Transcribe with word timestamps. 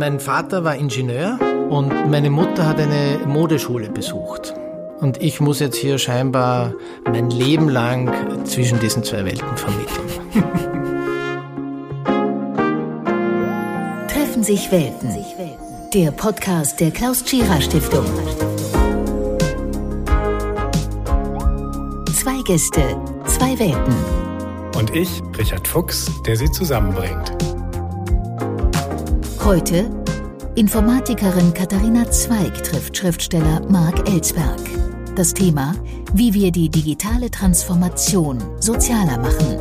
Mein 0.00 0.18
Vater 0.18 0.64
war 0.64 0.74
Ingenieur 0.76 1.38
und 1.68 2.10
meine 2.10 2.30
Mutter 2.30 2.66
hat 2.66 2.80
eine 2.80 3.18
Modeschule 3.26 3.90
besucht. 3.90 4.54
Und 4.98 5.20
ich 5.20 5.42
muss 5.42 5.60
jetzt 5.60 5.76
hier 5.76 5.98
scheinbar 5.98 6.72
mein 7.04 7.28
Leben 7.28 7.68
lang 7.68 8.46
zwischen 8.46 8.80
diesen 8.80 9.04
zwei 9.04 9.26
Welten 9.26 9.58
vermitteln. 9.58 10.08
Treffen 14.08 14.42
sich 14.42 14.72
Welten. 14.72 15.14
Der 15.92 16.12
Podcast 16.12 16.80
der 16.80 16.92
Klaus 16.92 17.22
Tschira 17.22 17.60
Stiftung. 17.60 18.06
Zwei 22.06 22.40
Gäste, 22.46 22.96
zwei 23.26 23.58
Welten. 23.58 23.94
Und 24.78 24.96
ich, 24.96 25.20
Richard 25.36 25.68
Fuchs, 25.68 26.10
der 26.24 26.36
sie 26.36 26.50
zusammenbringt. 26.50 27.36
Heute 29.44 29.90
Informatikerin 30.56 31.54
Katharina 31.54 32.10
Zweig 32.10 32.64
trifft 32.64 32.96
Schriftsteller 32.96 33.62
Marc 33.68 34.08
Ellsberg. 34.08 34.58
Das 35.14 35.32
Thema, 35.32 35.76
wie 36.12 36.34
wir 36.34 36.50
die 36.50 36.68
digitale 36.68 37.30
Transformation 37.30 38.42
sozialer 38.58 39.16
machen. 39.18 39.60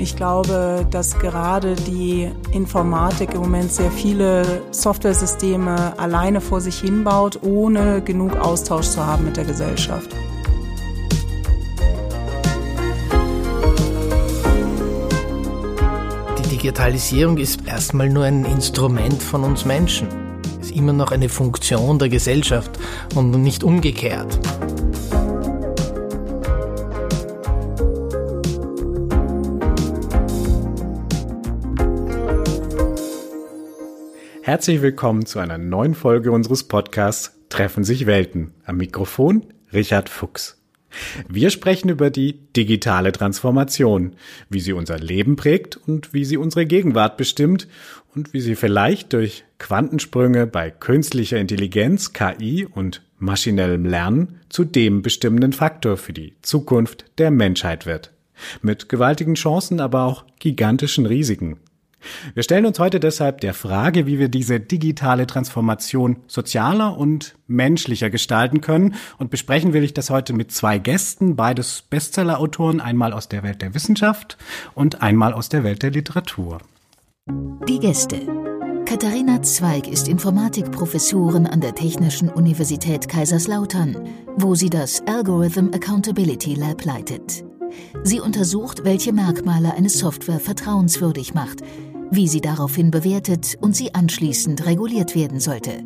Ich 0.00 0.16
glaube, 0.16 0.84
dass 0.90 1.16
gerade 1.20 1.76
die 1.76 2.30
Informatik 2.52 3.34
im 3.34 3.42
Moment 3.42 3.72
sehr 3.72 3.92
viele 3.92 4.62
Softwaresysteme 4.72 5.96
alleine 5.96 6.40
vor 6.40 6.60
sich 6.60 6.80
hinbaut, 6.80 7.38
ohne 7.42 8.02
genug 8.02 8.34
Austausch 8.36 8.88
zu 8.88 9.06
haben 9.06 9.24
mit 9.24 9.36
der 9.36 9.44
Gesellschaft. 9.44 10.10
Digitalisierung 16.64 17.36
ist 17.36 17.66
erstmal 17.66 18.08
nur 18.08 18.24
ein 18.24 18.46
Instrument 18.46 19.22
von 19.22 19.44
uns 19.44 19.66
Menschen. 19.66 20.08
Ist 20.62 20.70
immer 20.70 20.94
noch 20.94 21.12
eine 21.12 21.28
Funktion 21.28 21.98
der 21.98 22.08
Gesellschaft 22.08 22.70
und 23.14 23.32
nicht 23.32 23.62
umgekehrt. 23.62 24.40
Herzlich 34.40 34.80
willkommen 34.80 35.26
zu 35.26 35.40
einer 35.40 35.58
neuen 35.58 35.94
Folge 35.94 36.32
unseres 36.32 36.64
Podcasts 36.64 37.38
Treffen 37.50 37.84
sich 37.84 38.06
Welten. 38.06 38.54
Am 38.64 38.78
Mikrofon 38.78 39.44
Richard 39.70 40.08
Fuchs. 40.08 40.63
Wir 41.28 41.50
sprechen 41.50 41.88
über 41.88 42.10
die 42.10 42.38
digitale 42.56 43.12
Transformation, 43.12 44.14
wie 44.48 44.60
sie 44.60 44.72
unser 44.72 44.98
Leben 44.98 45.36
prägt 45.36 45.76
und 45.76 46.12
wie 46.14 46.24
sie 46.24 46.36
unsere 46.36 46.66
Gegenwart 46.66 47.16
bestimmt 47.16 47.68
und 48.14 48.32
wie 48.32 48.40
sie 48.40 48.54
vielleicht 48.54 49.12
durch 49.12 49.44
Quantensprünge 49.58 50.46
bei 50.46 50.70
künstlicher 50.70 51.38
Intelligenz, 51.38 52.12
KI 52.12 52.66
und 52.66 53.02
maschinellem 53.18 53.84
Lernen 53.84 54.40
zu 54.48 54.64
dem 54.64 55.02
bestimmenden 55.02 55.52
Faktor 55.52 55.96
für 55.96 56.12
die 56.12 56.34
Zukunft 56.42 57.06
der 57.18 57.30
Menschheit 57.30 57.86
wird. 57.86 58.12
Mit 58.62 58.88
gewaltigen 58.88 59.34
Chancen, 59.34 59.80
aber 59.80 60.04
auch 60.04 60.24
gigantischen 60.38 61.06
Risiken. 61.06 61.58
Wir 62.34 62.42
stellen 62.42 62.66
uns 62.66 62.78
heute 62.78 63.00
deshalb 63.00 63.40
der 63.40 63.54
Frage, 63.54 64.06
wie 64.06 64.18
wir 64.18 64.28
diese 64.28 64.60
digitale 64.60 65.26
Transformation 65.26 66.18
sozialer 66.26 66.96
und 66.96 67.34
menschlicher 67.46 68.10
gestalten 68.10 68.60
können. 68.60 68.94
Und 69.18 69.30
besprechen 69.30 69.72
will 69.72 69.84
ich 69.84 69.94
das 69.94 70.10
heute 70.10 70.32
mit 70.32 70.52
zwei 70.52 70.78
Gästen, 70.78 71.36
beides 71.36 71.82
Bestsellerautoren, 71.82 72.80
einmal 72.80 73.12
aus 73.12 73.28
der 73.28 73.42
Welt 73.42 73.62
der 73.62 73.74
Wissenschaft 73.74 74.36
und 74.74 75.02
einmal 75.02 75.32
aus 75.32 75.48
der 75.48 75.64
Welt 75.64 75.82
der 75.82 75.90
Literatur. 75.90 76.58
Die 77.68 77.78
Gäste. 77.78 78.20
Katharina 78.86 79.42
Zweig 79.42 79.88
ist 79.88 80.08
Informatikprofessorin 80.08 81.46
an 81.46 81.60
der 81.62 81.74
Technischen 81.74 82.28
Universität 82.28 83.08
Kaiserslautern, 83.08 83.96
wo 84.36 84.54
sie 84.54 84.68
das 84.68 85.02
Algorithm 85.06 85.70
Accountability 85.72 86.54
Lab 86.54 86.84
leitet. 86.84 87.44
Sie 88.02 88.20
untersucht, 88.20 88.84
welche 88.84 89.12
Merkmale 89.12 89.72
eine 89.74 89.88
Software 89.88 90.38
vertrauenswürdig 90.38 91.32
macht, 91.32 91.62
wie 92.16 92.28
sie 92.28 92.40
daraufhin 92.40 92.90
bewertet 92.90 93.56
und 93.60 93.74
sie 93.74 93.94
anschließend 93.94 94.66
reguliert 94.66 95.14
werden 95.14 95.40
sollte. 95.40 95.84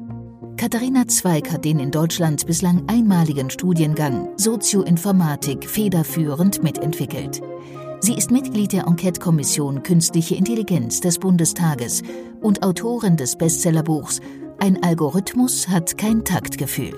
Katharina 0.57 1.07
Zweig 1.07 1.53
hat 1.53 1.65
den 1.65 1.79
in 1.79 1.91
Deutschland 1.91 2.45
bislang 2.47 2.83
einmaligen 2.89 3.49
Studiengang 3.49 4.29
Sozioinformatik 4.37 5.69
federführend 5.69 6.63
mitentwickelt. 6.63 7.41
Sie 8.01 8.15
ist 8.15 8.31
Mitglied 8.31 8.73
der 8.73 8.87
Enquete-Kommission 8.87 9.83
Künstliche 9.83 10.35
Intelligenz 10.35 11.01
des 11.01 11.19
Bundestages 11.19 12.03
und 12.41 12.63
Autorin 12.63 13.17
des 13.17 13.37
Bestsellerbuchs 13.37 14.21
Ein 14.59 14.83
Algorithmus 14.83 15.69
hat 15.69 15.97
kein 15.97 16.25
Taktgefühl. 16.25 16.93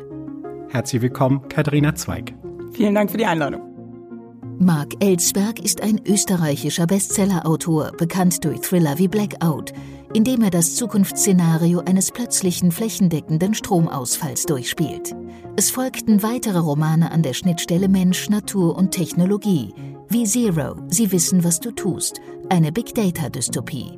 Herzlich 0.71 1.03
willkommen, 1.03 1.43
Katharina 1.49 1.95
Zweig. 1.95 2.35
Vielen 2.73 2.95
Dank 2.95 3.11
für 3.11 3.19
die 3.19 3.27
Einladung. 3.27 3.70
Marc 4.63 5.03
Ellsberg 5.03 5.59
ist 5.59 5.81
ein 5.81 6.03
österreichischer 6.07 6.87
Bestsellerautor, 6.87 7.93
bekannt 7.93 8.45
durch 8.45 8.61
Thriller 8.61 8.99
wie 8.99 9.09
Blackout, 9.09 9.73
in 10.13 10.23
dem 10.23 10.43
er 10.43 10.51
das 10.51 10.75
Zukunftsszenario 10.75 11.81
eines 11.81 12.11
plötzlichen 12.11 12.71
flächendeckenden 12.71 13.55
Stromausfalls 13.55 14.45
durchspielt. 14.45 15.17
Es 15.57 15.71
folgten 15.71 16.23
weitere 16.23 16.59
Romane 16.59 17.11
an 17.11 17.23
der 17.23 17.33
Schnittstelle 17.33 17.89
Mensch, 17.89 18.29
Natur 18.29 18.77
und 18.77 18.91
Technologie, 18.91 19.73
wie 20.11 20.25
Zero, 20.25 20.77
Sie 20.89 21.11
wissen, 21.11 21.43
was 21.43 21.61
du 21.61 21.71
tust, 21.71 22.21
eine 22.51 22.71
Big 22.71 22.95
Data-Dystopie. 22.95 23.97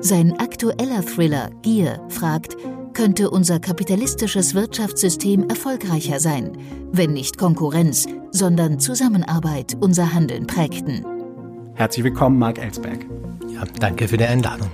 Sein 0.00 0.36
aktueller 0.40 1.06
Thriller 1.06 1.50
Gier 1.62 2.04
fragt, 2.08 2.56
könnte 2.94 3.30
unser 3.30 3.60
kapitalistisches 3.60 4.54
Wirtschaftssystem 4.54 5.48
erfolgreicher 5.48 6.20
sein, 6.20 6.56
wenn 6.92 7.12
nicht 7.12 7.38
Konkurrenz, 7.38 8.06
sondern 8.30 8.78
Zusammenarbeit 8.80 9.76
unser 9.80 10.12
Handeln 10.12 10.46
prägten. 10.46 11.04
Herzlich 11.74 12.04
willkommen, 12.04 12.38
Marc 12.38 12.58
Ellsberg. 12.58 13.06
Ja, 13.48 13.64
danke 13.78 14.08
für 14.08 14.16
die 14.16 14.24
Einladung. 14.24 14.68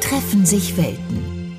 Treffen 0.00 0.46
sich 0.46 0.76
Welten. 0.76 1.56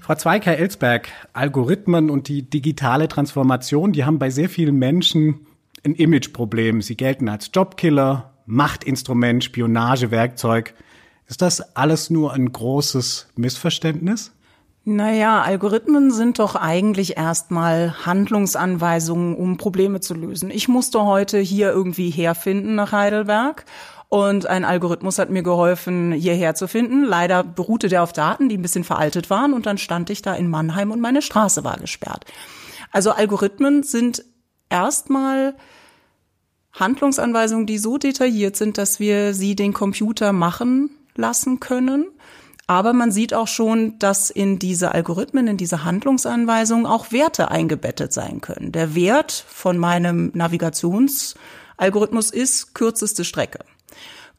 Frau 0.00 0.14
Zweig, 0.14 0.46
Herr 0.46 0.58
Ellsberg, 0.58 1.08
Algorithmen 1.32 2.10
und 2.10 2.28
die 2.28 2.48
digitale 2.48 3.08
Transformation, 3.08 3.92
die 3.92 4.04
haben 4.04 4.20
bei 4.20 4.30
sehr 4.30 4.48
vielen 4.48 4.76
Menschen 4.76 5.46
ein 5.84 5.94
Imageproblem. 5.94 6.80
Sie 6.80 6.96
gelten 6.96 7.28
als 7.28 7.50
Jobkiller, 7.52 8.35
Machtinstrument, 8.46 9.44
Spionagewerkzeug. 9.44 10.74
Ist 11.26 11.42
das 11.42 11.76
alles 11.76 12.10
nur 12.10 12.32
ein 12.32 12.50
großes 12.50 13.28
Missverständnis? 13.36 14.32
Naja, 14.84 15.42
Algorithmen 15.42 16.12
sind 16.12 16.38
doch 16.38 16.54
eigentlich 16.54 17.16
erstmal 17.16 18.06
Handlungsanweisungen, 18.06 19.34
um 19.34 19.56
Probleme 19.56 19.98
zu 19.98 20.14
lösen. 20.14 20.48
Ich 20.48 20.68
musste 20.68 21.04
heute 21.04 21.38
hier 21.40 21.72
irgendwie 21.72 22.10
herfinden 22.10 22.76
nach 22.76 22.92
Heidelberg 22.92 23.64
und 24.08 24.46
ein 24.46 24.64
Algorithmus 24.64 25.18
hat 25.18 25.30
mir 25.30 25.42
geholfen, 25.42 26.12
hierher 26.12 26.54
zu 26.54 26.68
finden. 26.68 27.02
Leider 27.02 27.42
beruhte 27.42 27.88
der 27.88 28.04
auf 28.04 28.12
Daten, 28.12 28.48
die 28.48 28.56
ein 28.56 28.62
bisschen 28.62 28.84
veraltet 28.84 29.28
waren 29.28 29.54
und 29.54 29.66
dann 29.66 29.78
stand 29.78 30.08
ich 30.10 30.22
da 30.22 30.34
in 30.34 30.48
Mannheim 30.48 30.92
und 30.92 31.00
meine 31.00 31.20
Straße 31.20 31.64
war 31.64 31.78
gesperrt. 31.78 32.24
Also 32.92 33.10
Algorithmen 33.10 33.82
sind 33.82 34.24
erstmal 34.70 35.56
Handlungsanweisungen, 36.78 37.66
die 37.66 37.78
so 37.78 37.98
detailliert 37.98 38.56
sind, 38.56 38.78
dass 38.78 39.00
wir 39.00 39.34
sie 39.34 39.56
den 39.56 39.72
Computer 39.72 40.32
machen 40.32 40.90
lassen 41.16 41.58
können. 41.58 42.06
Aber 42.66 42.92
man 42.92 43.12
sieht 43.12 43.32
auch 43.32 43.48
schon, 43.48 43.98
dass 43.98 44.28
in 44.28 44.58
diese 44.58 44.92
Algorithmen, 44.92 45.46
in 45.46 45.56
diese 45.56 45.84
Handlungsanweisungen 45.84 46.84
auch 46.84 47.12
Werte 47.12 47.50
eingebettet 47.50 48.12
sein 48.12 48.40
können. 48.40 48.72
Der 48.72 48.94
Wert 48.94 49.32
von 49.48 49.78
meinem 49.78 50.32
Navigationsalgorithmus 50.34 52.30
ist 52.30 52.74
kürzeste 52.74 53.24
Strecke. 53.24 53.60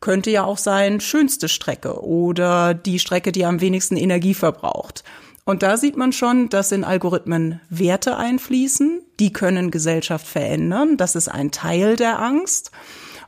Könnte 0.02 0.30
ja 0.30 0.44
auch 0.44 0.58
sein 0.58 1.00
schönste 1.00 1.48
Strecke 1.48 2.04
oder 2.04 2.74
die 2.74 3.00
Strecke, 3.00 3.32
die 3.32 3.46
am 3.46 3.62
wenigsten 3.62 3.96
Energie 3.96 4.34
verbraucht. 4.34 5.04
Und 5.48 5.64
da 5.64 5.78
sieht 5.78 5.96
man 5.96 6.12
schon, 6.12 6.50
dass 6.50 6.74
in 6.74 6.84
Algorithmen 6.84 7.62
Werte 7.70 8.18
einfließen, 8.18 9.00
die 9.18 9.32
können 9.32 9.72
Gesellschaft 9.72 10.28
verändern. 10.28 10.98
Das 10.98 11.16
ist 11.16 11.30
ein 11.30 11.52
Teil 11.52 11.96
der 11.96 12.20
Angst. 12.20 12.72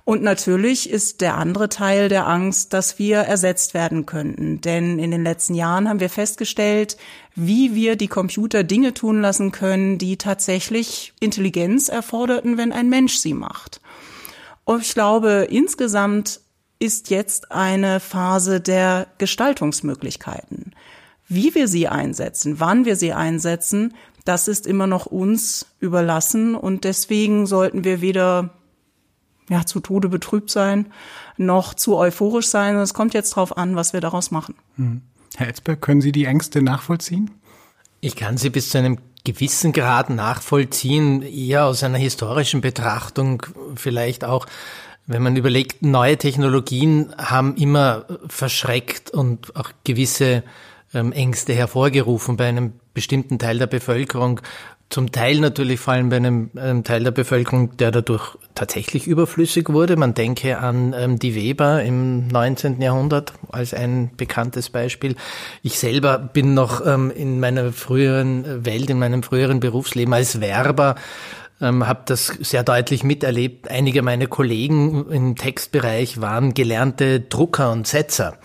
Und 0.04 0.22
natürlich 0.22 0.90
ist 0.90 1.22
der 1.22 1.38
andere 1.38 1.70
Teil 1.70 2.10
der 2.10 2.28
Angst, 2.28 2.74
dass 2.74 3.00
wir 3.00 3.20
ersetzt 3.20 3.74
werden 3.74 4.06
könnten. 4.06 4.60
Denn 4.60 5.00
in 5.00 5.12
den 5.12 5.24
letzten 5.24 5.56
Jahren 5.56 5.88
haben 5.88 6.02
wir 6.02 6.10
festgestellt, 6.10 6.98
wie 7.36 7.74
wir 7.74 7.96
die 7.96 8.10
Computer 8.10 8.66
Dinge 8.66 8.94
tun 8.94 9.22
lassen 9.22 9.54
können, 9.54 9.98
die 9.98 10.18
tatsächlich 10.18 11.14
Intelligenz 11.22 11.88
erforderten, 11.88 12.58
wenn 12.58 12.74
ein 12.74 12.90
Mensch 12.90 13.16
sie 13.16 13.34
macht. 13.34 13.80
Und 14.66 14.82
ich 14.82 14.94
glaube, 14.94 15.48
insgesamt 15.50 16.42
ist 16.80 17.12
jetzt 17.12 17.54
eine 17.54 18.02
Phase 18.02 18.60
der 18.60 19.08
Gestaltungsmöglichkeiten. 19.20 20.74
Wie 21.30 21.54
wir 21.56 21.68
sie 21.68 21.88
einsetzen, 21.88 22.60
wann 22.60 22.86
wir 22.86 22.96
sie 22.96 23.14
einsetzen, 23.14 23.94
das 24.26 24.48
ist 24.48 24.68
immer 24.68 24.88
noch 24.88 25.06
uns 25.06 25.68
überlassen 25.80 26.56
und 26.56 26.84
deswegen 26.84 27.46
sollten 27.46 27.84
wir 27.84 28.02
weder 28.02 28.50
ja, 29.50 29.66
zu 29.66 29.80
Tode 29.80 30.10
betrübt 30.10 30.50
sein, 30.50 30.92
noch 31.38 31.74
zu 31.74 31.96
euphorisch 31.98 32.48
sein. 32.48 32.76
Es 32.78 32.94
kommt 32.94 33.14
jetzt 33.14 33.32
drauf 33.32 33.58
an, 33.58 33.76
was 33.76 33.94
wir 33.94 34.02
daraus 34.02 34.32
machen. 34.32 34.56
Hm. 34.76 35.02
Herr 35.36 35.48
Etzberg, 35.48 35.82
können 35.82 36.02
Sie 36.02 36.12
die 36.12 36.26
Ängste 36.26 36.62
nachvollziehen? 36.62 37.32
Ich 38.02 38.16
kann 38.16 38.38
sie 38.38 38.50
bis 38.50 38.70
zu 38.70 38.78
einem 38.78 38.98
gewissen 39.24 39.74
Grad 39.74 40.10
nachvollziehen, 40.10 41.22
eher 41.22 41.66
aus 41.66 41.84
einer 41.84 41.98
historischen 41.98 42.62
Betrachtung, 42.62 43.44
vielleicht 43.76 44.24
auch, 44.24 44.48
wenn 45.06 45.22
man 45.22 45.36
überlegt, 45.36 45.82
neue 45.82 46.18
Technologien 46.18 47.14
haben 47.18 47.56
immer 47.56 48.06
verschreckt 48.28 49.12
und 49.12 49.56
auch 49.56 49.72
gewisse 49.84 50.44
ähm, 50.94 51.12
Ängste 51.12 51.54
hervorgerufen 51.54 52.38
bei 52.38 52.48
einem 52.48 52.74
bestimmten 52.94 53.40
Teil 53.40 53.58
der 53.60 53.68
Bevölkerung. 53.68 54.42
Zum 54.90 55.12
Teil 55.12 55.40
natürlich 55.40 55.80
vor 55.80 55.94
allem 55.94 56.10
bei 56.10 56.16
einem, 56.16 56.50
einem 56.56 56.84
Teil 56.84 57.04
der 57.04 57.12
Bevölkerung, 57.12 57.78
der 57.78 57.92
dadurch 57.92 58.38
tatsächlich 58.56 59.06
überflüssig 59.06 59.70
wurde. 59.70 59.96
Man 59.98 60.16
denke 60.16 60.58
an 60.58 60.96
ähm, 60.98 61.20
die 61.20 61.36
Weber 61.36 61.84
im 61.84 62.28
19. 62.28 62.82
Jahrhundert 62.82 63.34
als 63.52 63.76
ein 63.76 64.10
bekanntes 64.18 64.72
Beispiel. 64.72 65.16
Ich 65.62 65.78
selber 65.78 66.18
bin 66.18 66.56
noch 66.56 66.84
ähm, 66.86 67.12
in 67.12 67.40
meiner 67.40 67.72
früheren 67.72 68.66
Welt, 68.66 68.90
in 68.90 68.98
meinem 68.98 69.22
früheren 69.22 69.60
Berufsleben 69.60 70.14
als 70.14 70.42
Werber 70.42 70.96
ähm, 71.62 71.88
habe 71.88 72.02
das 72.06 72.28
sehr 72.28 72.64
deutlich 72.64 73.04
miterlebt. 73.04 73.70
Einige 73.70 74.02
meiner 74.02 74.28
Kollegen 74.28 75.10
im 75.12 75.36
Textbereich 75.36 76.22
waren 76.22 76.54
gelernte 76.54 77.20
Drucker 77.20 77.72
und 77.72 77.88
Setzer. 77.88 78.38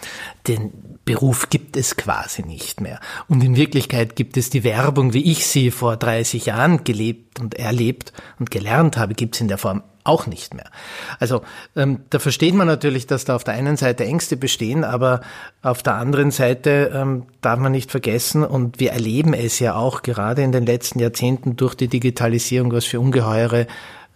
Den 0.49 0.94
Beruf 1.05 1.51
gibt 1.51 1.77
es 1.77 1.97
quasi 1.97 2.43
nicht 2.43 2.81
mehr. 2.81 3.01
Und 3.29 3.45
in 3.45 3.57
Wirklichkeit 3.57 4.17
gibt 4.17 4.37
es 4.37 4.51
die 4.51 4.65
Werbung, 4.65 5.13
wie 5.13 5.31
ich 5.31 5.47
sie 5.47 5.71
vor 5.71 5.97
30 5.97 6.47
Jahren 6.47 6.85
gelebt 6.85 7.41
und 7.41 7.55
erlebt 7.55 8.13
und 8.39 8.51
gelernt 8.51 8.97
habe, 8.97 9.15
gibt 9.15 9.35
es 9.35 9.41
in 9.41 9.49
der 9.49 9.59
Form 9.59 9.83
auch 10.05 10.27
nicht 10.27 10.55
mehr. 10.55 10.71
Also 11.19 11.43
ähm, 11.75 12.01
da 12.11 12.19
versteht 12.19 12.55
man 12.55 12.67
natürlich, 12.67 13.07
dass 13.07 13.25
da 13.25 13.35
auf 13.35 13.45
der 13.45 13.55
einen 13.55 13.77
Seite 13.77 14.05
Ängste 14.05 14.37
bestehen, 14.37 14.85
aber 14.85 15.23
auf 15.63 15.83
der 15.83 15.95
anderen 15.95 16.31
Seite 16.31 16.93
ähm, 16.95 17.25
darf 17.41 17.59
man 17.59 17.73
nicht 17.73 17.91
vergessen, 17.91 18.45
und 18.45 18.81
wir 18.81 18.93
erleben 18.93 19.33
es 19.33 19.59
ja 19.59 19.75
auch 19.75 20.03
gerade 20.03 20.43
in 20.43 20.53
den 20.53 20.67
letzten 20.67 21.01
Jahrzehnten 21.01 21.57
durch 21.57 21.75
die 21.75 21.89
Digitalisierung, 21.89 22.71
was 22.73 22.85
für 22.85 23.01
ungeheure 23.01 23.67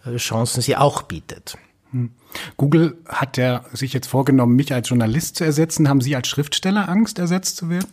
äh, 0.05 0.15
Chancen 0.17 0.61
sie 0.61 0.75
auch 0.75 1.01
bietet. 1.01 1.57
Hm. 1.91 2.11
Google 2.57 2.97
hat 3.07 3.37
ja 3.37 3.63
sich 3.73 3.93
jetzt 3.93 4.07
vorgenommen, 4.07 4.55
mich 4.55 4.73
als 4.73 4.89
Journalist 4.89 5.37
zu 5.37 5.43
ersetzen. 5.43 5.89
Haben 5.89 6.01
Sie 6.01 6.15
als 6.15 6.27
Schriftsteller 6.27 6.89
Angst, 6.89 7.19
ersetzt 7.19 7.57
zu 7.57 7.69
werden? 7.69 7.87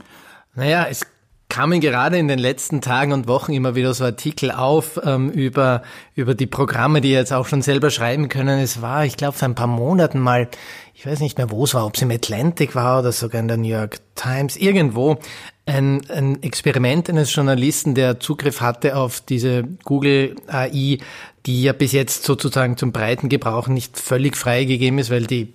Naja, 0.54 0.86
es 0.88 1.06
kamen 1.48 1.80
gerade 1.80 2.18
in 2.18 2.28
den 2.28 2.38
letzten 2.38 2.80
Tagen 2.80 3.12
und 3.12 3.28
Wochen 3.28 3.52
immer 3.52 3.74
wieder 3.74 3.94
so 3.94 4.04
Artikel 4.04 4.50
auf 4.50 5.00
ähm, 5.04 5.30
über, 5.30 5.82
über 6.14 6.34
die 6.34 6.46
Programme, 6.46 7.00
die 7.00 7.10
jetzt 7.10 7.32
auch 7.32 7.46
schon 7.46 7.62
selber 7.62 7.90
schreiben 7.90 8.28
können. 8.28 8.58
Es 8.58 8.82
war, 8.82 9.04
ich 9.04 9.16
glaube, 9.16 9.38
vor 9.38 9.48
ein 9.48 9.54
paar 9.54 9.66
Monaten 9.66 10.18
mal, 10.18 10.48
ich 10.92 11.06
weiß 11.06 11.20
nicht 11.20 11.38
mehr, 11.38 11.50
wo 11.50 11.64
es 11.64 11.74
war, 11.74 11.86
ob 11.86 11.94
es 11.94 12.02
im 12.02 12.10
Atlantic 12.10 12.74
war 12.74 13.00
oder 13.00 13.12
sogar 13.12 13.40
in 13.40 13.48
der 13.48 13.56
New 13.58 13.68
York 13.68 14.00
Times, 14.16 14.56
irgendwo, 14.56 15.18
ein, 15.66 16.02
ein 16.10 16.42
Experiment 16.42 17.08
eines 17.10 17.34
Journalisten, 17.34 17.94
der 17.94 18.20
Zugriff 18.20 18.60
hatte 18.60 18.96
auf 18.96 19.20
diese 19.20 19.64
Google 19.84 20.36
AI, 20.46 20.98
die 21.46 21.62
ja 21.62 21.72
bis 21.72 21.93
jetzt 21.93 22.25
sozusagen 22.25 22.76
zum 22.76 22.93
breiten 22.93 23.28
Gebrauch 23.28 23.69
nicht 23.69 23.98
völlig 23.98 24.37
freigegeben 24.37 24.98
ist, 24.98 25.10
weil 25.10 25.26
die 25.26 25.54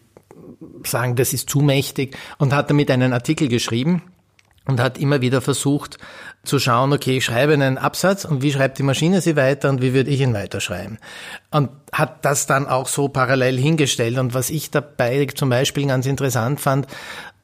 sagen, 0.86 1.16
das 1.16 1.34
ist 1.34 1.50
zu 1.50 1.60
mächtig 1.60 2.18
und 2.38 2.54
hat 2.54 2.70
damit 2.70 2.90
einen 2.90 3.14
Artikel 3.14 3.48
geschrieben 3.48 4.02
und 4.66 4.80
hat 4.80 4.98
immer 4.98 5.22
wieder 5.22 5.42
versucht 5.42 5.98
zu 6.44 6.60
schauen, 6.60 6.94
okay, 6.94 7.18
ich 7.18 7.26
schreibe 7.26 7.54
einen 7.54 7.78
Absatz 7.78 8.26
und 8.26 8.42
wie 8.42 8.52
schreibt 8.52 8.80
die 8.80 8.84
Maschine 8.84 9.22
sie 9.22 9.36
weiter 9.36 9.70
und 9.70 9.82
wie 9.82 9.94
würde 9.94 10.10
ich 10.10 10.22
ihn 10.22 10.34
weiterschreiben. 10.34 10.98
Und 11.52 11.70
hat 11.92 12.26
das 12.26 12.48
dann 12.48 12.68
auch 12.68 12.88
so 12.88 13.10
parallel 13.10 13.60
hingestellt. 13.60 14.18
Und 14.18 14.34
was 14.34 14.50
ich 14.50 14.72
dabei 14.72 15.26
zum 15.26 15.50
Beispiel 15.50 15.88
ganz 15.88 16.06
interessant 16.06 16.60
fand, 16.60 16.88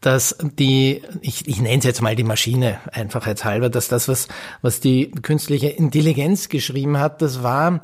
dass 0.02 0.38
die, 0.42 1.04
ich, 1.22 1.48
ich 1.48 1.60
nenne 1.60 1.80
es 1.80 1.84
jetzt 1.84 2.02
mal 2.02 2.16
die 2.16 2.24
Maschine 2.24 2.80
einfachheitshalber, 2.92 3.70
dass 3.70 3.88
das, 3.88 4.08
was, 4.08 4.28
was 4.62 4.80
die 4.80 5.12
künstliche 5.12 5.70
Intelligenz 5.70 6.50
geschrieben 6.50 7.00
hat, 7.00 7.22
das 7.22 7.44
war, 7.44 7.82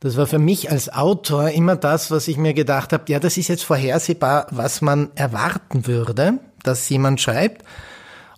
das 0.00 0.16
war 0.16 0.26
für 0.26 0.38
mich 0.38 0.70
als 0.70 0.92
Autor 0.92 1.50
immer 1.50 1.76
das, 1.76 2.10
was 2.10 2.28
ich 2.28 2.36
mir 2.36 2.54
gedacht 2.54 2.92
habe, 2.92 3.04
ja, 3.08 3.18
das 3.18 3.36
ist 3.36 3.48
jetzt 3.48 3.64
vorhersehbar, 3.64 4.46
was 4.50 4.80
man 4.82 5.10
erwarten 5.14 5.86
würde, 5.86 6.38
dass 6.62 6.88
jemand 6.88 7.20
schreibt. 7.20 7.64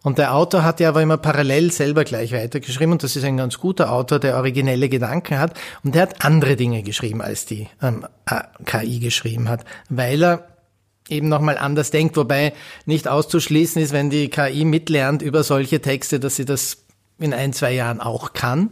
Und 0.04 0.18
der 0.18 0.34
Autor 0.34 0.62
hat 0.62 0.78
ja 0.78 0.90
aber 0.90 1.02
immer 1.02 1.16
parallel 1.16 1.72
selber 1.72 2.04
gleich 2.04 2.32
weitergeschrieben 2.32 2.92
und 2.92 3.02
das 3.02 3.16
ist 3.16 3.24
ein 3.24 3.36
ganz 3.36 3.58
guter 3.58 3.90
Autor, 3.92 4.20
der 4.20 4.36
originelle 4.36 4.88
Gedanken 4.88 5.38
hat 5.38 5.58
und 5.82 5.94
der 5.96 6.02
hat 6.02 6.24
andere 6.24 6.54
Dinge 6.54 6.82
geschrieben, 6.82 7.20
als 7.20 7.46
die 7.46 7.68
ähm, 7.82 8.06
KI 8.64 9.00
geschrieben 9.00 9.48
hat, 9.48 9.64
weil 9.88 10.22
er 10.22 10.48
eben 11.08 11.28
nochmal 11.28 11.58
anders 11.58 11.90
denkt, 11.90 12.16
wobei 12.16 12.52
nicht 12.86 13.08
auszuschließen 13.08 13.82
ist, 13.82 13.92
wenn 13.92 14.08
die 14.08 14.28
KI 14.28 14.64
mitlernt 14.64 15.20
über 15.20 15.42
solche 15.42 15.80
Texte, 15.80 16.20
dass 16.20 16.36
sie 16.36 16.44
das 16.44 16.84
in 17.18 17.34
ein, 17.34 17.52
zwei 17.52 17.72
Jahren 17.72 18.00
auch 18.00 18.32
kann, 18.32 18.70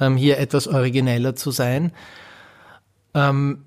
ähm, 0.00 0.16
hier 0.16 0.38
etwas 0.38 0.68
origineller 0.68 1.36
zu 1.36 1.50
sein. 1.50 1.92
Ähm, 3.14 3.64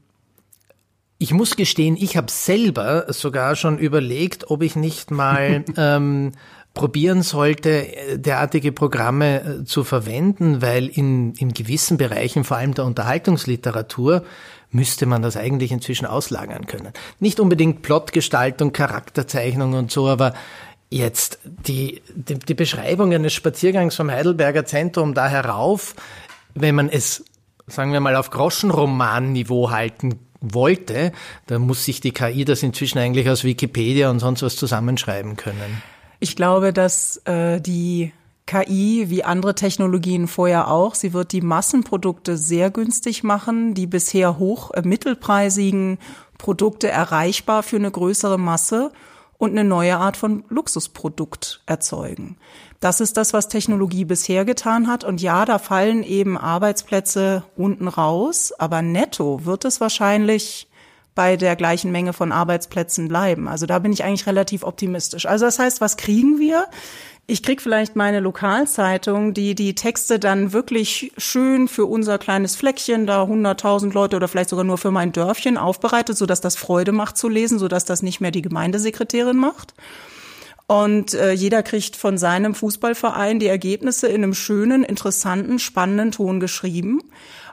ich 1.17 1.33
muss 1.33 1.57
gestehen, 1.57 1.97
ich 1.97 2.15
habe 2.15 2.31
selber 2.31 3.11
sogar 3.11 3.55
schon 3.55 3.77
überlegt, 3.77 4.49
ob 4.49 4.63
ich 4.63 4.75
nicht 4.75 5.11
mal 5.11 5.65
ähm, 5.77 6.31
probieren 6.73 7.23
sollte, 7.23 7.93
äh, 7.93 8.17
derartige 8.17 8.71
Programme 8.71 9.41
äh, 9.41 9.63
zu 9.65 9.83
verwenden, 9.83 10.61
weil 10.61 10.87
in, 10.87 11.33
in 11.33 11.53
gewissen 11.53 11.97
Bereichen, 11.97 12.45
vor 12.45 12.57
allem 12.57 12.73
der 12.73 12.85
Unterhaltungsliteratur, 12.85 14.23
müsste 14.71 15.05
man 15.07 15.21
das 15.21 15.35
eigentlich 15.35 15.71
inzwischen 15.71 16.05
auslagern 16.05 16.67
können. 16.67 16.93
Nicht 17.19 17.39
unbedingt 17.39 17.81
Plotgestaltung, 17.81 18.71
Charakterzeichnung 18.71 19.73
und 19.73 19.91
so, 19.91 20.07
aber 20.07 20.33
jetzt 20.89 21.39
die, 21.43 22.01
die, 22.13 22.39
die 22.39 22.53
Beschreibung 22.53 23.13
eines 23.13 23.33
Spaziergangs 23.33 23.95
vom 23.95 24.09
Heidelberger 24.09 24.65
Zentrum 24.65 25.13
da 25.13 25.27
herauf, 25.27 25.95
wenn 26.55 26.75
man 26.75 26.89
es, 26.89 27.23
sagen 27.67 27.93
wir 27.93 27.99
mal, 27.99 28.15
auf 28.15 28.31
Groschenroman-Niveau 28.31 29.71
halten 29.71 30.19
wollte, 30.41 31.11
da 31.47 31.59
muss 31.59 31.85
sich 31.85 32.01
die 32.01 32.11
KI 32.11 32.45
das 32.45 32.63
inzwischen 32.63 32.97
eigentlich 32.97 33.29
aus 33.29 33.43
Wikipedia 33.43 34.09
und 34.09 34.19
sonst 34.19 34.41
was 34.41 34.55
zusammenschreiben 34.55 35.35
können. 35.35 35.81
Ich 36.19 36.35
glaube, 36.35 36.73
dass 36.73 37.17
äh, 37.25 37.61
die 37.61 38.11
KI 38.45 39.05
wie 39.09 39.23
andere 39.23 39.53
Technologien 39.53 40.27
vorher 40.27 40.69
auch, 40.69 40.95
sie 40.95 41.13
wird 41.13 41.33
die 41.33 41.41
Massenprodukte 41.41 42.35
sehr 42.35 42.71
günstig 42.71 43.23
machen, 43.23 43.75
die 43.75 43.85
bisher 43.85 44.39
hoch 44.39 44.71
äh, 44.71 44.81
mittelpreisigen 44.81 45.99
Produkte 46.37 46.87
erreichbar 46.89 47.63
für 47.63 47.75
eine 47.75 47.91
größere 47.91 48.39
Masse 48.39 48.91
und 49.39 49.51
eine 49.51 49.63
neue 49.63 49.97
Art 49.97 50.17
von 50.17 50.43
Luxusprodukt 50.49 51.63
erzeugen. 51.65 52.37
Das 52.81 52.99
ist 52.99 53.17
das, 53.17 53.33
was 53.33 53.47
Technologie 53.47 54.05
bisher 54.05 54.45
getan 54.45 54.87
hat. 54.87 55.03
Und 55.03 55.21
ja, 55.21 55.45
da 55.45 55.57
fallen 55.57 56.03
eben 56.03 56.37
Arbeitsplätze 56.37 57.43
unten 57.55 57.87
raus, 57.87 58.53
aber 58.59 58.81
netto 58.81 59.45
wird 59.45 59.65
es 59.65 59.81
wahrscheinlich 59.81 60.67
bei 61.15 61.37
der 61.37 61.55
gleichen 61.55 61.91
Menge 61.91 62.11
von 62.13 62.33
Arbeitsplätzen 62.33 63.07
bleiben. 63.07 63.47
Also 63.47 63.65
da 63.65 63.79
bin 63.79 63.93
ich 63.93 64.03
eigentlich 64.03 64.27
relativ 64.27 64.63
optimistisch. 64.63 65.25
Also 65.25 65.45
das 65.45 65.57
heißt, 65.57 65.81
was 65.81 65.95
kriegen 65.97 66.37
wir? 66.37 66.65
Ich 67.29 67.43
krieg 67.43 67.61
vielleicht 67.61 67.95
meine 67.95 68.21
Lokalzeitung, 68.21 69.35
die 69.35 69.53
die 69.53 69.75
Texte 69.75 70.17
dann 70.17 70.51
wirklich 70.51 71.11
schön 71.15 71.67
für 71.67 71.85
unser 71.85 72.17
kleines 72.17 72.55
Fleckchen, 72.55 73.05
da 73.05 73.21
100.000 73.21 73.93
Leute 73.93 74.15
oder 74.15 74.27
vielleicht 74.27 74.49
sogar 74.49 74.65
nur 74.65 74.79
für 74.79 74.89
mein 74.89 75.11
Dörfchen 75.11 75.55
aufbereitet, 75.55 76.17
sodass 76.17 76.41
das 76.41 76.55
Freude 76.55 76.91
macht 76.91 77.17
zu 77.17 77.29
lesen, 77.29 77.59
sodass 77.59 77.85
das 77.85 78.01
nicht 78.01 78.19
mehr 78.19 78.31
die 78.31 78.41
Gemeindesekretärin 78.41 79.37
macht. 79.37 79.75
Und 80.65 81.13
äh, 81.13 81.31
jeder 81.33 81.61
kriegt 81.61 81.95
von 81.95 82.17
seinem 82.17 82.55
Fußballverein 82.55 83.37
die 83.37 83.45
Ergebnisse 83.45 84.07
in 84.07 84.23
einem 84.23 84.33
schönen, 84.33 84.83
interessanten, 84.83 85.59
spannenden 85.59 86.11
Ton 86.11 86.39
geschrieben. 86.39 86.99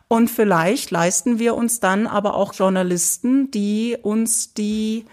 Und 0.08 0.30
vielleicht 0.30 0.90
leisten 0.90 1.38
wir 1.38 1.54
uns 1.54 1.80
dann 1.80 2.06
aber 2.06 2.34
auch 2.36 2.54
Journalisten, 2.54 3.50
die 3.50 3.98
uns 4.00 4.54
die 4.54 5.04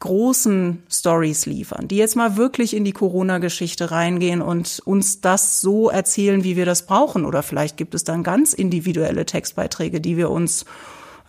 großen 0.00 0.82
Stories 0.90 1.46
liefern, 1.46 1.88
die 1.88 1.96
jetzt 1.96 2.14
mal 2.14 2.36
wirklich 2.36 2.74
in 2.74 2.84
die 2.84 2.92
Corona-Geschichte 2.92 3.90
reingehen 3.90 4.42
und 4.42 4.80
uns 4.84 5.20
das 5.20 5.60
so 5.60 5.90
erzählen, 5.90 6.44
wie 6.44 6.56
wir 6.56 6.66
das 6.66 6.86
brauchen. 6.86 7.24
Oder 7.24 7.42
vielleicht 7.42 7.76
gibt 7.76 7.94
es 7.94 8.04
dann 8.04 8.22
ganz 8.22 8.52
individuelle 8.52 9.26
Textbeiträge, 9.26 10.00
die 10.00 10.16
wir 10.16 10.30
uns 10.30 10.64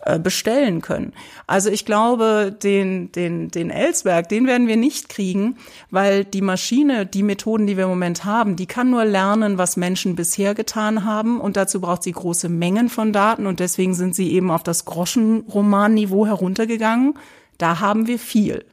äh, 0.02 0.18
bestellen 0.18 0.80
können. 0.80 1.12
Also 1.46 1.68
ich 1.68 1.84
glaube, 1.84 2.56
den, 2.62 3.12
den, 3.12 3.50
den 3.50 3.68
Ellsberg, 3.68 4.30
den 4.30 4.46
werden 4.46 4.66
wir 4.66 4.78
nicht 4.78 5.10
kriegen, 5.10 5.56
weil 5.90 6.24
die 6.24 6.40
Maschine, 6.40 7.04
die 7.04 7.22
Methoden, 7.22 7.66
die 7.66 7.76
wir 7.76 7.84
im 7.84 7.90
Moment 7.90 8.24
haben, 8.24 8.56
die 8.56 8.64
kann 8.64 8.88
nur 8.88 9.04
lernen, 9.04 9.58
was 9.58 9.76
Menschen 9.76 10.16
bisher 10.16 10.54
getan 10.54 11.04
haben 11.04 11.38
und 11.38 11.58
dazu 11.58 11.82
braucht 11.82 12.02
sie 12.02 12.12
große 12.12 12.48
Mengen 12.48 12.88
von 12.88 13.12
Daten 13.12 13.46
und 13.46 13.60
deswegen 13.60 13.92
sind 13.92 14.14
sie 14.14 14.32
eben 14.32 14.50
auf 14.50 14.62
das 14.62 14.86
Groschenroman-Niveau 14.86 16.24
heruntergegangen. 16.24 17.18
Da 17.60 17.80
haben 17.80 18.06
wir 18.06 18.18
viel. 18.18 18.64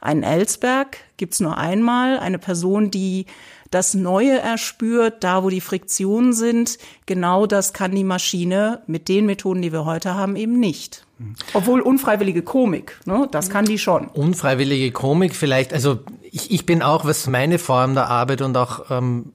Einen 0.00 0.22
Ellsberg 0.22 0.98
gibt's 1.16 1.40
nur 1.40 1.58
einmal, 1.58 2.18
eine 2.18 2.38
Person, 2.38 2.90
die 2.90 3.26
das 3.70 3.94
Neue 3.94 4.38
erspürt, 4.38 5.22
da 5.22 5.44
wo 5.44 5.50
die 5.50 5.60
Friktionen 5.60 6.32
sind. 6.32 6.78
Genau 7.06 7.46
das 7.46 7.72
kann 7.72 7.94
die 7.94 8.04
Maschine 8.04 8.82
mit 8.86 9.08
den 9.08 9.26
Methoden, 9.26 9.62
die 9.62 9.72
wir 9.72 9.84
heute 9.84 10.14
haben, 10.14 10.36
eben 10.36 10.58
nicht. 10.58 11.04
Obwohl 11.52 11.80
unfreiwillige 11.80 12.42
Komik, 12.42 12.98
ne, 13.04 13.28
das 13.30 13.50
kann 13.50 13.66
die 13.66 13.78
schon. 13.78 14.06
Unfreiwillige 14.06 14.90
Komik 14.90 15.36
vielleicht, 15.36 15.74
also 15.74 15.98
ich, 16.22 16.50
ich 16.50 16.64
bin 16.64 16.82
auch, 16.82 17.04
was 17.04 17.26
meine 17.26 17.58
Form 17.58 17.94
der 17.94 18.08
Arbeit 18.08 18.40
und 18.40 18.56
auch 18.56 18.90
ähm, 18.90 19.32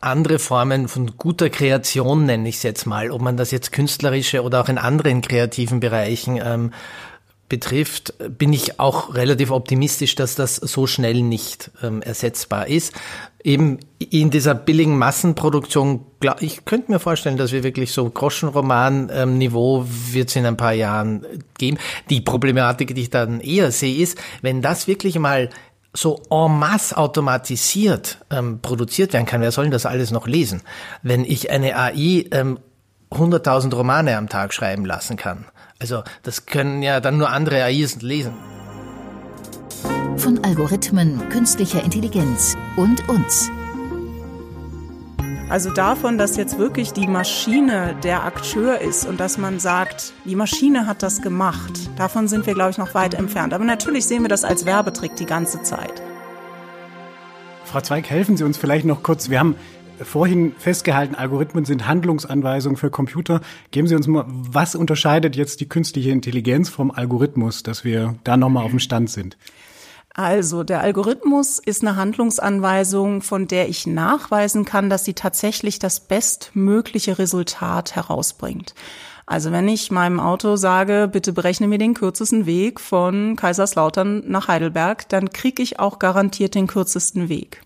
andere 0.00 0.38
Formen 0.38 0.88
von 0.88 1.16
guter 1.16 1.48
Kreation, 1.48 2.26
nenne 2.26 2.48
ich 2.48 2.56
es 2.56 2.62
jetzt 2.64 2.86
mal, 2.86 3.10
ob 3.10 3.22
man 3.22 3.36
das 3.36 3.52
jetzt 3.52 3.70
künstlerische 3.70 4.42
oder 4.42 4.60
auch 4.60 4.68
in 4.68 4.78
anderen 4.78 5.20
kreativen 5.20 5.80
Bereichen 5.80 6.40
ähm, 6.42 6.72
betrifft, 7.48 8.14
bin 8.36 8.52
ich 8.52 8.78
auch 8.78 9.14
relativ 9.14 9.50
optimistisch, 9.50 10.14
dass 10.14 10.34
das 10.34 10.56
so 10.56 10.86
schnell 10.86 11.22
nicht 11.22 11.70
ähm, 11.82 12.02
ersetzbar 12.02 12.66
ist. 12.66 12.92
Eben 13.42 13.78
in 13.98 14.30
dieser 14.30 14.54
billigen 14.54 14.98
Massenproduktion, 14.98 16.04
glaub, 16.20 16.42
ich 16.42 16.64
könnte 16.64 16.92
mir 16.92 16.98
vorstellen, 16.98 17.36
dass 17.36 17.52
wir 17.52 17.62
wirklich 17.62 17.92
so 17.92 18.08
Groschenroman-Niveau 18.10 19.80
ähm, 19.80 19.86
wird 20.12 20.28
es 20.28 20.36
in 20.36 20.44
ein 20.44 20.56
paar 20.56 20.74
Jahren 20.74 21.24
geben. 21.56 21.78
Die 22.10 22.20
Problematik, 22.20 22.94
die 22.94 23.02
ich 23.02 23.10
dann 23.10 23.40
eher 23.40 23.70
sehe, 23.70 24.02
ist, 24.02 24.18
wenn 24.42 24.60
das 24.60 24.86
wirklich 24.86 25.18
mal 25.18 25.48
so 25.94 26.20
en 26.30 26.58
masse 26.58 26.96
automatisiert 26.96 28.18
ähm, 28.30 28.60
produziert 28.60 29.14
werden 29.14 29.26
kann, 29.26 29.40
wer 29.40 29.52
soll 29.52 29.64
denn 29.64 29.72
das 29.72 29.86
alles 29.86 30.10
noch 30.10 30.26
lesen? 30.26 30.60
Wenn 31.02 31.24
ich 31.24 31.50
eine 31.50 31.76
AI 31.76 32.26
ähm, 32.30 32.58
100.000 33.10 33.74
Romane 33.74 34.16
am 34.16 34.28
Tag 34.28 34.52
schreiben 34.52 34.84
lassen 34.84 35.16
kann. 35.16 35.46
Also 35.80 36.02
das 36.24 36.46
können 36.46 36.82
ja 36.82 37.00
dann 37.00 37.18
nur 37.18 37.30
andere 37.30 37.62
AIs 37.62 38.02
lesen. 38.02 38.34
Von 40.16 40.42
Algorithmen, 40.44 41.28
künstlicher 41.28 41.84
Intelligenz 41.84 42.56
und 42.76 43.08
uns. 43.08 43.48
Also 45.48 45.70
davon, 45.70 46.18
dass 46.18 46.36
jetzt 46.36 46.58
wirklich 46.58 46.92
die 46.92 47.06
Maschine 47.06 47.94
der 48.02 48.24
Akteur 48.24 48.80
ist 48.80 49.06
und 49.06 49.18
dass 49.20 49.38
man 49.38 49.60
sagt, 49.60 50.12
die 50.24 50.34
Maschine 50.34 50.86
hat 50.86 51.02
das 51.02 51.22
gemacht, 51.22 51.88
davon 51.96 52.26
sind 52.28 52.46
wir, 52.46 52.54
glaube 52.54 52.70
ich, 52.70 52.78
noch 52.78 52.94
weit 52.94 53.14
entfernt. 53.14 53.54
Aber 53.54 53.64
natürlich 53.64 54.04
sehen 54.04 54.22
wir 54.22 54.28
das 54.28 54.44
als 54.44 54.66
Werbetrick 54.66 55.14
die 55.16 55.26
ganze 55.26 55.62
Zeit. 55.62 56.02
Frau 57.64 57.80
Zweig, 57.80 58.10
helfen 58.10 58.36
Sie 58.36 58.44
uns 58.44 58.58
vielleicht 58.58 58.84
noch 58.84 59.02
kurz. 59.02 59.30
Wir 59.30 59.38
haben 59.38 59.54
vorhin 60.02 60.52
festgehalten, 60.58 61.14
Algorithmen 61.14 61.64
sind 61.64 61.86
Handlungsanweisungen 61.86 62.76
für 62.76 62.90
Computer. 62.90 63.40
Geben 63.70 63.86
Sie 63.86 63.94
uns 63.94 64.06
mal, 64.06 64.24
was 64.28 64.74
unterscheidet 64.74 65.36
jetzt 65.36 65.60
die 65.60 65.68
künstliche 65.68 66.10
Intelligenz 66.10 66.68
vom 66.68 66.90
Algorithmus, 66.90 67.62
dass 67.62 67.84
wir 67.84 68.16
da 68.24 68.36
nochmal 68.36 68.64
auf 68.64 68.70
dem 68.70 68.78
Stand 68.78 69.10
sind? 69.10 69.36
Also 70.14 70.64
der 70.64 70.80
Algorithmus 70.80 71.60
ist 71.60 71.82
eine 71.82 71.94
Handlungsanweisung, 71.94 73.22
von 73.22 73.46
der 73.46 73.68
ich 73.68 73.86
nachweisen 73.86 74.64
kann, 74.64 74.90
dass 74.90 75.04
sie 75.04 75.14
tatsächlich 75.14 75.78
das 75.78 76.00
bestmögliche 76.00 77.20
Resultat 77.20 77.94
herausbringt. 77.94 78.74
Also 79.26 79.52
wenn 79.52 79.68
ich 79.68 79.90
meinem 79.90 80.20
Auto 80.20 80.56
sage, 80.56 81.08
bitte 81.12 81.32
berechne 81.32 81.68
mir 81.68 81.78
den 81.78 81.94
kürzesten 81.94 82.46
Weg 82.46 82.80
von 82.80 83.36
Kaiserslautern 83.36 84.24
nach 84.26 84.48
Heidelberg, 84.48 85.08
dann 85.08 85.30
kriege 85.30 85.62
ich 85.62 85.78
auch 85.78 85.98
garantiert 85.98 86.54
den 86.54 86.66
kürzesten 86.66 87.28
Weg. 87.28 87.62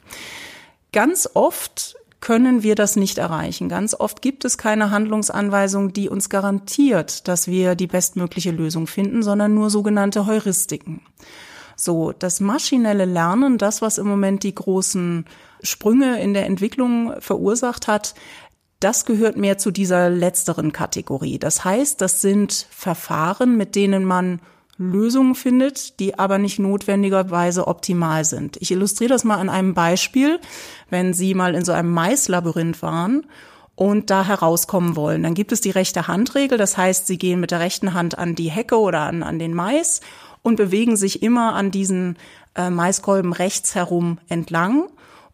Ganz 0.93 1.31
oft 1.33 1.97
können 2.23 2.63
wir 2.63 2.77
das 2.77 2.97
nicht 2.97 3.19
erreichen. 3.19 3.69
Ganz 3.69 3.95
oft 3.95 4.23
gibt 4.23 4.47
es 4.47 4.57
keine 4.57 4.91
Handlungsanweisung, 4.91 5.93
die 5.93 6.09
uns 6.09 6.31
garantiert, 6.31 7.27
dass 7.29 7.49
wir 7.49 7.75
die 7.75 7.89
bestmögliche 7.89 8.53
Lösung 8.53 8.87
finden, 8.87 9.23
sondern 9.23 9.53
nur 9.53 9.69
sogenannte 9.69 10.25
Heuristiken. 10.25 11.03
So, 11.77 12.13
das 12.13 12.41
maschinelle 12.41 13.07
Lernen, 13.07 13.59
das, 13.59 13.83
was 13.83 13.99
im 13.99 14.07
Moment 14.07 14.45
die 14.45 14.55
großen 14.55 15.27
Sprünge 15.65 16.23
in 16.23 16.33
der 16.33 16.47
Entwicklung 16.47 17.13
verursacht 17.19 17.89
hat, 17.89 18.15
das 18.79 19.05
gehört 19.05 19.37
mehr 19.37 19.59
zu 19.59 19.73
dieser 19.73 20.09
letzteren 20.09 20.73
Kategorie. 20.73 21.41
Das 21.41 21.65
heißt, 21.65 22.01
das 22.01 22.21
sind 22.21 22.69
Verfahren, 22.71 23.57
mit 23.57 23.75
denen 23.75 24.05
man 24.05 24.41
Lösungen 24.79 25.35
findet, 25.35 26.01
die 26.01 26.19
aber 26.19 26.39
nicht 26.39 26.59
notwendigerweise 26.59 27.67
optimal 27.67 28.25
sind. 28.25 28.57
Ich 28.61 28.71
illustriere 28.71 29.11
das 29.11 29.25
mal 29.25 29.37
an 29.39 29.49
einem 29.49 29.75
Beispiel. 29.75 30.41
Wenn 30.91 31.15
Sie 31.15 31.35
mal 31.35 31.55
in 31.55 31.65
so 31.65 31.73
einem 31.73 31.93
Maislabyrinth 31.93 32.83
waren 32.83 33.27
und 33.75 34.11
da 34.11 34.25
herauskommen 34.25 34.97
wollen, 34.97 35.23
dann 35.23 35.35
gibt 35.35 35.53
es 35.53 35.61
die 35.61 35.71
rechte 35.71 36.09
Handregel. 36.09 36.59
Das 36.59 36.77
heißt, 36.77 37.07
Sie 37.07 37.19
gehen 37.19 37.41
mit 37.41 37.51
der 37.51 37.61
rechten 37.61 37.95
Hand 37.95 38.19
an 38.19 38.35
die 38.35 38.51
Hecke 38.51 38.79
oder 38.79 39.01
an, 39.01 39.23
an 39.23 39.39
den 39.39 39.55
Mais 39.55 40.01
und 40.43 40.57
bewegen 40.57 40.97
sich 40.97 41.23
immer 41.23 41.55
an 41.55 41.71
diesen 41.71 42.17
äh, 42.55 42.71
Maiskolben 42.71 43.33
rechts 43.33 43.75
herum 43.75 44.19
entlang. 44.29 44.89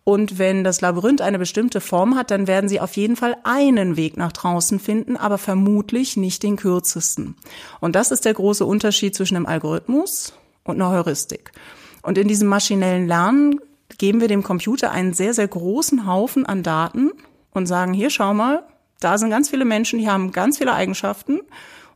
Und 0.09 0.39
wenn 0.39 0.65
das 0.65 0.81
Labyrinth 0.81 1.21
eine 1.21 1.39
bestimmte 1.39 1.83
Form 1.83 2.17
hat, 2.17 2.31
dann 2.31 2.47
werden 2.47 2.71
Sie 2.71 2.81
auf 2.81 2.97
jeden 2.97 3.15
Fall 3.15 3.37
einen 3.45 3.99
Weg 3.99 4.17
nach 4.17 4.33
draußen 4.33 4.81
finden, 4.81 5.19
aber 5.19 5.37
vermutlich 5.37 6.17
nicht 6.17 6.43
den 6.45 6.57
kürzesten. 6.57 7.37
Und 7.81 7.95
das 7.95 8.11
ist 8.11 8.25
der 8.25 8.33
große 8.33 8.65
Unterschied 8.65 9.15
zwischen 9.15 9.37
einem 9.37 9.45
Algorithmus 9.45 10.33
und 10.65 10.77
einer 10.77 10.89
Heuristik. 10.89 11.53
Und 12.01 12.17
in 12.17 12.27
diesem 12.27 12.49
maschinellen 12.49 13.07
Lernen 13.07 13.61
geben 13.99 14.23
wir 14.23 14.29
dem 14.29 14.43
Computer 14.43 14.93
einen 14.93 15.13
sehr, 15.13 15.35
sehr 15.35 15.47
großen 15.47 16.07
Haufen 16.07 16.47
an 16.47 16.63
Daten 16.63 17.11
und 17.53 17.67
sagen, 17.67 17.93
hier 17.93 18.09
schau 18.09 18.33
mal, 18.33 18.63
da 19.01 19.19
sind 19.19 19.29
ganz 19.29 19.51
viele 19.51 19.67
Menschen, 19.67 19.99
die 19.99 20.09
haben 20.09 20.33
ganz 20.33 20.57
viele 20.57 20.73
Eigenschaften 20.73 21.41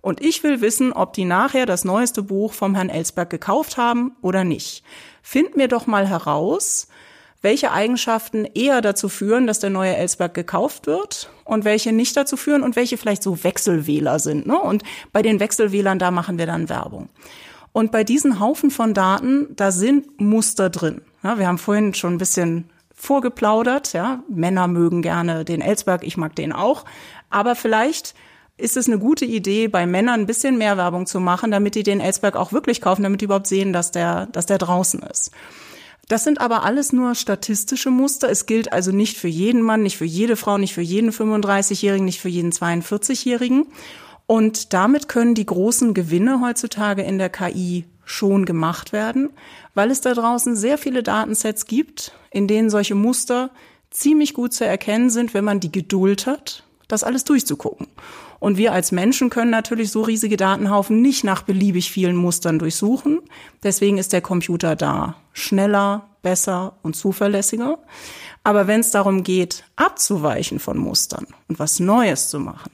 und 0.02 0.21
ich 0.21 0.42
will 0.42 0.61
wissen, 0.61 0.92
ob 0.92 1.14
die 1.14 1.25
nachher 1.25 1.64
das 1.64 1.87
neueste 1.87 2.23
Buch 2.23 2.52
vom 2.52 2.75
Herrn 2.75 2.90
Ellsberg 2.90 3.31
gekauft 3.31 3.78
haben 3.78 4.16
oder 4.21 4.45
nicht. 4.45 4.85
Find 5.23 5.57
mir 5.57 5.69
doch 5.69 5.87
mal 5.87 6.07
heraus, 6.07 6.88
welche 7.42 7.72
Eigenschaften 7.72 8.44
eher 8.44 8.80
dazu 8.80 9.08
führen, 9.08 9.46
dass 9.46 9.58
der 9.58 9.70
neue 9.70 9.96
Ellsberg 9.96 10.32
gekauft 10.32 10.87
wird 10.87 11.28
und 11.44 11.64
welche 11.64 11.92
nicht 11.92 12.16
dazu 12.16 12.37
führen 12.37 12.62
und 12.62 12.76
welche 12.76 12.96
vielleicht 12.96 13.22
so 13.22 13.42
Wechselwähler 13.44 14.20
sind. 14.20 14.46
Ne? 14.46 14.58
Und 14.58 14.84
bei 15.12 15.22
den 15.22 15.40
Wechselwählern, 15.40 15.99
da 15.99 16.11
machen 16.11 16.38
wir 16.38 16.46
dann 16.46 16.68
Werbung. 16.68 17.08
Und 17.72 17.90
bei 17.90 18.04
diesen 18.04 18.38
Haufen 18.38 18.70
von 18.70 18.94
Daten, 18.94 19.49
da 19.56 19.72
sind 19.72 20.20
Muster 20.20 20.70
drin. 20.70 21.02
Ja, 21.22 21.38
wir 21.38 21.49
haben 21.49 21.58
vorhin 21.58 21.94
schon 21.94 22.14
ein 22.14 22.18
bisschen 22.18 22.70
vorgeplaudert. 22.94 23.92
Ja? 23.92 24.22
Männer 24.28 24.68
mögen 24.68 25.02
gerne 25.02 25.44
den 25.44 25.61
Ellsberg, 25.61 26.04
ich 26.04 26.16
mag 26.16 26.37
den 26.37 26.52
auch. 26.52 26.84
Aber 27.28 27.56
vielleicht 27.56 28.14
ist 28.56 28.76
es 28.76 28.87
eine 28.87 28.99
gute 28.99 29.25
Idee, 29.25 29.66
bei 29.66 29.87
Männern 29.87 30.20
ein 30.20 30.26
bisschen 30.26 30.58
mehr 30.58 30.76
Werbung 30.76 31.06
zu 31.06 31.18
machen, 31.18 31.50
damit 31.50 31.75
die 31.75 31.82
den 31.82 32.00
Ellsberg 32.00 32.37
auch 32.37 32.52
wirklich 32.52 32.80
kaufen, 32.80 33.02
damit 33.02 33.20
die 33.20 33.25
überhaupt 33.25 33.46
sehen, 33.49 33.72
dass 33.72 33.90
der, 33.90 34.26
dass 34.26 34.46
der 34.46 34.58
draußen 34.58 35.02
ist. 35.02 35.32
Das 36.09 36.25
sind 36.25 36.40
aber 36.40 36.64
alles 36.64 36.92
nur 36.92 37.14
statistische 37.14 37.90
Muster. 37.90 38.28
Es 38.28 38.47
gilt 38.47 38.73
also 38.73 38.92
nicht 38.92 39.16
für 39.16 39.28
jeden 39.28 39.62
Mann, 39.62 39.82
nicht 39.82 39.97
für 39.97 40.04
jede 40.04 40.37
Frau, 40.37 40.59
nicht 40.59 40.75
für 40.75 40.82
jeden 40.82 41.11
35-Jährigen, 41.11 42.04
nicht 42.04 42.21
für 42.21 42.28
jeden 42.28 42.52
42-Jährigen. 42.52 43.66
Und 44.26 44.73
damit 44.73 45.09
können 45.09 45.35
die 45.35 45.47
großen 45.47 45.94
Gewinne 45.94 46.40
heutzutage 46.40 47.02
in 47.02 47.18
der 47.18 47.30
KI 47.30 47.85
schon 48.04 48.44
gemacht 48.44 48.92
werden, 48.92 49.30
weil 49.75 49.90
es 49.90 50.00
da 50.00 50.12
draußen 50.12 50.56
sehr 50.56 50.76
viele 50.76 51.02
Datensets 51.02 51.66
gibt, 51.66 52.12
in 52.30 52.49
denen 52.49 52.68
solche 52.68 52.94
Muster 52.94 53.50
ziemlich 53.90 54.35
gut 54.35 54.52
zu 54.52 54.64
erkennen 54.64 55.11
sind, 55.11 55.35
wenn 55.35 55.44
man 55.44 55.61
die 55.61 55.73
Geduld 55.73 56.26
hat, 56.26 56.64
das 56.92 57.04
alles 57.04 57.25
durchzugucken. 57.25 57.88
Und 58.38 58.56
wir 58.56 58.72
als 58.72 58.92
Menschen 58.92 59.30
können 59.30 59.50
natürlich 59.50 59.90
so 59.90 60.02
riesige 60.02 60.37
Datenhaufen 60.37 61.00
nicht 61.00 61.25
nach 61.25 61.42
beliebig 61.42 61.90
vielen 61.90 62.16
Mustern 62.16 62.58
durchsuchen. 62.58 63.20
Deswegen 63.62 63.99
ist 63.99 64.12
der 64.12 64.20
Computer 64.20 64.76
da. 64.76 65.16
Schneller, 65.32 66.08
besser 66.22 66.75
und 66.82 66.96
zuverlässiger. 66.96 67.78
Aber 68.44 68.66
wenn 68.66 68.80
es 68.80 68.90
darum 68.90 69.22
geht, 69.22 69.64
abzuweichen 69.76 70.58
von 70.58 70.78
Mustern 70.78 71.26
und 71.49 71.58
was 71.58 71.80
Neues 71.80 72.28
zu 72.28 72.40
machen, 72.40 72.70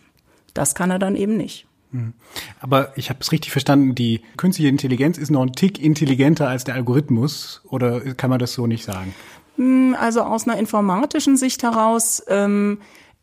das 0.55 0.75
kann 0.75 0.91
er 0.91 0.99
dann 0.99 1.17
eben 1.17 1.37
nicht. 1.37 1.67
Hm. 1.93 2.13
Aber 2.61 2.97
ich 2.97 3.11
habe 3.11 3.21
es 3.21 3.33
richtig 3.33 3.53
verstanden, 3.53 3.95
die 3.95 4.23
künstliche 4.37 4.69
Intelligenz 4.69 5.19
ist 5.19 5.31
noch 5.31 5.43
ein 5.43 5.53
Tick 5.53 5.83
intelligenter 5.83 6.49
als 6.49 6.65
der 6.65 6.75
Algorithmus, 6.75 7.63
oder 7.69 8.01
kann 8.15 8.31
man 8.31 8.39
das 8.39 8.53
so 8.53 8.67
nicht 8.67 8.85
sagen? 8.85 9.15
Hm, 9.57 9.97
also 9.99 10.23
aus 10.23 10.47
einer 10.47 10.59
informatischen 10.59 11.37
Sicht 11.37 11.63
heraus 11.63 12.23
ähm, 12.29 12.79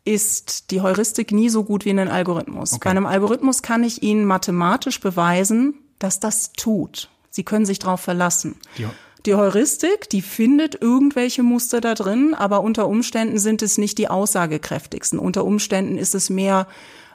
ist 0.06 0.70
die 0.70 0.80
Heuristik 0.80 1.32
nie 1.32 1.48
so 1.48 1.64
gut 1.64 1.84
wie 1.84 1.90
ein 1.90 1.98
Algorithmus. 2.08 2.74
Okay. 2.74 2.80
Bei 2.84 2.90
einem 2.90 3.06
Algorithmus 3.06 3.62
kann 3.62 3.84
ich 3.84 4.02
Ihnen 4.02 4.24
mathematisch 4.24 5.00
beweisen, 5.00 5.74
dass 5.98 6.20
das 6.20 6.52
tut. 6.52 7.10
Sie 7.30 7.42
können 7.42 7.66
sich 7.66 7.80
darauf 7.80 8.00
verlassen. 8.00 8.56
Ja. 8.76 8.90
Die 9.26 9.34
Heuristik, 9.34 10.08
die 10.08 10.22
findet 10.22 10.80
irgendwelche 10.80 11.42
Muster 11.42 11.80
da 11.80 11.94
drin, 11.94 12.34
aber 12.34 12.60
unter 12.60 12.86
Umständen 12.86 13.38
sind 13.38 13.60
es 13.60 13.76
nicht 13.76 13.98
die 13.98 14.08
aussagekräftigsten. 14.08 15.18
Unter 15.18 15.44
Umständen 15.44 15.98
ist 15.98 16.14
es 16.14 16.30
mehr 16.30 16.68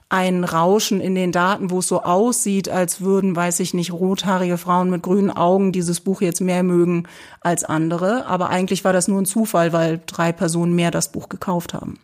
ein 0.09 0.43
Rauschen 0.43 0.99
in 0.99 1.15
den 1.15 1.31
Daten, 1.31 1.71
wo 1.71 1.79
es 1.79 1.87
so 1.87 2.01
aussieht, 2.01 2.67
als 2.67 2.99
würden, 2.99 3.33
weiß 3.33 3.61
ich 3.61 3.73
nicht, 3.73 3.93
rothaarige 3.93 4.57
Frauen 4.57 4.89
mit 4.89 5.03
grünen 5.03 5.31
Augen 5.31 5.71
dieses 5.71 6.01
Buch 6.01 6.19
jetzt 6.19 6.41
mehr 6.41 6.63
mögen 6.63 7.07
als 7.39 7.63
andere. 7.63 8.25
Aber 8.25 8.49
eigentlich 8.49 8.83
war 8.83 8.91
das 8.91 9.07
nur 9.07 9.21
ein 9.21 9.25
Zufall, 9.25 9.71
weil 9.71 10.01
drei 10.05 10.33
Personen 10.33 10.73
mehr 10.73 10.91
das 10.91 11.13
Buch 11.13 11.29
gekauft 11.29 11.73
haben. 11.73 11.97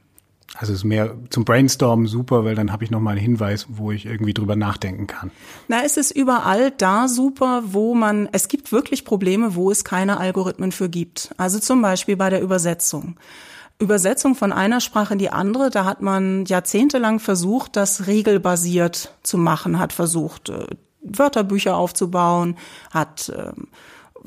Also 0.60 0.74
es 0.74 0.80
ist 0.80 0.86
mehr 0.86 1.16
zum 1.30 1.46
Brainstormen 1.46 2.08
super, 2.08 2.44
weil 2.44 2.56
dann 2.56 2.72
habe 2.72 2.84
ich 2.84 2.90
nochmal 2.90 3.14
einen 3.14 3.22
Hinweis, 3.22 3.68
wo 3.70 3.92
ich 3.92 4.08
irgendwie 4.08 4.34
drüber 4.34 4.56
nachdenken 4.56 5.06
kann. 5.06 5.30
Na, 5.68 5.84
es 5.86 5.98
ist 5.98 6.12
überall 6.12 6.72
da 6.72 7.08
super, 7.08 7.62
wo 7.68 7.94
man, 7.94 8.28
es 8.32 8.48
gibt 8.48 8.72
wirklich 8.72 9.06
Probleme, 9.06 9.54
wo 9.54 9.70
es 9.70 9.84
keine 9.84 10.20
Algorithmen 10.20 10.72
für 10.72 10.90
gibt. 10.90 11.30
Also 11.38 11.60
zum 11.60 11.82
Beispiel 11.84 12.18
bei 12.18 12.32
der 12.32 12.42
Übersetzung. 12.42 13.18
Übersetzung 13.80 14.34
von 14.34 14.52
einer 14.52 14.82
Sprache 14.82 15.14
in 15.14 15.20
die 15.20 15.30
andere, 15.30 15.70
da 15.70 15.86
hat 15.86 16.02
man 16.02 16.46
jahrzehntelang 16.46 17.20
versucht, 17.20 17.76
das 17.76 18.08
regelbasiert 18.08 19.14
zu 19.22 19.38
machen, 19.38 19.78
hat 19.78 19.94
versucht, 19.94 20.50
äh, 20.50 20.66
Wörterbücher 21.02 21.78
aufzubauen, 21.78 22.58
hat 22.92 23.32
ähm, 23.38 23.68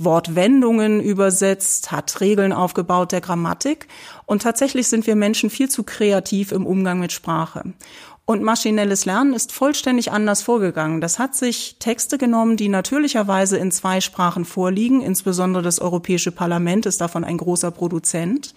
Wortwendungen 0.04 1.00
übersetzt, 1.00 1.92
hat 1.92 2.20
Regeln 2.20 2.52
aufgebaut 2.52 3.12
der 3.12 3.20
Grammatik. 3.20 3.86
Und 4.26 4.42
tatsächlich 4.42 4.88
sind 4.88 5.06
wir 5.06 5.14
Menschen 5.14 5.50
viel 5.50 5.68
zu 5.68 5.82
kreativ 5.82 6.52
im 6.52 6.66
Umgang 6.66 7.00
mit 7.00 7.12
Sprache. 7.12 7.74
Und 8.30 8.44
maschinelles 8.44 9.06
Lernen 9.06 9.34
ist 9.34 9.50
vollständig 9.50 10.12
anders 10.12 10.40
vorgegangen. 10.42 11.00
Das 11.00 11.18
hat 11.18 11.34
sich 11.34 11.76
Texte 11.80 12.16
genommen, 12.16 12.56
die 12.56 12.68
natürlicherweise 12.68 13.58
in 13.58 13.72
zwei 13.72 14.00
Sprachen 14.00 14.44
vorliegen, 14.44 15.00
insbesondere 15.00 15.64
das 15.64 15.80
Europäische 15.80 16.30
Parlament 16.30 16.86
ist 16.86 17.00
davon 17.00 17.24
ein 17.24 17.38
großer 17.38 17.72
Produzent, 17.72 18.54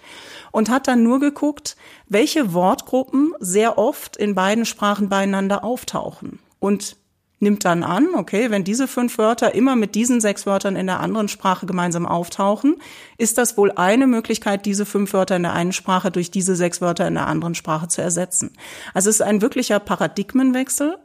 und 0.52 0.70
hat 0.70 0.86
dann 0.86 1.02
nur 1.02 1.18
geguckt, 1.18 1.76
welche 2.06 2.54
Wortgruppen 2.54 3.32
sehr 3.40 3.76
oft 3.76 4.16
in 4.16 4.36
beiden 4.36 4.64
Sprachen 4.64 5.08
beieinander 5.08 5.64
auftauchen. 5.64 6.38
Und 6.60 6.96
nimmt 7.40 7.64
dann 7.64 7.82
an, 7.82 8.08
okay, 8.14 8.50
wenn 8.50 8.64
diese 8.64 8.88
fünf 8.88 9.18
Wörter 9.18 9.54
immer 9.54 9.76
mit 9.76 9.94
diesen 9.94 10.20
sechs 10.20 10.46
Wörtern 10.46 10.76
in 10.76 10.86
der 10.86 11.00
anderen 11.00 11.28
Sprache 11.28 11.66
gemeinsam 11.66 12.06
auftauchen, 12.06 12.76
ist 13.18 13.38
das 13.38 13.56
wohl 13.56 13.72
eine 13.72 14.06
Möglichkeit, 14.06 14.66
diese 14.66 14.86
fünf 14.86 15.12
Wörter 15.12 15.36
in 15.36 15.42
der 15.42 15.52
einen 15.52 15.72
Sprache 15.72 16.10
durch 16.10 16.30
diese 16.30 16.56
sechs 16.56 16.80
Wörter 16.80 17.06
in 17.06 17.14
der 17.14 17.26
anderen 17.26 17.54
Sprache 17.54 17.88
zu 17.88 18.02
ersetzen. 18.02 18.52
Also 18.94 19.10
es 19.10 19.16
ist 19.16 19.22
ein 19.22 19.42
wirklicher 19.42 19.78
Paradigmenwechsel, 19.78 20.96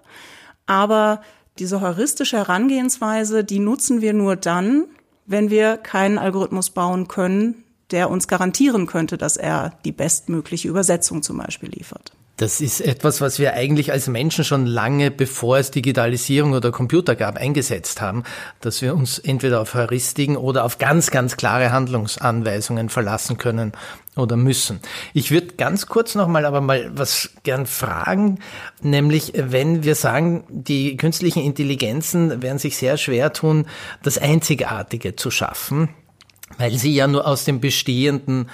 aber 0.66 1.22
diese 1.58 1.82
heuristische 1.82 2.38
Herangehensweise, 2.38 3.44
die 3.44 3.60
nutzen 3.60 4.02
wir 4.02 4.14
nur 4.14 4.36
dann, 4.36 4.86
wenn 5.26 5.50
wir 5.50 5.78
keinen 5.78 6.18
Algorithmus 6.18 6.70
bauen 6.70 7.08
können, 7.08 7.64
der 7.92 8.10
uns 8.10 8.28
garantieren 8.28 8.88
könnte, 8.88 9.18
dass 9.18 9.36
er 9.36 9.74
die 9.84 9.92
bestmögliche 9.92 10.68
Übersetzung 10.68 11.22
zum 11.22 11.38
Beispiel 11.38 11.70
liefert. 11.70 12.14
Das 12.40 12.62
ist 12.62 12.80
etwas, 12.80 13.20
was 13.20 13.38
wir 13.38 13.54
eigentlich 13.56 13.92
als 13.92 14.08
Menschen 14.08 14.46
schon 14.46 14.66
lange, 14.66 15.12
bevor 15.12 15.58
es 15.58 15.72
Digitalisierung 15.72 16.54
oder 16.54 16.72
Computer 16.72 17.18
gab, 17.18 17.36
eingesetzt 17.36 18.00
haben, 18.00 18.24
dass 18.62 18.82
wir 18.82 18.96
uns 18.96 19.20
entweder 19.20 19.60
auf 19.60 19.74
Heuristiken 19.74 20.38
oder 20.38 20.64
auf 20.64 20.78
ganz, 20.78 21.12
ganz 21.12 21.36
klare 21.36 21.74
Handlungsanweisungen 21.74 22.88
verlassen 22.88 23.38
können 23.38 23.74
oder 24.16 24.38
müssen. 24.38 24.80
Ich 25.14 25.32
würde 25.32 25.56
ganz 25.58 25.88
kurz 25.88 26.16
nochmal 26.16 26.46
aber 26.46 26.62
mal 26.62 26.90
was 26.94 27.30
gern 27.44 27.66
fragen, 27.66 28.40
nämlich 28.82 29.34
wenn 29.36 29.84
wir 29.84 29.96
sagen, 29.96 30.46
die 30.48 30.96
künstlichen 30.96 31.44
Intelligenzen 31.44 32.42
werden 32.42 32.58
sich 32.58 32.78
sehr 32.78 32.96
schwer 32.96 33.34
tun, 33.34 33.68
das 34.02 34.18
Einzigartige 34.18 35.18
zu 35.18 35.30
schaffen 35.30 35.90
weil 36.58 36.74
sie 36.74 36.94
ja 36.94 37.08
nur 37.08 37.28
aus 37.28 37.46
dem 37.46 37.60
Bestehenden 37.60 38.50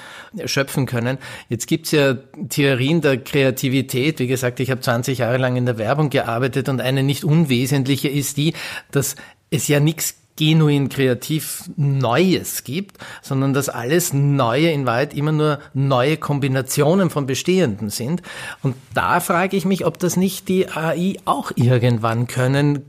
schöpfen 0.45 0.85
können. 0.85 1.17
Jetzt 1.49 1.67
gibt's 1.67 1.91
ja 1.91 2.15
Theorien 2.49 3.01
der 3.01 3.17
Kreativität. 3.17 4.19
Wie 4.19 4.27
gesagt, 4.27 4.59
ich 4.59 4.71
habe 4.71 4.81
20 4.81 5.19
Jahre 5.19 5.37
lang 5.37 5.55
in 5.55 5.65
der 5.65 5.77
Werbung 5.77 6.09
gearbeitet 6.09 6.69
und 6.69 6.81
eine 6.81 7.03
nicht 7.03 7.23
unwesentliche 7.23 8.09
ist 8.09 8.37
die, 8.37 8.53
dass 8.91 9.15
es 9.49 9.67
ja 9.67 9.79
nichts 9.79 10.15
genuin 10.37 10.89
kreativ 10.89 11.63
Neues 11.77 12.63
gibt, 12.65 12.97
sondern 13.21 13.53
dass 13.53 13.69
alles 13.69 14.11
Neue 14.13 14.69
in 14.69 14.85
Wahrheit 14.85 15.13
immer 15.13 15.31
nur 15.31 15.59
neue 15.73 16.17
Kombinationen 16.17 17.09
von 17.09 17.25
Bestehenden 17.25 17.89
sind. 17.89 18.21
Und 18.61 18.75
da 18.93 19.21
frage 19.21 19.55
ich 19.55 19.65
mich, 19.65 19.85
ob 19.85 19.97
das 19.97 20.17
nicht 20.17 20.49
die 20.49 20.69
AI 20.69 21.17
auch 21.23 21.51
irgendwann 21.55 22.27
können 22.27 22.85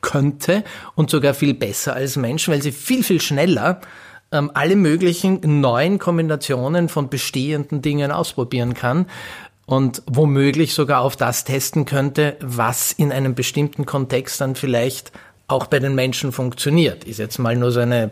könnte 0.00 0.64
und 0.94 1.10
sogar 1.10 1.34
viel 1.34 1.54
besser 1.54 1.94
als 1.94 2.16
Menschen, 2.16 2.52
weil 2.52 2.62
sie 2.62 2.72
viel, 2.72 3.02
viel 3.02 3.20
schneller 3.20 3.80
ähm, 4.32 4.50
alle 4.54 4.76
möglichen 4.76 5.60
neuen 5.60 5.98
Kombinationen 5.98 6.88
von 6.88 7.08
bestehenden 7.08 7.82
Dingen 7.82 8.10
ausprobieren 8.12 8.74
kann 8.74 9.06
und 9.66 10.02
womöglich 10.06 10.74
sogar 10.74 11.02
auf 11.02 11.16
das 11.16 11.44
testen 11.44 11.84
könnte, 11.84 12.36
was 12.40 12.92
in 12.92 13.12
einem 13.12 13.34
bestimmten 13.34 13.86
Kontext 13.86 14.40
dann 14.40 14.54
vielleicht 14.54 15.12
auch 15.46 15.66
bei 15.66 15.78
den 15.78 15.94
Menschen 15.94 16.32
funktioniert. 16.32 17.04
Ist 17.04 17.18
jetzt 17.18 17.38
mal 17.38 17.56
nur 17.56 17.70
so 17.70 17.80
eine 17.80 18.10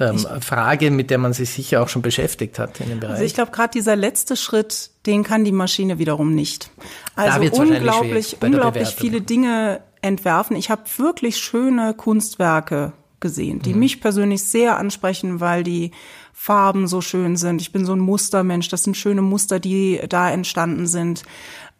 ähm, 0.00 0.18
Frage, 0.40 0.90
mit 0.90 1.10
der 1.10 1.18
man 1.18 1.32
sich 1.32 1.50
sicher 1.50 1.82
auch 1.82 1.88
schon 1.88 2.02
beschäftigt 2.02 2.58
hat 2.58 2.80
in 2.80 2.88
dem 2.88 3.00
Bereich. 3.00 3.14
Also 3.14 3.24
ich 3.24 3.34
glaube, 3.34 3.52
gerade 3.52 3.72
dieser 3.72 3.96
letzte 3.96 4.36
Schritt, 4.36 4.90
den 5.06 5.24
kann 5.24 5.44
die 5.44 5.52
Maschine 5.52 5.98
wiederum 5.98 6.34
nicht. 6.34 6.70
Also 7.16 7.40
unglaublich, 7.40 8.36
unglaublich 8.40 8.88
viele 8.88 9.20
Dinge 9.20 9.80
entwerfen. 10.00 10.56
Ich 10.56 10.70
habe 10.70 10.82
wirklich 10.96 11.38
schöne 11.38 11.94
Kunstwerke 11.94 12.92
gesehen, 13.22 13.60
die 13.60 13.72
mhm. 13.72 13.78
mich 13.78 14.02
persönlich 14.02 14.42
sehr 14.42 14.76
ansprechen, 14.76 15.40
weil 15.40 15.62
die 15.62 15.92
Farben 16.34 16.86
so 16.86 17.00
schön 17.00 17.36
sind. 17.36 17.62
Ich 17.62 17.72
bin 17.72 17.86
so 17.86 17.94
ein 17.94 18.00
Mustermensch. 18.00 18.68
Das 18.68 18.84
sind 18.84 18.98
schöne 18.98 19.22
Muster, 19.22 19.60
die 19.60 19.98
da 20.08 20.30
entstanden 20.30 20.86
sind. 20.86 21.22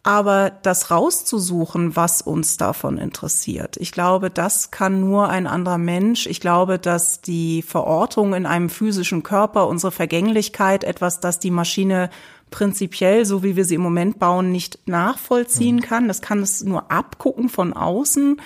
Aber 0.05 0.49
das 0.49 0.91
rauszusuchen, 0.91 1.95
was 1.95 2.21
uns 2.21 2.57
davon 2.57 2.97
interessiert, 2.97 3.77
ich 3.77 3.93
glaube, 3.93 4.29
das 4.29 4.69
kann 4.69 4.99
nur 4.99 5.29
ein 5.29 5.47
anderer 5.47 5.77
Mensch. 5.77 6.27
Ich 6.27 6.41
glaube, 6.41 6.77
dass 6.77 7.21
die 7.21 7.61
Verortung 7.61 8.33
in 8.33 8.45
einem 8.45 8.69
physischen 8.69 9.23
Körper, 9.23 9.67
unsere 9.67 9.93
Vergänglichkeit, 9.93 10.83
etwas, 10.83 11.21
das 11.21 11.39
die 11.39 11.51
Maschine 11.51 12.09
prinzipiell, 12.51 13.25
so 13.25 13.43
wie 13.43 13.55
wir 13.55 13.63
sie 13.63 13.75
im 13.75 13.81
Moment 13.81 14.19
bauen, 14.19 14.51
nicht 14.51 14.79
nachvollziehen 14.87 15.77
mhm. 15.77 15.81
kann. 15.81 16.07
Das 16.09 16.21
kann 16.21 16.39
es 16.39 16.63
nur 16.63 16.91
abgucken 16.91 17.47
von 17.47 17.71
außen. 17.71 18.41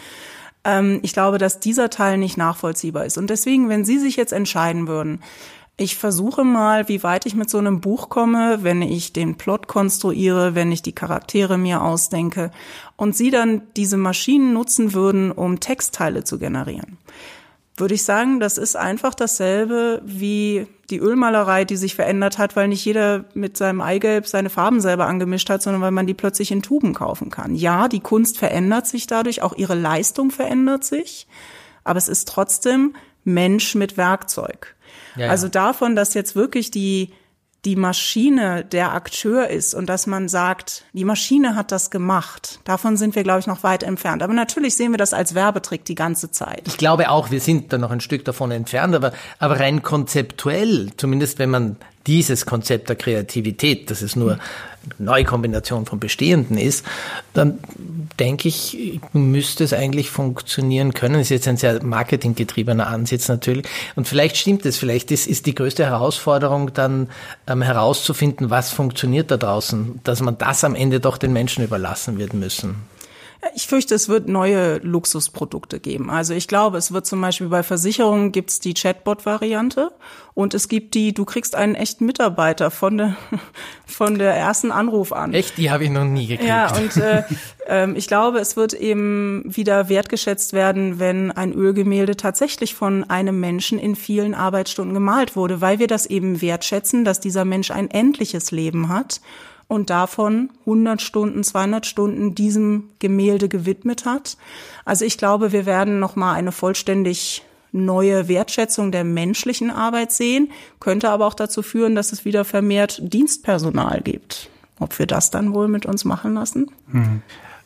Ähm, 0.68 1.00
ich 1.02 1.14
glaube, 1.14 1.40
dass 1.40 1.60
dieser 1.60 1.90
Teil 1.90 2.20
nicht 2.20 2.38
nachvollziehbar 2.38 3.06
ist. 3.06 3.18
Und 3.18 3.32
deswegen, 3.32 3.70
wenn 3.70 3.86
Sie 3.86 3.98
sich 3.98 4.18
jetzt 4.18 4.34
entscheiden 4.34 4.88
würden, 4.88 5.24
ich 5.80 5.96
versuche 5.96 6.44
mal, 6.44 6.90
wie 6.90 7.04
weit 7.04 7.28
ich 7.28 7.36
mit 7.36 7.50
so 7.52 7.60
einem 7.60 7.82
Buch 7.82 8.10
komme, 8.10 8.60
wenn 8.64 8.82
ich 8.82 9.14
den 9.14 9.36
Plot 9.36 9.68
konstruiere, 9.68 10.56
wenn 10.56 10.72
ich 10.72 10.82
die 10.82 10.96
Charaktere 10.96 11.58
mir 11.58 11.84
ausdenke 11.84 12.52
und 12.96 13.16
Sie 13.16 13.30
dann 13.30 13.62
diese 13.76 13.98
Maschinen 13.98 14.54
nutzen 14.54 14.94
würden, 14.94 15.32
um 15.32 15.60
Textteile 15.60 16.24
zu 16.24 16.40
generieren 16.40 16.98
würde 17.78 17.94
ich 17.94 18.04
sagen, 18.04 18.40
das 18.40 18.58
ist 18.58 18.76
einfach 18.76 19.14
dasselbe 19.14 20.02
wie 20.04 20.68
die 20.90 20.98
Ölmalerei, 20.98 21.64
die 21.64 21.78
sich 21.78 21.96
verändert 21.96 22.38
hat, 22.38 22.56
weil 22.56 22.68
nicht 22.68 22.84
jeder 22.84 23.26
mit 23.34 23.56
seinem 23.56 23.82
Eigelb 23.82 24.26
seine 24.26 24.50
Farben 24.50 24.82
selber 24.82 25.06
angemischt 25.06 25.50
hat, 25.50 25.62
sondern 25.62 25.82
weil 25.82 25.92
man 25.92 26.08
die 26.08 26.14
plötzlich 26.14 26.52
in 26.52 26.64
Tuben 26.64 26.94
kaufen 26.94 27.30
kann. 27.30 27.56
Ja, 27.56 27.88
die 27.88 28.00
Kunst 28.00 28.38
verändert 28.38 28.88
sich 28.88 29.06
dadurch, 29.06 29.42
auch 29.42 29.56
ihre 29.56 29.76
Leistung 29.76 30.32
verändert 30.32 30.84
sich, 30.84 31.28
aber 31.84 31.98
es 31.98 32.08
ist 32.08 32.28
trotzdem 32.28 32.96
Mensch 33.24 33.76
mit 33.76 33.98
Werkzeug. 33.98 34.76
Ja, 35.16 35.26
ja. 35.26 35.32
Also 35.32 35.48
davon, 35.48 35.96
dass 35.96 36.14
jetzt 36.14 36.36
wirklich 36.36 36.72
die 36.72 37.12
die 37.68 37.76
Maschine 37.76 38.64
der 38.64 38.94
Akteur 38.94 39.50
ist 39.50 39.76
und 39.76 39.90
dass 39.90 40.08
man 40.08 40.30
sagt, 40.30 40.86
die 40.94 41.04
Maschine 41.04 41.58
hat 41.58 41.74
das 41.74 41.92
gemacht. 41.92 42.62
Davon 42.64 42.96
sind 42.96 43.14
wir, 43.14 43.24
glaube 43.24 43.42
ich, 43.42 43.48
noch 43.48 43.62
weit 43.62 43.84
entfernt. 43.84 44.24
Aber 44.24 44.32
natürlich 44.32 44.78
sehen 44.78 44.94
wir 44.94 44.98
das 44.98 45.14
als 45.14 45.36
Werbetrick 45.36 45.84
die 45.84 45.94
ganze 45.94 46.32
Zeit. 46.32 46.62
Ich 46.66 46.78
glaube 46.78 47.10
auch, 47.10 47.30
wir 47.30 47.42
sind 47.42 47.74
da 47.74 47.78
noch 47.78 47.92
ein 47.92 48.00
Stück 48.00 48.24
davon 48.24 48.52
entfernt, 48.52 48.96
aber, 48.96 49.12
aber 49.38 49.60
rein 49.60 49.84
konzeptuell, 49.84 50.92
zumindest 50.96 51.40
wenn 51.40 51.50
man 51.50 51.76
dieses 52.06 52.46
Konzept 52.46 52.88
der 52.88 52.96
Kreativität, 52.96 53.92
dass 53.92 54.02
es 54.02 54.16
nur 54.16 54.40
eine 54.98 55.06
neue 55.06 55.24
Kombination 55.24 55.86
von 55.86 56.00
Bestehenden 56.00 56.58
ist, 56.58 56.86
dann 57.34 57.60
denke 58.20 58.48
ich, 58.48 59.00
müsste 59.14 59.64
es 59.64 59.74
eigentlich 59.74 60.10
funktionieren 60.10 60.94
können. 60.94 61.16
Das 61.16 61.24
ist 61.24 61.30
jetzt 61.30 61.48
ein 61.48 61.58
sehr 61.58 61.84
marketinggetriebener 61.84 62.88
Ansatz 62.88 63.28
natürlich. 63.28 63.66
Und 63.96 64.08
vielleicht 64.08 64.38
stimmt 64.38 64.66
es, 64.66 64.78
vielleicht 64.78 65.12
ist, 65.12 65.28
ist 65.28 65.46
die 65.46 65.56
größte 65.56 65.86
Herausforderung 65.86 66.74
dann 66.74 67.10
ähm, 67.48 67.62
herauszufinden, 67.62 68.50
was 68.50 68.72
funktioniert 68.72 69.32
da 69.32 69.38
draußen, 69.38 70.00
dass 70.04 70.22
man 70.22 70.38
das 70.38 70.64
am 70.64 70.76
Ende 70.76 71.00
doch 71.00 71.18
den 71.18 71.34
Menschen 71.34 71.64
überlassen 71.64 72.18
wird 72.18 72.34
müssen. 72.34 72.76
Ich 73.56 73.68
fürchte, 73.68 73.96
es 73.96 74.10
wird 74.10 74.28
neue 74.28 74.78
Luxusprodukte 74.78 75.80
geben. 75.80 76.10
Also 76.10 76.34
ich 76.34 76.48
glaube, 76.48 76.78
es 76.78 76.92
wird 76.92 77.06
zum 77.06 77.22
Beispiel 77.22 77.48
bei 77.48 77.64
Versicherungen 77.64 78.32
gibt's 78.32 78.60
die 78.60 78.74
Chatbot-Variante 78.74 79.92
und 80.34 80.54
es 80.54 80.68
gibt 80.68 80.94
die, 80.94 81.14
du 81.14 81.26
kriegst 81.26 81.56
einen 81.56 81.76
echten 81.76 82.06
Mitarbeiter 82.06 82.70
von 82.72 82.98
der 82.98 83.16
von 83.86 84.20
der 84.20 84.36
ersten 84.36 84.72
Anruf 84.72 85.12
an. 85.12 85.34
Echt? 85.34 85.58
Die 85.58 85.72
habe 85.72 85.86
ich 85.86 85.90
noch 85.90 86.04
nie 86.06 86.28
gekriegt. 86.28 86.48
Ja, 86.48 86.76
und 86.76 86.96
äh, 86.98 87.24
äh, 87.68 87.92
ich 87.94 88.08
glaube, 88.08 88.40
es 88.40 88.56
wird 88.56 88.74
eben 88.74 89.44
wieder 89.46 89.90
wertgeschätzt 89.90 90.54
werden, 90.54 91.00
wenn 91.00 91.32
ein 91.32 91.54
Ölgemälde 91.54 92.18
tatsächlich 92.18 92.76
von 92.76 93.04
einem 93.10 93.40
Menschen 93.40 93.80
in 93.80 93.96
vielen 93.96 94.36
Arbeitsstunden 94.36 94.94
gemalt 94.94 95.36
wurde, 95.36 95.62
weil 95.62 95.80
wir 95.80 95.88
das 95.88 96.06
eben 96.06 96.42
wertschätzen, 96.42 97.06
dass 97.06 97.20
dieser 97.20 97.46
Mensch 97.46 97.72
ein 97.72 97.90
endliches 97.90 98.52
Leben 98.52 98.90
hat 98.90 99.22
und 99.68 99.90
davon 99.90 100.50
100 100.62 101.02
Stunden, 101.02 101.44
200 101.44 101.86
Stunden 101.86 102.36
diesem 102.36 102.90
Gemälde 103.00 103.50
gewidmet 103.50 104.06
hat. 104.06 104.38
Also 104.86 105.06
ich 105.06 105.18
glaube, 105.18 105.52
wir 105.52 105.66
werden 105.66 106.00
noch 106.00 106.16
mal 106.16 106.34
eine 106.34 106.52
vollständig 106.52 107.44
neue 107.72 108.28
Wertschätzung 108.28 108.92
der 108.92 109.04
menschlichen 109.04 109.70
Arbeit 109.70 110.12
sehen, 110.12 110.50
könnte 110.80 111.10
aber 111.10 111.28
auch 111.28 111.34
dazu 111.34 111.62
führen, 111.62 111.96
dass 111.96 112.12
es 112.12 112.26
wieder 112.26 112.46
vermehrt 112.46 113.00
Dienstpersonal 113.02 114.02
gibt. 114.02 114.50
Ob 114.80 114.98
wir 115.00 115.06
das 115.06 115.32
dann 115.32 115.54
wohl 115.54 115.68
mit 115.68 115.86
uns 115.86 116.06
machen 116.06 116.36
lassen? 116.36 116.72
Hm. 116.92 117.22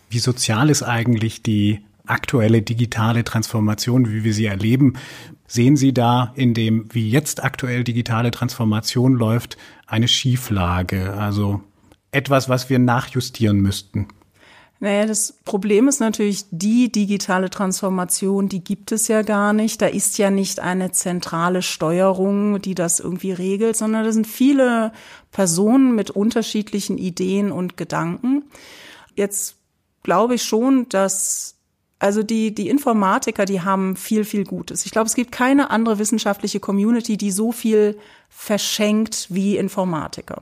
Wie 0.09 0.19
sozial 0.19 0.69
ist 0.69 0.83
eigentlich 0.83 1.43
die 1.43 1.81
aktuelle 2.05 2.61
digitale 2.61 3.23
Transformation, 3.23 4.11
wie 4.11 4.23
wir 4.23 4.33
sie 4.33 4.45
erleben? 4.45 4.95
Sehen 5.47 5.75
Sie 5.75 5.93
da 5.93 6.31
in 6.35 6.53
dem, 6.53 6.87
wie 6.91 7.09
jetzt 7.09 7.43
aktuell 7.43 7.83
digitale 7.83 8.31
Transformation 8.31 9.13
läuft, 9.13 9.57
eine 9.85 10.07
Schieflage, 10.07 11.13
also 11.13 11.61
etwas, 12.11 12.49
was 12.49 12.69
wir 12.69 12.79
nachjustieren 12.79 13.59
müssten? 13.59 14.07
Naja, 14.83 15.05
das 15.05 15.33
Problem 15.45 15.87
ist 15.87 15.99
natürlich, 15.99 16.45
die 16.49 16.91
digitale 16.91 17.51
Transformation, 17.51 18.49
die 18.49 18.63
gibt 18.63 18.91
es 18.91 19.07
ja 19.07 19.21
gar 19.21 19.53
nicht. 19.53 19.79
Da 19.79 19.85
ist 19.85 20.17
ja 20.17 20.31
nicht 20.31 20.59
eine 20.59 20.91
zentrale 20.91 21.61
Steuerung, 21.61 22.59
die 22.59 22.73
das 22.73 22.99
irgendwie 22.99 23.31
regelt, 23.31 23.77
sondern 23.77 24.03
da 24.05 24.11
sind 24.11 24.25
viele 24.25 24.91
Personen 25.31 25.93
mit 25.93 26.09
unterschiedlichen 26.09 26.97
Ideen 26.97 27.51
und 27.51 27.77
Gedanken. 27.77 28.45
Jetzt 29.15 29.57
glaube 30.01 30.35
ich 30.35 30.43
schon, 30.43 30.89
dass 30.89 31.57
also 31.99 32.23
die, 32.23 32.55
die 32.55 32.67
Informatiker, 32.67 33.45
die 33.45 33.61
haben 33.61 33.95
viel, 33.95 34.25
viel 34.25 34.43
Gutes. 34.45 34.87
Ich 34.87 34.91
glaube, 34.91 35.05
es 35.05 35.13
gibt 35.13 35.31
keine 35.31 35.69
andere 35.69 35.99
wissenschaftliche 35.99 36.59
Community, 36.59 37.15
die 37.15 37.29
so 37.29 37.51
viel 37.51 37.99
verschenkt 38.29 39.27
wie 39.29 39.57
Informatiker. 39.57 40.41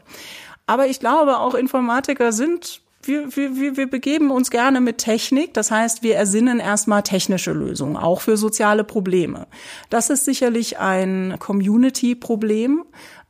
Aber 0.70 0.86
ich 0.86 1.00
glaube, 1.00 1.40
auch 1.40 1.56
Informatiker 1.56 2.32
sind 2.32 2.82
wir, 3.02 3.36
wir, 3.36 3.76
wir 3.76 3.90
begeben 3.90 4.30
uns 4.30 4.52
gerne 4.52 4.82
mit 4.82 5.00
Technik. 5.00 5.56
Das 5.56 5.72
heißt, 5.72 6.04
wir 6.04 6.16
ersinnen 6.16 6.60
erstmal 6.60 7.02
technische 7.02 7.54
Lösungen, 7.54 7.98
auch 7.98 8.22
für 8.22 8.38
soziale 8.38 8.84
Probleme. 8.84 9.48
Das 9.90 10.12
ist 10.12 10.26
sicherlich 10.26 10.78
ein 10.78 11.38
Community-Problem. 11.40 12.84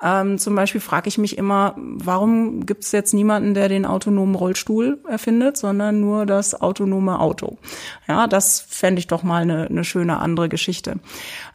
Ähm, 0.03 0.37
zum 0.37 0.55
Beispiel 0.55 0.81
frage 0.81 1.07
ich 1.07 1.17
mich 1.17 1.37
immer, 1.37 1.75
warum 1.77 2.65
gibt 2.65 2.83
es 2.83 2.91
jetzt 2.91 3.13
niemanden, 3.13 3.53
der 3.53 3.69
den 3.69 3.85
autonomen 3.85 4.35
Rollstuhl 4.35 4.99
erfindet, 5.07 5.55
sondern 5.55 6.01
nur 6.01 6.25
das 6.25 6.59
autonome 6.59 7.21
Auto? 7.21 7.57
Ja, 8.05 8.27
das 8.27 8.59
fände 8.59 8.99
ich 8.99 9.07
doch 9.07 9.23
mal 9.23 9.43
eine, 9.43 9.67
eine 9.67 9.85
schöne 9.85 10.19
andere 10.19 10.49
Geschichte. 10.49 10.99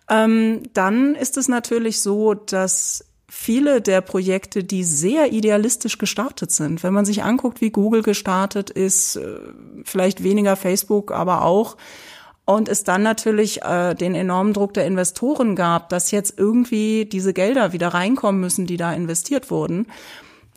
Ähm, 0.08 0.62
dann 0.72 1.14
ist 1.14 1.36
es 1.36 1.48
natürlich 1.48 2.00
so, 2.00 2.32
dass 2.32 3.04
viele 3.34 3.82
der 3.82 4.00
Projekte, 4.00 4.62
die 4.62 4.84
sehr 4.84 5.32
idealistisch 5.32 5.98
gestartet 5.98 6.52
sind. 6.52 6.82
Wenn 6.82 6.94
man 6.94 7.04
sich 7.04 7.24
anguckt, 7.24 7.60
wie 7.60 7.70
Google 7.70 8.02
gestartet 8.02 8.70
ist, 8.70 9.16
äh, 9.16 9.38
vielleicht 9.84 10.22
weniger 10.22 10.54
Facebook, 10.56 11.10
aber 11.10 11.42
auch, 11.42 11.76
und 12.46 12.68
es 12.68 12.84
dann 12.84 13.02
natürlich 13.02 13.62
äh, 13.62 13.94
den 13.94 14.14
enormen 14.14 14.52
Druck 14.52 14.72
der 14.74 14.86
Investoren 14.86 15.56
gab, 15.56 15.88
dass 15.88 16.10
jetzt 16.10 16.38
irgendwie 16.38 17.06
diese 17.06 17.32
Gelder 17.32 17.72
wieder 17.72 17.88
reinkommen 17.88 18.40
müssen, 18.40 18.66
die 18.66 18.76
da 18.76 18.92
investiert 18.92 19.50
wurden, 19.50 19.86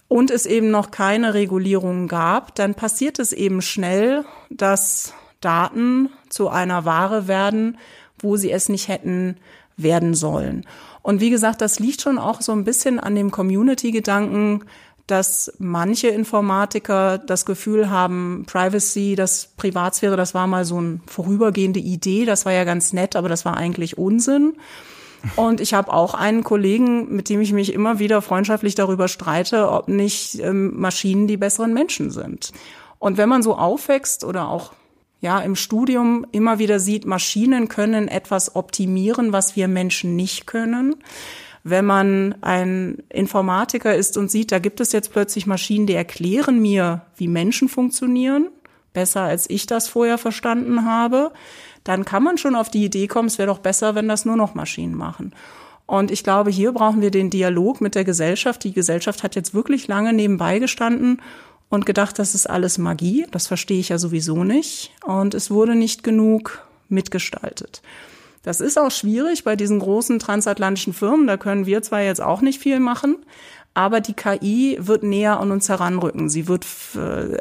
und 0.07 0.31
es 0.31 0.45
eben 0.45 0.71
noch 0.71 0.91
keine 0.91 1.33
Regulierungen 1.33 2.07
gab, 2.07 2.55
dann 2.55 2.75
passiert 2.75 3.19
es 3.19 3.33
eben 3.33 3.61
schnell, 3.61 4.23
dass 4.49 5.13
Daten 5.41 6.09
zu 6.29 6.47
einer 6.47 6.85
Ware 6.85 7.27
werden, 7.27 7.77
wo 8.19 8.37
sie 8.37 8.51
es 8.51 8.69
nicht 8.69 8.87
hätten 8.87 9.35
werden 9.77 10.13
sollen. 10.13 10.65
Und 11.07 11.21
wie 11.21 11.29
gesagt, 11.29 11.61
das 11.61 11.79
liegt 11.79 12.01
schon 12.01 12.19
auch 12.19 12.41
so 12.41 12.51
ein 12.51 12.65
bisschen 12.65 12.99
an 12.99 13.15
dem 13.15 13.31
Community-Gedanken, 13.31 14.65
dass 15.07 15.53
manche 15.57 16.09
Informatiker 16.09 17.17
das 17.17 17.45
Gefühl 17.45 17.89
haben, 17.89 18.43
Privacy, 18.45 19.15
das 19.15 19.53
Privatsphäre, 19.55 20.17
das 20.17 20.33
war 20.33 20.47
mal 20.47 20.65
so 20.65 20.79
eine 20.79 20.99
vorübergehende 21.07 21.79
Idee, 21.79 22.25
das 22.25 22.45
war 22.45 22.51
ja 22.51 22.65
ganz 22.65 22.91
nett, 22.91 23.15
aber 23.15 23.29
das 23.29 23.45
war 23.45 23.55
eigentlich 23.55 23.97
Unsinn. 23.97 24.57
Und 25.37 25.61
ich 25.61 25.73
habe 25.73 25.93
auch 25.93 26.13
einen 26.13 26.43
Kollegen, 26.43 27.15
mit 27.15 27.29
dem 27.29 27.39
ich 27.39 27.53
mich 27.53 27.71
immer 27.71 27.99
wieder 27.99 28.21
freundschaftlich 28.21 28.75
darüber 28.75 29.07
streite, 29.07 29.71
ob 29.71 29.87
nicht 29.87 30.37
ähm, 30.41 30.77
Maschinen 30.77 31.25
die 31.25 31.37
besseren 31.37 31.73
Menschen 31.73 32.11
sind. 32.11 32.51
Und 32.99 33.15
wenn 33.15 33.29
man 33.29 33.43
so 33.43 33.55
aufwächst 33.55 34.25
oder 34.25 34.49
auch 34.49 34.73
ja, 35.19 35.39
im 35.39 35.55
Studium 35.55 36.25
immer 36.31 36.59
wieder 36.59 36.79
sieht, 36.79 37.05
Maschinen 37.05 37.67
können 37.67 38.07
etwas 38.07 38.55
optimieren, 38.55 39.33
was 39.33 39.55
wir 39.55 39.67
Menschen 39.67 40.15
nicht 40.15 40.45
können. 40.45 40.95
Wenn 41.63 41.85
man 41.85 42.35
ein 42.41 43.03
Informatiker 43.09 43.95
ist 43.95 44.15
und 44.15 44.31
sieht, 44.31 44.51
da 44.51 44.59
gibt 44.59 44.79
es 44.79 44.91
jetzt 44.91 45.11
plötzlich 45.11 45.47
Maschinen, 45.47 45.87
die 45.87 45.95
erklären 45.95 46.61
mir, 46.61 47.01
wie 47.17 47.27
Menschen 47.27 47.67
funktionieren, 47.67 48.49
besser 48.93 49.23
als 49.23 49.49
ich 49.49 49.65
das 49.65 49.87
vorher 49.87 50.17
verstanden 50.17 50.85
habe, 50.85 51.31
dann 51.83 52.05
kann 52.05 52.23
man 52.23 52.37
schon 52.37 52.55
auf 52.55 52.69
die 52.69 52.85
Idee 52.85 53.07
kommen, 53.07 53.27
es 53.27 53.37
wäre 53.37 53.47
doch 53.47 53.59
besser, 53.59 53.95
wenn 53.95 54.07
das 54.07 54.25
nur 54.25 54.35
noch 54.35 54.55
Maschinen 54.55 54.95
machen. 54.95 55.33
Und 55.85 56.11
ich 56.11 56.23
glaube, 56.23 56.51
hier 56.51 56.73
brauchen 56.73 57.01
wir 57.01 57.11
den 57.11 57.29
Dialog 57.29 57.79
mit 57.79 57.95
der 57.95 58.03
Gesellschaft. 58.03 58.63
Die 58.65 58.73
Gesellschaft 58.73 59.23
hat 59.23 59.35
jetzt 59.35 59.53
wirklich 59.53 59.87
lange 59.87 60.11
nebenbei 60.11 60.59
gestanden 60.59 61.21
und 61.69 61.85
gedacht, 61.85 62.19
das 62.19 62.35
ist 62.35 62.49
alles 62.49 62.77
Magie. 62.77 63.25
Das 63.31 63.47
verstehe 63.47 63.79
ich 63.79 63.89
ja 63.89 63.97
sowieso 63.97 64.43
nicht. 64.43 64.91
Und 65.03 65.33
es 65.33 65.51
wurde 65.51 65.75
nicht 65.75 66.03
genug 66.03 66.65
mitgestaltet. 66.89 67.81
Das 68.43 68.61
ist 68.61 68.79
auch 68.79 68.91
schwierig 68.91 69.43
bei 69.43 69.57
diesen 69.57 69.79
großen 69.79 70.19
transatlantischen 70.19 70.93
Firmen. 70.93 71.27
Da 71.27 71.35
können 71.35 71.65
wir 71.65 71.81
zwar 71.81 72.01
jetzt 72.01 72.21
auch 72.21 72.41
nicht 72.41 72.61
viel 72.61 72.79
machen, 72.79 73.17
aber 73.73 73.99
die 73.99 74.13
KI 74.13 74.77
wird 74.79 75.03
näher 75.03 75.39
an 75.39 75.51
uns 75.51 75.67
heranrücken. 75.67 76.29
Sie 76.29 76.47
wird, 76.47 76.65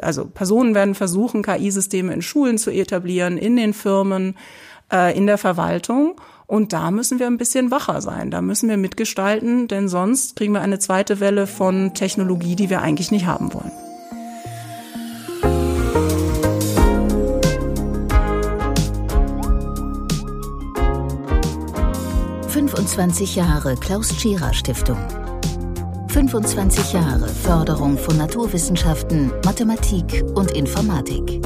also 0.01 0.25
Personen 0.25 0.75
werden 0.75 0.95
versuchen, 0.95 1.43
KI-Systeme 1.43 2.13
in 2.13 2.21
Schulen 2.21 2.57
zu 2.57 2.71
etablieren, 2.71 3.37
in 3.37 3.55
den 3.55 3.73
Firmen, 3.73 4.35
äh, 4.91 5.17
in 5.17 5.27
der 5.27 5.37
Verwaltung. 5.37 6.19
Und 6.45 6.73
da 6.73 6.91
müssen 6.91 7.19
wir 7.19 7.27
ein 7.27 7.37
bisschen 7.37 7.71
wacher 7.71 8.01
sein. 8.01 8.29
Da 8.29 8.41
müssen 8.41 8.67
wir 8.67 8.77
mitgestalten, 8.77 9.67
denn 9.67 9.87
sonst 9.87 10.35
kriegen 10.35 10.53
wir 10.53 10.61
eine 10.61 10.79
zweite 10.79 11.19
Welle 11.19 11.47
von 11.47 11.93
Technologie, 11.93 12.55
die 12.55 12.69
wir 12.69 12.81
eigentlich 12.81 13.11
nicht 13.11 13.25
haben 13.25 13.53
wollen. 13.53 13.86
25 22.77 23.35
Jahre 23.35 23.75
Klaus 23.75 24.15
Tschira 24.15 24.53
Stiftung. 24.53 24.99
25 26.09 26.93
Jahre 26.93 27.27
Förderung 27.27 27.97
von 27.97 28.17
Naturwissenschaften, 28.17 29.31
Mathematik 29.43 30.23
und 30.35 30.51
Informatik. 30.51 31.43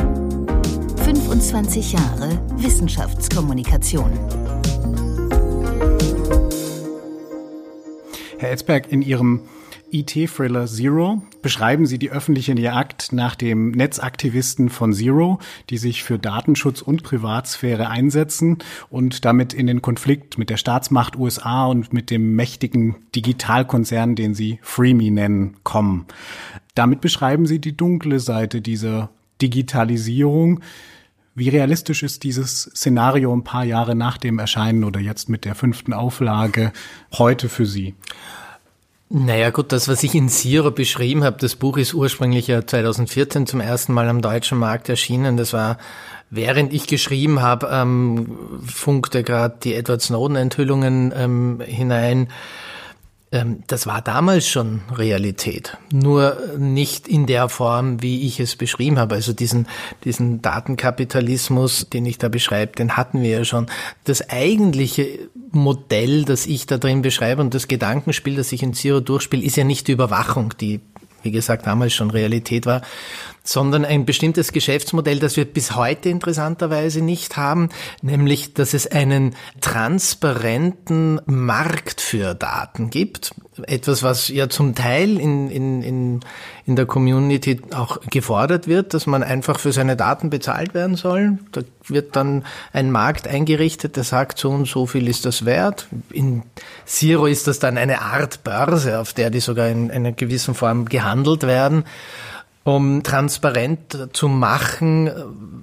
25 1.06 1.94
Jahre 1.94 2.38
Wissenschaftskommunikation. 2.58 4.12
Herr 8.38 8.52
Etzberg, 8.52 8.91
in 8.91 9.02
Ihrem 9.02 9.48
IT-Thriller 9.92 10.68
Zero 10.68 11.22
beschreiben 11.42 11.86
Sie 11.86 12.00
die 12.00 12.12
öffentliche 12.12 12.54
Jagd 12.54 13.14
nach 13.14 13.36
dem 13.36 13.72
Netzaktivisten 13.72 14.70
von 14.70 14.94
Zero, 14.94 15.40
die 15.70 15.78
sich 15.78 16.04
für 16.04 16.18
Datenschutz 16.18 16.82
und 16.82 17.04
Privatsphäre 17.04 17.90
einsetzen 17.90 18.60
und 18.90 19.26
damit 19.26 19.54
in 19.54 19.68
den 19.68 19.82
Konflikt 19.82 20.38
mit 20.38 20.50
der 20.50 20.58
Staatsmacht 20.58 21.18
USA 21.18 21.66
und 21.66 21.94
mit 21.94 22.10
dem 22.10 22.36
mächtigen 22.36 22.96
Digitalkonzern, 23.16 24.16
den 24.16 24.34
Sie 24.34 24.60
Freeme 24.62 25.12
nennen, 25.12 25.58
kommen. 25.64 26.06
Damit 26.76 27.02
beschreiben 27.02 27.46
Sie 27.46 27.60
die 27.60 27.76
dunkle 27.76 28.20
Seite 28.20 28.62
dieser 28.62 29.10
Digitalisierung. 29.42 30.62
Wie 31.34 31.50
realistisch 31.50 32.04
ist 32.04 32.24
dieses 32.24 32.64
Szenario 32.64 33.34
ein 33.34 33.44
paar 33.44 33.64
Jahre 33.64 33.96
nach 33.96 34.18
dem 34.18 34.40
Erscheinen 34.40 34.84
oder 34.84 35.00
jetzt 35.00 35.30
mit 35.30 35.46
der 35.46 35.56
fünften 35.56 35.94
Auflage 35.94 36.74
heute 37.14 37.50
für 37.50 37.66
Sie? 37.66 37.96
Naja 39.13 39.50
gut, 39.50 39.74
das, 39.74 39.89
was 39.89 40.04
ich 40.04 40.15
in 40.15 40.30
Zero 40.30 40.71
beschrieben 40.71 41.26
habe, 41.26 41.36
das 41.38 41.58
Buch 41.58 41.76
ist 41.78 41.93
ursprünglich 41.93 42.47
ja 42.47 42.65
2014 42.65 43.45
zum 43.45 43.60
ersten 43.60 43.91
Mal 43.91 44.08
am 44.08 44.21
deutschen 44.21 44.58
Markt 44.58 44.88
erschienen. 44.88 45.36
Das 45.36 45.52
war, 45.52 45.80
während 46.30 46.71
ich 46.71 46.88
geschrieben 46.88 47.41
habe, 47.41 47.67
ähm, 47.74 48.62
funkte 48.65 49.24
gerade 49.24 49.58
die 49.62 49.74
Edward 49.76 50.02
Snowden-Enthüllungen 50.02 51.13
ähm, 51.13 51.62
hinein. 51.62 52.30
Ähm, 53.34 53.63
das 53.67 53.88
war 53.88 54.02
damals 54.02 54.48
schon 54.48 54.82
Realität, 54.94 55.78
nur 55.91 56.38
nicht 56.58 57.08
in 57.08 57.26
der 57.28 57.48
Form, 57.48 58.02
wie 58.02 58.28
ich 58.28 58.41
es 58.41 58.58
beschrieben 58.58 59.00
habe. 59.00 59.15
Also 59.15 59.32
diesen, 59.32 59.67
diesen 60.04 60.41
Datenkapitalismus, 60.41 61.88
den 61.89 62.06
ich 62.06 62.17
da 62.17 62.28
beschreibe, 62.28 62.74
den 62.74 62.98
hatten 62.98 63.22
wir 63.22 63.30
ja 63.30 63.46
schon. 63.46 63.67
Das 64.04 64.30
eigentliche 64.30 65.30
Modell, 65.52 66.26
das 66.26 66.46
ich 66.46 66.65
da 66.65 66.78
drin 66.78 67.02
beschreibe 67.02 67.41
und 67.41 67.54
das 67.54 67.70
Gedankenspiel, 67.70 68.36
das 68.36 68.52
ich 68.52 68.63
in 68.63 68.74
Zero 68.74 69.00
durchspiele, 69.00 69.44
ist 69.44 69.56
ja 69.56 69.63
nicht 69.63 69.88
die 69.88 69.94
Überwachung, 69.94 70.54
die, 70.60 70.82
wie 71.24 71.32
gesagt, 71.32 71.67
damals 71.67 71.94
schon 71.94 72.12
Realität 72.12 72.65
war, 72.65 72.82
sondern 73.52 73.86
ein 73.86 74.06
bestimmtes 74.06 74.52
Geschäftsmodell, 74.54 75.20
das 75.20 75.36
wir 75.36 75.46
bis 75.46 75.76
heute 75.76 76.10
interessanterweise 76.10 77.02
nicht 77.02 77.38
haben, 77.38 77.70
nämlich, 78.02 78.54
dass 78.54 78.74
es 78.74 78.88
einen 78.88 79.36
transparenten 79.60 81.20
Markt 81.26 82.02
für 82.02 82.34
Daten 82.34 82.90
gibt. 82.90 83.36
Etwas, 83.64 84.02
was 84.02 84.30
ja 84.30 84.48
zum 84.48 84.74
Teil 84.74 85.20
in, 85.20 85.50
in, 85.50 85.84
in, 85.84 86.20
in 86.66 86.76
der 86.78 86.86
Community 86.86 87.60
auch 87.76 88.00
gefordert 88.10 88.68
wird, 88.68 88.94
dass 88.94 89.06
man 89.06 89.24
einfach 89.24 89.60
für 89.60 89.74
seine 89.74 89.98
Daten 89.98 90.30
bezahlt 90.30 90.74
werden 90.74 90.96
soll. 90.96 91.38
Da 91.52 91.62
wird 91.88 92.16
dann 92.16 92.46
ein 92.72 92.92
Markt 92.92 93.28
eingerichtet, 93.28 93.98
der 93.98 94.06
sagt, 94.06 94.40
so 94.40 94.50
und 94.50 94.68
so 94.68 94.86
viel 94.86 95.08
ist 95.10 95.26
das 95.26 95.46
wert. 95.46 95.88
In 96.12 96.44
Zero 96.86 97.26
ist 97.26 97.48
das 97.48 97.60
dann 97.60 97.78
eine 97.78 98.02
Art 98.02 98.44
Börse, 98.44 99.00
auf 99.00 99.14
der 99.14 99.30
die 99.30 99.42
sogar 99.42 99.68
in 99.68 99.92
einer 99.92 100.14
gewissen 100.14 100.56
Form 100.56 100.86
gehandelt 100.86 101.44
werden. 101.44 101.84
Um 102.63 103.02
transparent 103.02 104.10
zu 104.13 104.28
machen, 104.28 105.10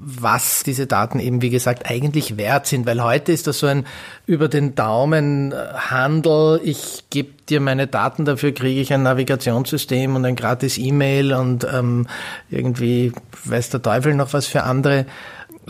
was 0.01 0.65
diese 0.65 0.87
Daten 0.87 1.21
eben, 1.21 1.43
wie 1.43 1.51
gesagt, 1.51 1.89
eigentlich 1.89 2.37
wert 2.37 2.67
sind. 2.67 2.87
Weil 2.87 3.03
heute 3.03 3.31
ist 3.31 3.47
das 3.47 3.61
so 3.61 3.67
ein 3.69 3.87
über 4.27 4.49
den 4.49 4.75
Daumen 4.75 5.55
Handel. 5.55 6.61
Ich 6.65 7.05
gebe 7.11 7.31
dir 7.49 7.61
meine 7.61 7.87
Daten, 7.87 8.25
dafür 8.25 8.53
kriege 8.53 8.81
ich 8.81 8.93
ein 8.93 9.05
Navigationssystem 9.05 10.17
und 10.17 10.25
ein 10.25 10.35
gratis 10.35 10.77
E-Mail 10.77 11.35
und 11.35 11.67
ähm, 11.73 12.07
irgendwie 12.51 13.13
weiß 13.45 13.71
der 13.71 13.83
Teufel 13.83 14.15
noch 14.15 14.33
was 14.33 14.47
für 14.47 14.65
andere 14.65 15.07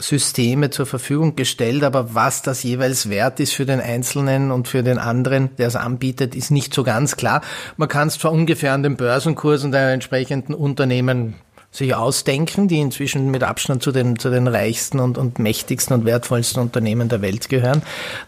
Systeme 0.00 0.70
zur 0.70 0.86
Verfügung 0.86 1.36
gestellt, 1.36 1.84
aber 1.84 2.14
was 2.14 2.42
das 2.42 2.62
jeweils 2.62 3.08
wert 3.08 3.40
ist 3.40 3.52
für 3.52 3.66
den 3.66 3.80
Einzelnen 3.80 4.50
und 4.50 4.68
für 4.68 4.82
den 4.82 4.98
anderen, 4.98 5.50
der 5.56 5.68
es 5.68 5.76
anbietet, 5.76 6.34
ist 6.34 6.50
nicht 6.50 6.74
so 6.74 6.84
ganz 6.84 7.16
klar. 7.16 7.42
Man 7.76 7.88
kann 7.88 8.08
es 8.08 8.18
zwar 8.18 8.32
ungefähr 8.32 8.72
an 8.72 8.82
den 8.82 8.96
Börsenkursen 8.96 9.72
der 9.72 9.92
entsprechenden 9.92 10.54
Unternehmen 10.54 11.34
sich 11.70 11.94
ausdenken, 11.94 12.66
die 12.68 12.80
inzwischen 12.80 13.30
mit 13.30 13.42
Abstand 13.42 13.82
zu 13.82 13.92
den, 13.92 14.18
zu 14.18 14.30
den 14.30 14.48
reichsten 14.48 15.00
und, 15.00 15.18
und 15.18 15.38
mächtigsten 15.38 15.94
und 15.94 16.04
wertvollsten 16.04 16.62
Unternehmen 16.62 17.08
der 17.08 17.20
Welt 17.20 17.48
gehören, 17.48 17.82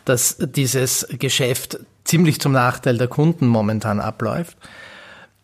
dass 0.04 0.36
dieses 0.38 1.06
Geschäft 1.18 1.78
ziemlich 2.04 2.40
zum 2.40 2.52
Nachteil 2.52 2.98
der 2.98 3.08
Kunden 3.08 3.46
momentan 3.46 4.00
abläuft. 4.00 4.56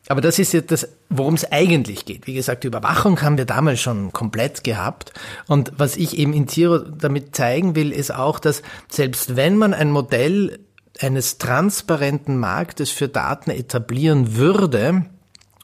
Aber 0.08 0.20
das 0.20 0.38
ist 0.38 0.52
jetzt 0.52 0.70
das, 0.70 0.88
worum 1.08 1.34
es 1.34 1.50
eigentlich 1.50 2.04
geht. 2.04 2.26
Wie 2.26 2.34
gesagt, 2.34 2.64
Überwachung 2.64 3.20
haben 3.22 3.38
wir 3.38 3.44
damals 3.44 3.80
schon 3.80 4.12
komplett 4.12 4.62
gehabt. 4.62 5.12
Und 5.48 5.72
was 5.76 5.96
ich 5.96 6.16
eben 6.18 6.32
in 6.32 6.46
Tiro 6.46 6.78
damit 6.78 7.34
zeigen 7.34 7.74
will, 7.74 7.90
ist 7.90 8.14
auch, 8.14 8.38
dass 8.38 8.62
selbst 8.88 9.34
wenn 9.34 9.56
man 9.56 9.74
ein 9.74 9.90
Modell 9.90 10.60
eines 11.00 11.38
transparenten 11.38 12.38
Marktes 12.38 12.90
für 12.90 13.08
Daten 13.08 13.50
etablieren 13.50 14.36
würde, 14.36 15.06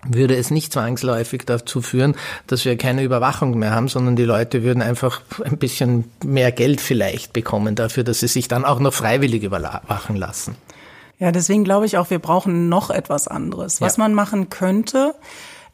würde 0.04 0.36
es 0.36 0.50
nicht 0.50 0.72
zwangsläufig 0.72 1.42
dazu 1.46 1.80
führen, 1.80 2.16
dass 2.48 2.64
wir 2.64 2.76
keine 2.76 3.04
Überwachung 3.04 3.56
mehr 3.58 3.70
haben, 3.70 3.86
sondern 3.86 4.16
die 4.16 4.24
Leute 4.24 4.64
würden 4.64 4.82
einfach 4.82 5.22
ein 5.44 5.58
bisschen 5.58 6.10
mehr 6.24 6.50
Geld 6.50 6.80
vielleicht 6.80 7.32
bekommen 7.32 7.76
dafür, 7.76 8.02
dass 8.02 8.20
sie 8.20 8.26
sich 8.26 8.48
dann 8.48 8.64
auch 8.64 8.80
noch 8.80 8.92
freiwillig 8.92 9.44
überwachen 9.44 10.16
lassen. 10.16 10.56
Ja, 11.18 11.32
deswegen 11.32 11.64
glaube 11.64 11.86
ich 11.86 11.98
auch, 11.98 12.10
wir 12.10 12.18
brauchen 12.18 12.68
noch 12.68 12.90
etwas 12.90 13.28
anderes. 13.28 13.80
Was 13.80 13.96
ja. 13.96 14.02
man 14.02 14.14
machen 14.14 14.50
könnte, 14.50 15.14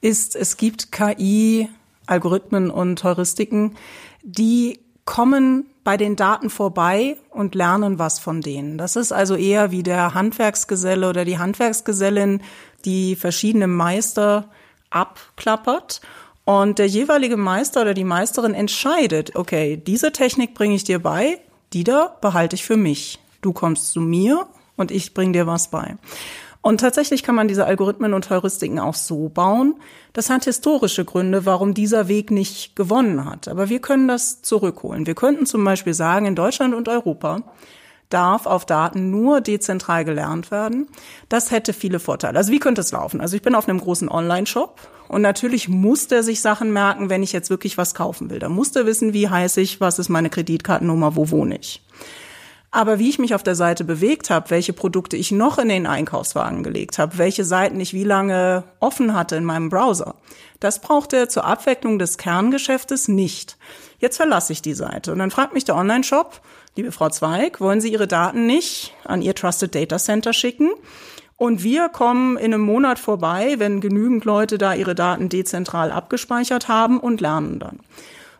ist, 0.01 0.37
es 0.37 0.57
gibt 0.57 0.93
KI, 0.93 1.69
Algorithmen 2.07 2.71
und 2.71 3.03
Heuristiken, 3.05 3.77
die 4.23 4.81
kommen 5.05 5.67
bei 5.85 5.97
den 5.97 6.17
Daten 6.17 6.51
vorbei 6.51 7.17
und 7.31 7.55
lernen 7.55 7.99
was 7.99 8.19
von 8.19 8.43
denen. 8.43 8.77
Das 8.77 8.95
ist 8.95 9.11
also 9.11 9.37
eher 9.37 9.71
wie 9.71 9.83
der 9.83 10.13
Handwerksgeselle 10.13 11.09
oder 11.09 11.25
die 11.25 11.39
Handwerksgesellin, 11.39 12.43
die 12.85 13.17
verschiedene 13.17 13.67
Meister 13.67 14.51
abklappert 14.91 16.03
und 16.45 16.79
der 16.79 16.87
jeweilige 16.87 17.37
Meister 17.37 17.83
oder 17.83 17.95
die 17.95 18.05
Meisterin 18.05 18.55
entscheidet, 18.55 19.37
okay, 19.37 19.77
diese 19.77 20.13
Technik 20.13 20.55
bringe 20.55 20.75
ich 20.75 20.85
dir 20.85 20.99
bei, 20.99 21.41
die 21.75 21.85
da 21.85 22.17
behalte 22.23 22.57
ich 22.57 22.65
für 22.65 22.79
mich. 22.79 23.19
Du 23.43 23.53
kommst 23.53 23.93
zu 23.93 24.01
mir 24.01 24.47
und 24.79 24.91
ich 24.91 25.13
bringe 25.13 25.33
dir 25.33 25.47
was 25.47 25.71
bei. 25.71 25.97
Und 26.61 26.81
tatsächlich 26.81 27.23
kann 27.23 27.35
man 27.35 27.49
diese 27.49 27.67
Algorithmen 27.67 28.15
und 28.15 28.31
Heuristiken 28.31 28.79
auch 28.79 28.95
so 28.95 29.29
bauen. 29.29 29.75
Das 30.13 30.29
hat 30.29 30.45
historische 30.45 31.05
Gründe, 31.05 31.47
warum 31.47 31.73
dieser 31.73 32.09
Weg 32.09 32.31
nicht 32.31 32.75
gewonnen 32.75 33.25
hat. 33.25 33.49
Aber 33.49 33.69
wir 33.69 33.81
können 33.81 34.09
das 34.09 34.43
zurückholen. 34.43 35.07
Wir 35.07 35.15
könnten 35.15 35.47
zum 35.47 35.65
Beispiel 35.65 35.95
sagen, 35.95 36.27
in 36.27 36.35
Deutschland 36.35 36.75
und 36.75 36.89
Europa 36.89 37.43
darf 38.11 38.47
auf 38.47 38.65
Daten 38.65 39.11
nur 39.11 39.41
dezentral 39.41 40.05
gelernt 40.05 40.51
werden. 40.51 40.89
Das 41.29 41.51
hätte 41.51 41.73
viele 41.73 42.01
Vorteile. 42.01 42.39
Also 42.39 42.53
wie 42.53 42.59
könnte 42.59 42.81
es 42.81 42.93
laufen? 42.93 43.21
Also 43.21 43.37
ich 43.37 43.43
bin 43.43 43.55
auf 43.55 43.69
einem 43.69 43.81
großen 43.81 44.09
Online-Shop 44.09 44.81
und 45.09 45.23
natürlich 45.23 45.69
muss 45.69 46.09
der 46.09 46.23
sich 46.23 46.41
Sachen 46.41 46.73
merken, 46.73 47.11
wenn 47.11 47.23
ich 47.23 47.33
jetzt 47.33 47.51
wirklich 47.51 47.79
was 47.79 47.95
kaufen 47.95 48.31
will. 48.31 48.39
Da 48.39 48.49
muss 48.49 48.73
der 48.73 48.87
wissen, 48.87 49.13
wie 49.13 49.29
heiße 49.29 49.61
ich, 49.61 49.81
was 49.81 49.99
ist 49.99 50.09
meine 50.09 50.31
Kreditkartennummer, 50.31 51.17
wo 51.17 51.31
wohne 51.31 51.59
ich. 51.59 51.83
Aber 52.71 52.99
wie 52.99 53.09
ich 53.09 53.19
mich 53.19 53.35
auf 53.35 53.43
der 53.43 53.55
Seite 53.55 53.83
bewegt 53.85 54.29
habe, 54.29 54.51
welche 54.51 54.75
Produkte 54.75 55.17
ich 55.17 55.31
noch 55.31 55.59
in 55.59 55.69
den 55.69 55.87
Einkaufswagen 55.87 56.63
gelegt 56.63 56.99
habe, 56.99 57.17
welche 57.17 57.45
Seiten 57.45 57.81
ich 57.81 57.95
wie 57.95 58.05
lange 58.05 58.65
offen 58.79 59.15
hatte 59.15 59.37
in 59.37 59.45
meinem 59.45 59.71
Browser, 59.71 60.17
das 60.61 60.81
braucht 60.81 61.13
er 61.13 61.29
zur 61.29 61.45
Abwicklung 61.45 61.99
des 61.99 62.19
Kerngeschäftes 62.19 63.09
nicht. 63.09 63.57
Jetzt 63.99 64.19
verlasse 64.19 64.53
ich 64.53 64.61
die 64.61 64.75
Seite 64.75 65.13
und 65.13 65.19
dann 65.19 65.31
fragt 65.31 65.55
mich 65.55 65.65
der 65.65 65.77
Online-Shop, 65.77 66.41
liebe 66.77 66.93
Frau 66.93 67.09
Zweig, 67.09 67.61
wollen 67.61 67.81
Sie 67.81 67.93
Ihre 67.93 68.07
Daten 68.07 68.47
nicht 68.47 68.95
an 69.05 69.23
Ihr 69.23 69.35
Trusted 69.35 69.75
Data 69.75 69.99
Center 69.99 70.33
schicken? 70.33 70.71
Und 71.39 71.63
wir 71.63 71.89
kommen 71.89 72.37
in 72.37 72.53
einem 72.53 72.65
Monat 72.65 72.99
vorbei, 72.99 73.55
wenn 73.59 73.81
genügend 73.81 74.25
Leute 74.25 74.59
da 74.59 74.75
ihre 74.75 74.97
Daten 74.97 75.29
dezentral 75.29 75.93
abgespeichert 75.93 76.67
haben 76.67 76.99
und 76.99 77.21
lernen 77.21 77.61
dann. 77.61 77.79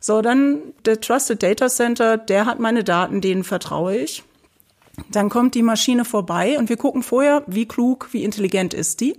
So, 0.01 0.23
dann 0.23 0.61
der 0.85 1.01
Trusted 1.01 1.43
Data 1.43 1.69
Center, 1.69 2.17
der 2.17 2.47
hat 2.47 2.61
meine 2.61 2.85
Daten, 2.85 3.21
denen 3.21 3.45
vertraue 3.45 3.97
ich. 3.97 4.23
Dann 5.11 5.29
kommt 5.29 5.55
die 5.55 5.63
Maschine 5.63 6.05
vorbei 6.05 6.59
und 6.59 6.69
wir 6.69 6.77
gucken 6.77 7.03
vorher, 7.03 7.43
wie 7.47 7.67
klug, 7.67 8.09
wie 8.13 8.25
intelligent 8.25 8.75
ist 8.75 9.01
die 9.01 9.17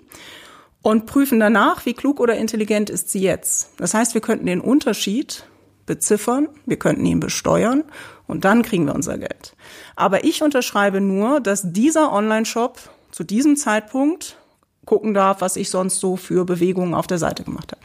und 0.81 1.05
prüfen 1.05 1.39
danach, 1.39 1.85
wie 1.85 1.93
klug 1.93 2.19
oder 2.19 2.35
intelligent 2.35 2.89
ist 2.89 3.09
sie 3.09 3.21
jetzt. 3.21 3.69
Das 3.77 3.93
heißt, 3.93 4.13
wir 4.13 4.21
könnten 4.21 4.45
den 4.45 4.61
Unterschied 4.61 5.45
beziffern, 5.85 6.47
wir 6.65 6.77
könnten 6.77 7.05
ihn 7.05 7.19
besteuern 7.19 7.83
und 8.27 8.45
dann 8.45 8.61
kriegen 8.61 8.85
wir 8.85 8.95
unser 8.95 9.17
Geld. 9.17 9.55
Aber 9.95 10.23
ich 10.23 10.43
unterschreibe 10.43 11.01
nur, 11.01 11.39
dass 11.39 11.71
dieser 11.73 12.11
Online-Shop 12.11 12.79
zu 13.11 13.23
diesem 13.23 13.57
Zeitpunkt 13.57 14.37
gucken 14.85 15.13
darf, 15.13 15.41
was 15.41 15.55
ich 15.55 15.69
sonst 15.69 15.99
so 15.99 16.15
für 16.15 16.45
Bewegungen 16.45 16.93
auf 16.93 17.07
der 17.07 17.17
Seite 17.17 17.43
gemacht 17.43 17.71
habe. 17.71 17.81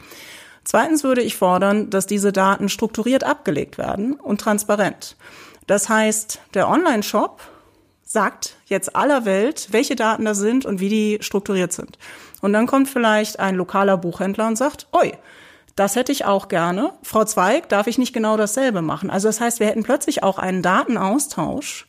Zweitens 0.65 1.03
würde 1.03 1.21
ich 1.21 1.37
fordern, 1.37 1.91
dass 1.91 2.07
diese 2.07 2.33
Daten 2.33 2.69
strukturiert 2.69 3.23
abgelegt 3.23 3.77
werden 3.77 4.13
und 4.13 4.41
transparent. 4.41 5.15
Das 5.67 5.89
heißt, 5.89 6.41
der 6.55 6.67
Online-Shop 6.67 7.39
sagt 8.03 8.55
jetzt 8.65 8.95
aller 8.95 9.25
Welt, 9.25 9.67
welche 9.71 9.95
Daten 9.95 10.25
da 10.25 10.33
sind 10.33 10.65
und 10.65 10.79
wie 10.79 10.89
die 10.89 11.17
strukturiert 11.21 11.71
sind. 11.71 11.97
Und 12.41 12.53
dann 12.53 12.67
kommt 12.67 12.89
vielleicht 12.89 13.39
ein 13.39 13.55
lokaler 13.55 13.97
Buchhändler 13.97 14.47
und 14.47 14.57
sagt, 14.57 14.87
oi, 14.91 15.13
das 15.75 15.95
hätte 15.95 16.11
ich 16.11 16.25
auch 16.25 16.47
gerne. 16.47 16.93
Frau 17.03 17.25
Zweig, 17.25 17.69
darf 17.69 17.87
ich 17.87 17.97
nicht 17.97 18.13
genau 18.13 18.35
dasselbe 18.35 18.81
machen? 18.81 19.09
Also 19.09 19.27
das 19.27 19.41
heißt, 19.41 19.59
wir 19.59 19.67
hätten 19.67 19.83
plötzlich 19.83 20.23
auch 20.23 20.39
einen 20.39 20.61
Datenaustausch, 20.61 21.87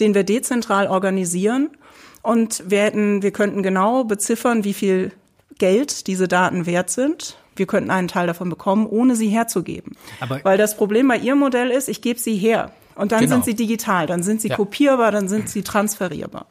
den 0.00 0.14
wir 0.14 0.24
dezentral 0.24 0.86
organisieren 0.86 1.70
und 2.22 2.62
wir 2.68 2.82
hätten, 2.82 3.22
wir 3.22 3.30
könnten 3.30 3.62
genau 3.62 4.04
beziffern, 4.04 4.64
wie 4.64 4.74
viel 4.74 5.12
Geld 5.58 6.06
diese 6.06 6.28
Daten 6.28 6.66
wert 6.66 6.90
sind 6.90 7.38
wir 7.58 7.66
könnten 7.66 7.90
einen 7.90 8.08
Teil 8.08 8.26
davon 8.26 8.50
bekommen, 8.50 8.86
ohne 8.86 9.16
sie 9.16 9.28
herzugeben. 9.28 9.92
Aber 10.20 10.40
Weil 10.44 10.58
das 10.58 10.76
Problem 10.76 11.08
bei 11.08 11.16
Ihrem 11.16 11.38
Modell 11.38 11.70
ist, 11.70 11.88
ich 11.88 12.02
gebe 12.02 12.18
sie 12.18 12.36
her. 12.36 12.70
Und 12.94 13.12
dann 13.12 13.20
genau. 13.20 13.34
sind 13.34 13.44
sie 13.44 13.54
digital, 13.54 14.06
dann 14.06 14.24
sind 14.24 14.40
sie 14.40 14.48
ja. 14.48 14.56
kopierbar, 14.56 15.12
dann 15.12 15.28
sind 15.28 15.48
sie 15.48 15.62
transferierbar. 15.62 16.46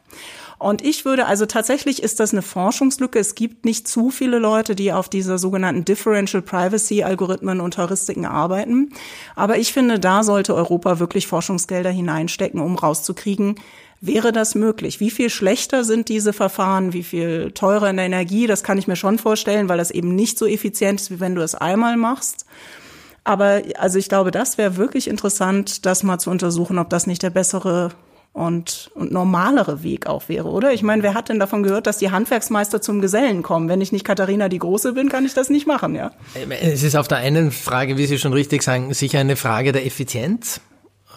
Und 0.59 0.83
ich 0.83 1.05
würde, 1.05 1.27
also 1.27 1.45
tatsächlich 1.45 2.01
ist 2.01 2.19
das 2.19 2.31
eine 2.31 2.41
Forschungslücke. 2.41 3.19
Es 3.19 3.35
gibt 3.35 3.63
nicht 3.63 3.87
zu 3.87 4.09
viele 4.09 4.39
Leute, 4.39 4.75
die 4.75 4.91
auf 4.91 5.07
dieser 5.07 5.37
sogenannten 5.37 5.85
Differential 5.85 6.41
Privacy 6.41 7.03
Algorithmen 7.03 7.59
und 7.59 7.77
Heuristiken 7.77 8.25
arbeiten. 8.25 8.91
Aber 9.35 9.59
ich 9.59 9.71
finde, 9.71 9.99
da 9.99 10.23
sollte 10.23 10.55
Europa 10.55 10.99
wirklich 10.99 11.27
Forschungsgelder 11.27 11.91
hineinstecken, 11.91 12.59
um 12.59 12.75
rauszukriegen, 12.75 13.55
Wäre 13.99 14.31
das 14.31 14.53
möglich? 14.53 14.99
Wie 14.99 15.09
viel 15.09 15.29
schlechter 15.29 15.83
sind 15.83 16.07
diese 16.07 16.31
Verfahren? 16.31 16.93
Wie 16.93 17.03
viel 17.03 17.51
teurer 17.51 17.89
in 17.89 17.97
der 17.97 18.05
Energie? 18.05 18.45
Das 18.45 18.63
kann 18.63 18.77
ich 18.77 18.87
mir 18.87 18.95
schon 18.95 19.17
vorstellen, 19.17 19.69
weil 19.69 19.79
das 19.79 19.89
eben 19.89 20.13
nicht 20.15 20.37
so 20.37 20.45
effizient 20.45 21.01
ist, 21.01 21.11
wie 21.11 21.19
wenn 21.19 21.33
du 21.33 21.41
es 21.41 21.55
einmal 21.55 21.97
machst. 21.97 22.45
Aber 23.23 23.61
also 23.77 23.97
ich 23.97 24.07
glaube, 24.07 24.31
das 24.31 24.57
wäre 24.57 24.77
wirklich 24.77 25.07
interessant, 25.07 25.85
das 25.85 26.03
mal 26.03 26.19
zu 26.19 26.29
untersuchen, 26.29 26.77
ob 26.77 26.89
das 26.89 27.07
nicht 27.07 27.23
der 27.23 27.31
bessere 27.31 27.91
und, 28.33 28.91
und 28.93 29.11
normalere 29.11 29.81
Weg 29.81 30.05
auch 30.05 30.29
wäre, 30.29 30.47
oder? 30.47 30.71
Ich 30.71 30.83
meine, 30.83 31.01
wer 31.01 31.15
hat 31.15 31.29
denn 31.29 31.39
davon 31.39 31.63
gehört, 31.63 31.87
dass 31.87 31.97
die 31.97 32.11
Handwerksmeister 32.11 32.81
zum 32.81 33.01
Gesellen 33.01 33.41
kommen? 33.41 33.67
Wenn 33.67 33.81
ich 33.81 33.91
nicht 33.91 34.05
Katharina 34.05 34.47
die 34.47 34.59
Große 34.59 34.93
bin, 34.93 35.09
kann 35.09 35.25
ich 35.25 35.33
das 35.33 35.49
nicht 35.49 35.65
machen, 35.65 35.95
ja? 35.95 36.11
Es 36.61 36.83
ist 36.83 36.95
auf 36.95 37.07
der 37.07 37.17
einen 37.17 37.51
Frage, 37.51 37.97
wie 37.97 38.05
Sie 38.05 38.19
schon 38.19 38.33
richtig 38.33 38.61
sagen, 38.61 38.93
sicher 38.93 39.19
eine 39.19 39.35
Frage 39.35 39.71
der 39.71 39.87
Effizienz. 39.87 40.61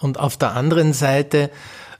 Und 0.01 0.19
auf 0.19 0.35
der 0.35 0.55
anderen 0.55 0.93
Seite 0.93 1.51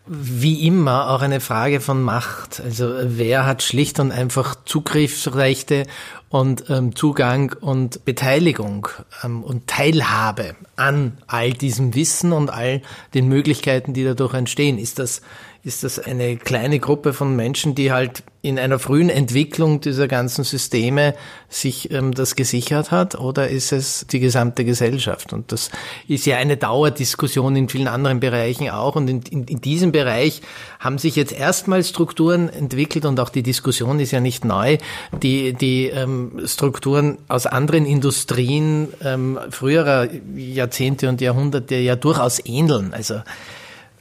wie 0.07 0.65
immer 0.65 1.09
auch 1.11 1.21
eine 1.21 1.39
Frage 1.39 1.79
von 1.79 2.01
Macht. 2.01 2.59
Also 2.59 2.91
wer 3.03 3.45
hat 3.45 3.61
schlicht 3.61 3.99
und 3.99 4.11
einfach 4.11 4.55
Zugriffsrechte 4.65 5.85
und 6.29 6.69
ähm, 6.69 6.95
Zugang 6.95 7.53
und 7.59 8.03
Beteiligung 8.03 8.87
ähm, 9.23 9.43
und 9.43 9.67
Teilhabe 9.67 10.55
an 10.75 11.17
all 11.27 11.53
diesem 11.53 11.93
Wissen 11.93 12.31
und 12.31 12.49
all 12.49 12.81
den 13.13 13.27
Möglichkeiten, 13.27 13.93
die 13.93 14.03
dadurch 14.03 14.33
entstehen. 14.33 14.77
Ist 14.77 14.97
das 14.97 15.21
ist 15.63 15.83
das 15.83 15.99
eine 15.99 16.37
kleine 16.37 16.79
Gruppe 16.79 17.13
von 17.13 17.35
Menschen, 17.35 17.75
die 17.75 17.91
halt 17.91 18.23
in 18.41 18.57
einer 18.57 18.79
frühen 18.79 19.09
Entwicklung 19.09 19.81
dieser 19.81 20.07
ganzen 20.07 20.43
Systeme 20.43 21.13
sich 21.49 21.91
ähm, 21.91 22.11
das 22.15 22.35
gesichert 22.35 22.89
hat 22.89 23.13
oder 23.13 23.49
ist 23.49 23.71
es 23.71 24.07
die 24.09 24.19
gesamte 24.19 24.65
Gesellschaft? 24.65 25.31
Und 25.33 25.51
das 25.51 25.69
ist 26.07 26.25
ja 26.25 26.37
eine 26.37 26.57
Dauerdiskussion 26.57 27.55
in 27.55 27.69
vielen 27.69 27.87
anderen 27.87 28.19
Bereichen 28.19 28.71
auch. 28.71 28.95
Und 28.95 29.07
in, 29.07 29.21
in, 29.29 29.43
in 29.43 29.61
diesem 29.61 29.91
Bereich 29.91 30.41
haben 30.79 30.97
sich 30.97 31.15
jetzt 31.15 31.33
erstmal 31.33 31.83
Strukturen 31.83 32.49
entwickelt 32.49 33.05
und 33.05 33.19
auch 33.19 33.29
die 33.29 33.43
Diskussion 33.43 33.99
ist 33.99 34.09
ja 34.09 34.19
nicht 34.19 34.43
neu, 34.43 34.79
die, 35.21 35.53
die 35.53 35.89
ähm, 35.89 36.41
Strukturen 36.45 37.19
aus 37.27 37.45
anderen 37.45 37.85
Industrien 37.85 38.87
ähm, 39.03 39.37
früherer 39.51 40.07
Jahrzehnte 40.35 41.07
und 41.09 41.21
Jahrhunderte 41.21 41.75
ja 41.75 41.95
durchaus 41.95 42.43
ähneln. 42.43 42.95
Also 42.95 43.21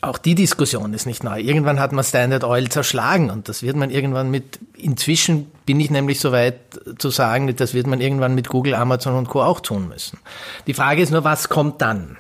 auch 0.03 0.19
die 0.19 0.35
Diskussion 0.35 0.95
ist 0.95 1.07
nicht 1.07 1.25
neu. 1.25 1.41
Irgendwann 1.41 1.79
hat 1.79 1.93
man 1.93 2.05
Standard 2.05 2.45
Oil 2.45 2.69
zerschlagen 2.69 3.31
und 3.31 3.49
das 3.49 3.63
wird 3.63 3.77
man 3.77 3.91
irgendwann 3.91 4.31
mit, 4.31 4.59
inzwischen 4.77 5.51
bin 5.67 5.79
ich 5.79 5.91
nämlich 5.91 6.21
so 6.21 6.33
weit 6.33 6.59
zu 6.99 7.11
sagen, 7.11 7.55
das 7.55 7.75
wird 7.75 7.87
man 7.87 8.01
irgendwann 8.01 8.35
mit 8.35 8.49
Google, 8.49 8.75
Amazon 8.75 9.15
und 9.15 9.29
Co. 9.29 9.43
auch 9.43 9.61
tun 9.61 9.89
müssen. 9.89 10.19
Die 10.67 10.75
Frage 10.75 11.03
ist 11.03 11.11
nur, 11.11 11.25
was 11.25 11.49
kommt 11.49 11.83
dann? 11.83 12.17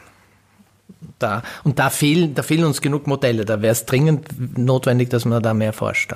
Da, 1.19 1.43
und 1.64 1.79
da 1.79 1.90
fehlen, 1.90 2.35
da 2.35 2.43
fehlen 2.43 2.64
uns 2.64 2.81
genug 2.81 3.07
Modelle. 3.07 3.45
Da 3.45 3.62
wäre 3.62 3.73
es 3.73 3.87
dringend 3.87 4.59
notwendig, 4.59 5.11
dass 5.11 5.25
man 5.25 5.43
da 5.43 5.55
mehr 5.55 5.73
forscht. 5.73 6.14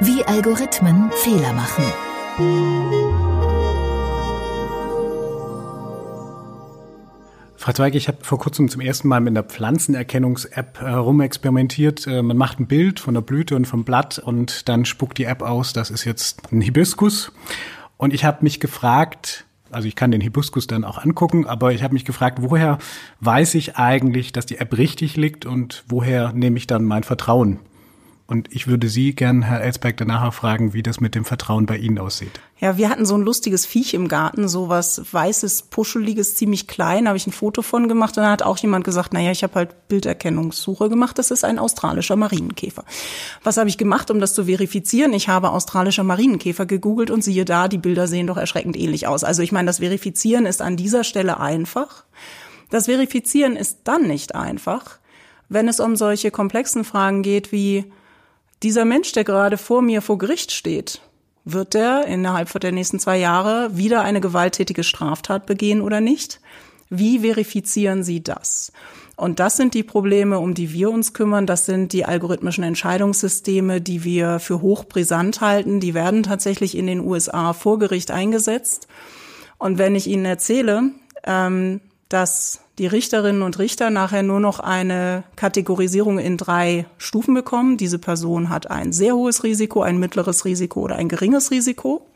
Wie 0.00 0.24
Algorithmen 0.24 1.10
Fehler 1.22 1.52
machen. 1.52 2.97
Frau 7.68 7.74
Zweig, 7.74 7.96
ich 7.96 8.08
habe 8.08 8.16
vor 8.22 8.38
kurzem 8.38 8.70
zum 8.70 8.80
ersten 8.80 9.08
Mal 9.08 9.20
mit 9.20 9.32
einer 9.32 9.42
Pflanzenerkennungs-App 9.42 10.80
äh, 10.80 10.88
rumexperimentiert. 10.88 12.06
Äh, 12.06 12.22
man 12.22 12.38
macht 12.38 12.58
ein 12.58 12.66
Bild 12.66 12.98
von 12.98 13.12
der 13.12 13.20
Blüte 13.20 13.56
und 13.56 13.66
vom 13.66 13.84
Blatt 13.84 14.18
und 14.18 14.70
dann 14.70 14.86
spuckt 14.86 15.18
die 15.18 15.24
App 15.24 15.42
aus, 15.42 15.74
das 15.74 15.90
ist 15.90 16.06
jetzt 16.06 16.50
ein 16.50 16.62
Hibiskus. 16.62 17.30
Und 17.98 18.14
ich 18.14 18.24
habe 18.24 18.38
mich 18.40 18.58
gefragt, 18.58 19.44
also 19.70 19.86
ich 19.86 19.96
kann 19.96 20.10
den 20.10 20.22
Hibiskus 20.22 20.66
dann 20.66 20.82
auch 20.82 20.96
angucken, 20.96 21.46
aber 21.46 21.70
ich 21.74 21.82
habe 21.82 21.92
mich 21.92 22.06
gefragt, 22.06 22.38
woher 22.40 22.78
weiß 23.20 23.54
ich 23.56 23.76
eigentlich, 23.76 24.32
dass 24.32 24.46
die 24.46 24.56
App 24.56 24.78
richtig 24.78 25.18
liegt 25.18 25.44
und 25.44 25.84
woher 25.88 26.32
nehme 26.32 26.56
ich 26.56 26.66
dann 26.66 26.86
mein 26.86 27.02
Vertrauen? 27.02 27.58
Und 28.30 28.54
ich 28.54 28.66
würde 28.66 28.90
Sie 28.90 29.14
gern, 29.14 29.40
Herr 29.40 29.62
Elsberg, 29.62 29.96
danach 29.96 30.34
fragen, 30.34 30.74
wie 30.74 30.82
das 30.82 31.00
mit 31.00 31.14
dem 31.14 31.24
Vertrauen 31.24 31.64
bei 31.64 31.78
Ihnen 31.78 31.98
aussieht. 31.98 32.40
Ja, 32.60 32.76
wir 32.76 32.90
hatten 32.90 33.06
so 33.06 33.14
ein 33.14 33.22
lustiges 33.22 33.64
Viech 33.64 33.94
im 33.94 34.06
Garten, 34.06 34.48
so 34.48 34.68
was 34.68 35.14
weißes, 35.14 35.62
puscheliges, 35.70 36.36
ziemlich 36.36 36.66
klein, 36.66 37.08
habe 37.08 37.16
ich 37.16 37.26
ein 37.26 37.32
Foto 37.32 37.62
von 37.62 37.88
gemacht 37.88 38.18
und 38.18 38.24
dann 38.24 38.32
hat 38.32 38.42
auch 38.42 38.58
jemand 38.58 38.84
gesagt, 38.84 39.14
naja, 39.14 39.30
ich 39.30 39.42
habe 39.44 39.54
halt 39.54 39.88
Bilderkennungssuche 39.88 40.90
gemacht, 40.90 41.18
das 41.18 41.30
ist 41.30 41.42
ein 41.42 41.58
australischer 41.58 42.16
Marienkäfer. 42.16 42.84
Was 43.44 43.56
habe 43.56 43.70
ich 43.70 43.78
gemacht, 43.78 44.10
um 44.10 44.20
das 44.20 44.34
zu 44.34 44.44
verifizieren? 44.44 45.14
Ich 45.14 45.30
habe 45.30 45.50
australischer 45.50 46.04
Marienkäfer 46.04 46.66
gegoogelt 46.66 47.10
und 47.10 47.24
siehe 47.24 47.46
da, 47.46 47.66
die 47.66 47.78
Bilder 47.78 48.06
sehen 48.08 48.26
doch 48.26 48.36
erschreckend 48.36 48.76
ähnlich 48.76 49.06
aus. 49.06 49.24
Also 49.24 49.40
ich 49.40 49.52
meine, 49.52 49.68
das 49.68 49.78
Verifizieren 49.78 50.44
ist 50.44 50.60
an 50.60 50.76
dieser 50.76 51.02
Stelle 51.02 51.40
einfach. 51.40 52.04
Das 52.68 52.84
Verifizieren 52.84 53.56
ist 53.56 53.78
dann 53.84 54.06
nicht 54.06 54.34
einfach, 54.34 54.98
wenn 55.48 55.66
es 55.66 55.80
um 55.80 55.96
solche 55.96 56.30
komplexen 56.30 56.84
Fragen 56.84 57.22
geht 57.22 57.52
wie, 57.52 57.86
dieser 58.62 58.84
Mensch, 58.84 59.12
der 59.12 59.24
gerade 59.24 59.56
vor 59.56 59.82
mir 59.82 60.02
vor 60.02 60.18
Gericht 60.18 60.52
steht, 60.52 61.00
wird 61.44 61.74
er 61.74 62.06
innerhalb 62.06 62.48
der 62.60 62.72
nächsten 62.72 62.98
zwei 62.98 63.18
Jahre 63.18 63.76
wieder 63.76 64.02
eine 64.02 64.20
gewalttätige 64.20 64.84
Straftat 64.84 65.46
begehen 65.46 65.80
oder 65.80 66.00
nicht? 66.00 66.40
Wie 66.90 67.20
verifizieren 67.20 68.02
Sie 68.02 68.22
das? 68.22 68.72
Und 69.16 69.40
das 69.40 69.56
sind 69.56 69.74
die 69.74 69.82
Probleme, 69.82 70.38
um 70.38 70.54
die 70.54 70.72
wir 70.72 70.90
uns 70.90 71.12
kümmern. 71.12 71.46
Das 71.46 71.66
sind 71.66 71.92
die 71.92 72.04
algorithmischen 72.04 72.64
Entscheidungssysteme, 72.64 73.80
die 73.80 74.04
wir 74.04 74.38
für 74.38 74.62
hochbrisant 74.62 75.40
halten. 75.40 75.80
Die 75.80 75.92
werden 75.92 76.22
tatsächlich 76.22 76.76
in 76.76 76.86
den 76.86 77.00
USA 77.00 77.52
vor 77.52 77.78
Gericht 77.78 78.10
eingesetzt. 78.10 78.86
Und 79.58 79.76
wenn 79.76 79.96
ich 79.96 80.06
Ihnen 80.06 80.24
erzähle, 80.24 80.92
ähm, 81.24 81.80
dass 82.08 82.60
die 82.78 82.86
Richterinnen 82.86 83.42
und 83.42 83.58
Richter 83.58 83.90
nachher 83.90 84.22
nur 84.22 84.40
noch 84.40 84.60
eine 84.60 85.24
Kategorisierung 85.36 86.18
in 86.18 86.36
drei 86.36 86.86
Stufen 86.96 87.34
bekommen. 87.34 87.76
Diese 87.76 87.98
Person 87.98 88.48
hat 88.48 88.70
ein 88.70 88.92
sehr 88.92 89.14
hohes 89.14 89.42
Risiko, 89.42 89.82
ein 89.82 89.98
mittleres 89.98 90.44
Risiko 90.44 90.80
oder 90.80 90.96
ein 90.96 91.08
geringes 91.08 91.50
Risiko. 91.50 92.06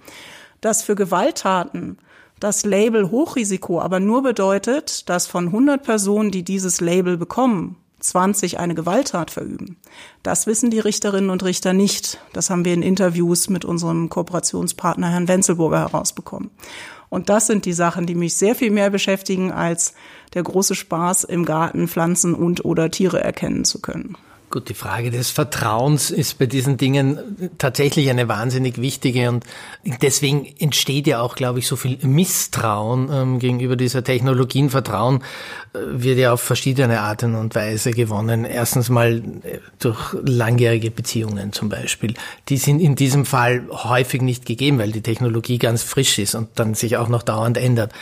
Das 0.61 0.83
für 0.83 0.95
Gewalttaten 0.95 1.99
das 2.43 2.65
Label 2.65 3.13
Hochrisiko 3.13 3.81
aber 3.81 4.01
nur 4.01 4.25
bedeutet, 4.25 5.09
dass 5.09 5.29
von 5.29 5.47
100 5.47 5.81
Personen, 5.81 6.33
die 6.33 6.43
dieses 6.43 6.81
Label 6.81 7.17
bekommen, 7.17 7.77
20 8.01 8.59
eine 8.59 8.75
Gewalttat 8.75 9.31
verüben. 9.31 9.77
Das 10.25 10.49
wissen 10.49 10.71
die 10.73 10.81
Richterinnen 10.81 11.31
und 11.31 11.45
Richter 11.45 11.73
nicht. 11.73 12.19
Das 12.33 12.51
haben 12.51 12.65
wir 12.65 12.75
in 12.75 12.83
Interviews 12.83 13.49
mit 13.49 13.65
unserem 13.65 14.09
Kooperationspartner 14.09 15.09
Herrn 15.09 15.29
Wenzelburger 15.29 15.79
herausbekommen. 15.79 16.51
Und 17.09 17.29
das 17.29 17.47
sind 17.47 17.65
die 17.65 17.73
Sachen, 17.73 18.07
die 18.07 18.17
mich 18.17 18.35
sehr 18.35 18.57
viel 18.57 18.73
mehr 18.73 18.91
beschäftigen 18.91 19.53
als 19.53 19.95
der 20.35 20.43
große 20.43 20.75
Spaß 20.75 21.25
im 21.25 21.45
Garten 21.45 21.89
Pflanzen 21.89 22.35
und 22.35 22.65
oder 22.65 22.91
Tiere 22.91 23.23
erkennen 23.23 23.65
zu 23.65 23.81
können. 23.81 24.17
Gut, 24.53 24.69
die 24.69 24.75
Frage 24.75 25.11
des 25.11 25.31
Vertrauens 25.31 26.11
ist 26.11 26.39
bei 26.39 26.45
diesen 26.45 26.77
Dingen 26.77 27.51
tatsächlich 27.57 28.11
eine 28.11 28.29
wahnsinnig 28.29 28.83
wichtige 28.83 29.31
und 29.31 29.47
deswegen 30.03 30.45
entsteht 30.59 31.07
ja 31.07 31.23
auch, 31.23 31.37
glaube 31.37 31.61
ich, 31.61 31.67
so 31.67 31.75
viel 31.75 31.97
Misstrauen 32.03 33.09
ähm, 33.11 33.39
gegenüber 33.39 33.77
dieser 33.77 34.05
Technologien. 34.05 34.69
Vertrauen 34.69 35.23
äh, 35.73 35.79
wird 35.83 36.19
ja 36.19 36.35
auf 36.35 36.43
verschiedene 36.43 37.01
Arten 37.01 37.35
und 37.35 37.55
Weise 37.55 37.93
gewonnen. 37.93 38.45
Erstens 38.45 38.91
mal 38.91 39.23
äh, 39.43 39.61
durch 39.79 40.15
langjährige 40.23 40.91
Beziehungen 40.91 41.55
zum 41.55 41.71
Beispiel. 41.71 42.13
Die 42.51 42.59
sind 42.59 42.79
in 42.81 42.95
diesem 42.95 43.25
Fall 43.25 43.65
häufig 43.71 44.21
nicht 44.21 44.45
gegeben, 44.45 44.79
weil 44.79 44.93
die 44.93 45.01
Technologie 45.01 45.57
ganz 45.57 45.83
frisch 45.83 46.19
ist 46.19 46.35
und 46.35 46.51
dann 46.57 46.75
sich 46.75 46.99
auch 46.99 47.09
noch 47.09 47.23
dauernd 47.23 47.57
ändert 47.57 47.93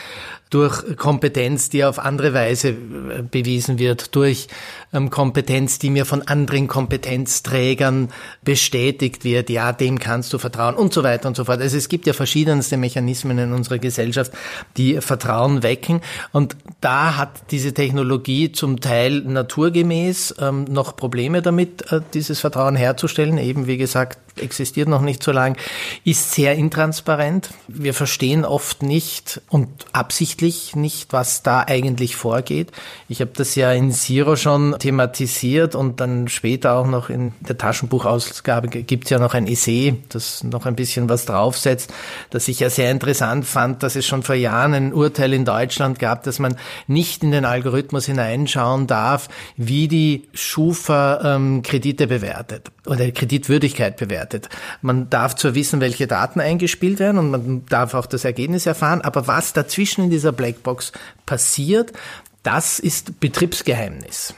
durch 0.51 0.97
Kompetenz, 0.97 1.71
die 1.71 1.85
auf 1.85 2.01
andere 2.01 2.35
Weise 2.35 2.71
äh, 2.71 3.23
bewiesen 3.23 3.79
wird, 3.79 4.17
durch 4.17 4.49
ähm, 4.93 5.09
Kompetenz, 5.09 5.79
die 5.79 5.91
mir 5.91 6.05
von 6.05 6.23
anderen 6.23 6.67
Kompetenzträgern 6.67 8.09
bestätigt 8.43 9.25
wird, 9.25 9.49
ja, 9.49 9.73
dem 9.73 10.01
kannst 10.01 10.33
du 10.33 10.39
vertrauen 10.39 10.75
und 10.75 10.93
so 10.93 11.05
weiter 11.05 11.29
und 11.29 11.37
so 11.37 11.45
fort. 11.45 11.61
Also 11.61 11.77
es 11.77 11.89
gibt 11.89 12.07
ja 12.07 12.13
verschiedenste 12.13 12.77
Mechanismen 12.77 13.39
in 13.39 13.53
unserer 13.53 13.79
Gesellschaft, 13.79 14.33
die 14.77 15.01
Vertrauen 15.01 15.63
wecken 15.63 16.01
und 16.33 16.57
da 16.81 17.17
hat 17.17 17.53
diese 17.53 17.73
Technologie 17.73 18.51
zum 18.51 18.81
Teil 18.81 19.21
naturgemäß 19.21 20.35
ähm, 20.41 20.65
noch 20.65 20.97
Probleme 20.97 21.43
damit, 21.43 21.93
äh, 21.93 22.01
dieses 22.13 22.41
Vertrauen 22.41 22.75
herzustellen, 22.75 23.39
eben 23.39 23.69
wie 23.69 23.77
gesagt, 23.77 24.19
existiert 24.37 24.89
noch 24.89 25.03
nicht 25.03 25.23
so 25.23 25.33
lang, 25.33 25.57
ist 26.05 26.33
sehr 26.33 26.55
intransparent. 26.55 27.51
Wir 27.69 27.95
verstehen 27.95 28.45
oft 28.45 28.83
nicht 28.83 29.41
und 29.49 29.69
absichtlich 29.93 30.40
nicht, 30.77 31.13
was 31.13 31.43
da 31.43 31.61
eigentlich 31.67 32.17
vorgeht. 32.17 32.73
Ich 33.09 33.21
habe 33.21 33.31
das 33.35 33.55
ja 33.55 33.73
in 33.73 33.93
Zero 33.93 34.37
schon 34.37 34.77
thematisiert 34.79 35.75
und 35.75 36.01
dann 36.01 36.29
später 36.29 36.75
auch 36.75 36.87
noch 36.87 37.11
in 37.11 37.33
der 37.41 37.59
Taschenbuchausgabe 37.59 38.69
gibt 38.69 39.05
es 39.05 39.11
ja 39.11 39.19
noch 39.19 39.35
ein 39.35 39.47
Essay, 39.47 39.97
das 40.09 40.45
noch 40.45 40.67
ein 40.67 40.77
bisschen 40.77 41.09
was 41.09 41.27
draufsetzt, 41.27 41.93
das 42.31 42.49
ich 42.49 42.61
ja 42.61 42.71
sehr 42.71 42.91
interessant 42.91 43.47
fand, 43.47 43.83
dass 43.83 43.97
es 43.97 44.07
schon 44.07 44.23
vor 44.23 44.35
Jahren 44.35 44.75
ein 44.75 44.93
Urteil 44.93 45.33
in 45.33 45.45
Deutschland 45.45 45.99
gab, 45.99 46.23
dass 46.25 46.39
man 46.39 46.57
nicht 46.87 47.23
in 47.23 47.31
den 47.31 47.45
Algorithmus 47.45 48.07
hineinschauen 48.07 48.87
darf, 48.87 49.29
wie 49.57 49.89
die 49.89 50.29
Schufa 50.33 51.37
ähm, 51.37 51.63
Kredite 51.63 52.07
bewertet 52.07 52.71
oder 52.87 53.11
Kreditwürdigkeit 53.11 53.97
bewertet. 53.97 54.49
Man 54.83 55.11
darf 55.11 55.37
zwar 55.37 55.55
wissen, 55.55 55.81
welche 55.81 56.07
Daten 56.07 56.41
eingespielt 56.41 56.99
werden 56.99 57.19
und 57.19 57.31
man 57.31 57.67
darf 57.67 57.95
auch 57.95 58.07
das 58.07 58.25
Ergebnis 58.25 58.67
erfahren, 58.67 59.01
aber 59.03 59.27
was 59.27 59.53
dazwischen 59.53 60.05
in 60.05 60.11
dieser 60.11 60.30
Blackbox 60.33 60.93
passiert, 61.27 61.93
das 62.43 62.79
ist 62.79 63.21
Betriebsgeheimnis. 63.21 64.35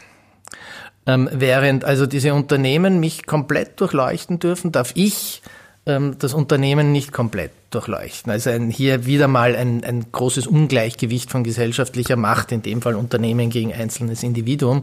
Ähm, 1.06 1.28
während 1.32 1.84
also 1.84 2.06
diese 2.06 2.34
Unternehmen 2.34 3.00
mich 3.00 3.26
komplett 3.26 3.80
durchleuchten 3.80 4.38
dürfen, 4.38 4.70
darf 4.70 4.92
ich 4.94 5.42
ähm, 5.84 6.16
das 6.18 6.32
Unternehmen 6.32 6.92
nicht 6.92 7.12
komplett 7.12 7.50
durchleuchten. 7.70 8.30
Also 8.30 8.50
ein, 8.50 8.70
hier 8.70 9.04
wieder 9.06 9.26
mal 9.26 9.56
ein, 9.56 9.82
ein 9.82 10.12
großes 10.12 10.46
Ungleichgewicht 10.46 11.30
von 11.30 11.42
gesellschaftlicher 11.42 12.16
Macht, 12.16 12.52
in 12.52 12.62
dem 12.62 12.82
Fall 12.82 12.94
Unternehmen 12.94 13.50
gegen 13.50 13.72
einzelnes 13.72 14.22
Individuum. 14.22 14.82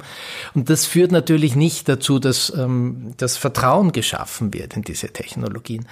Und 0.54 0.70
das 0.70 0.86
führt 0.86 1.12
natürlich 1.12 1.56
nicht 1.56 1.88
dazu, 1.88 2.20
dass 2.20 2.52
ähm, 2.56 3.14
das 3.18 3.38
Vertrauen 3.38 3.94
geschaffen 3.94 4.54
wird 4.54 4.76
in 4.76 4.82
diese 4.82 5.08
Technologien. 5.08 5.88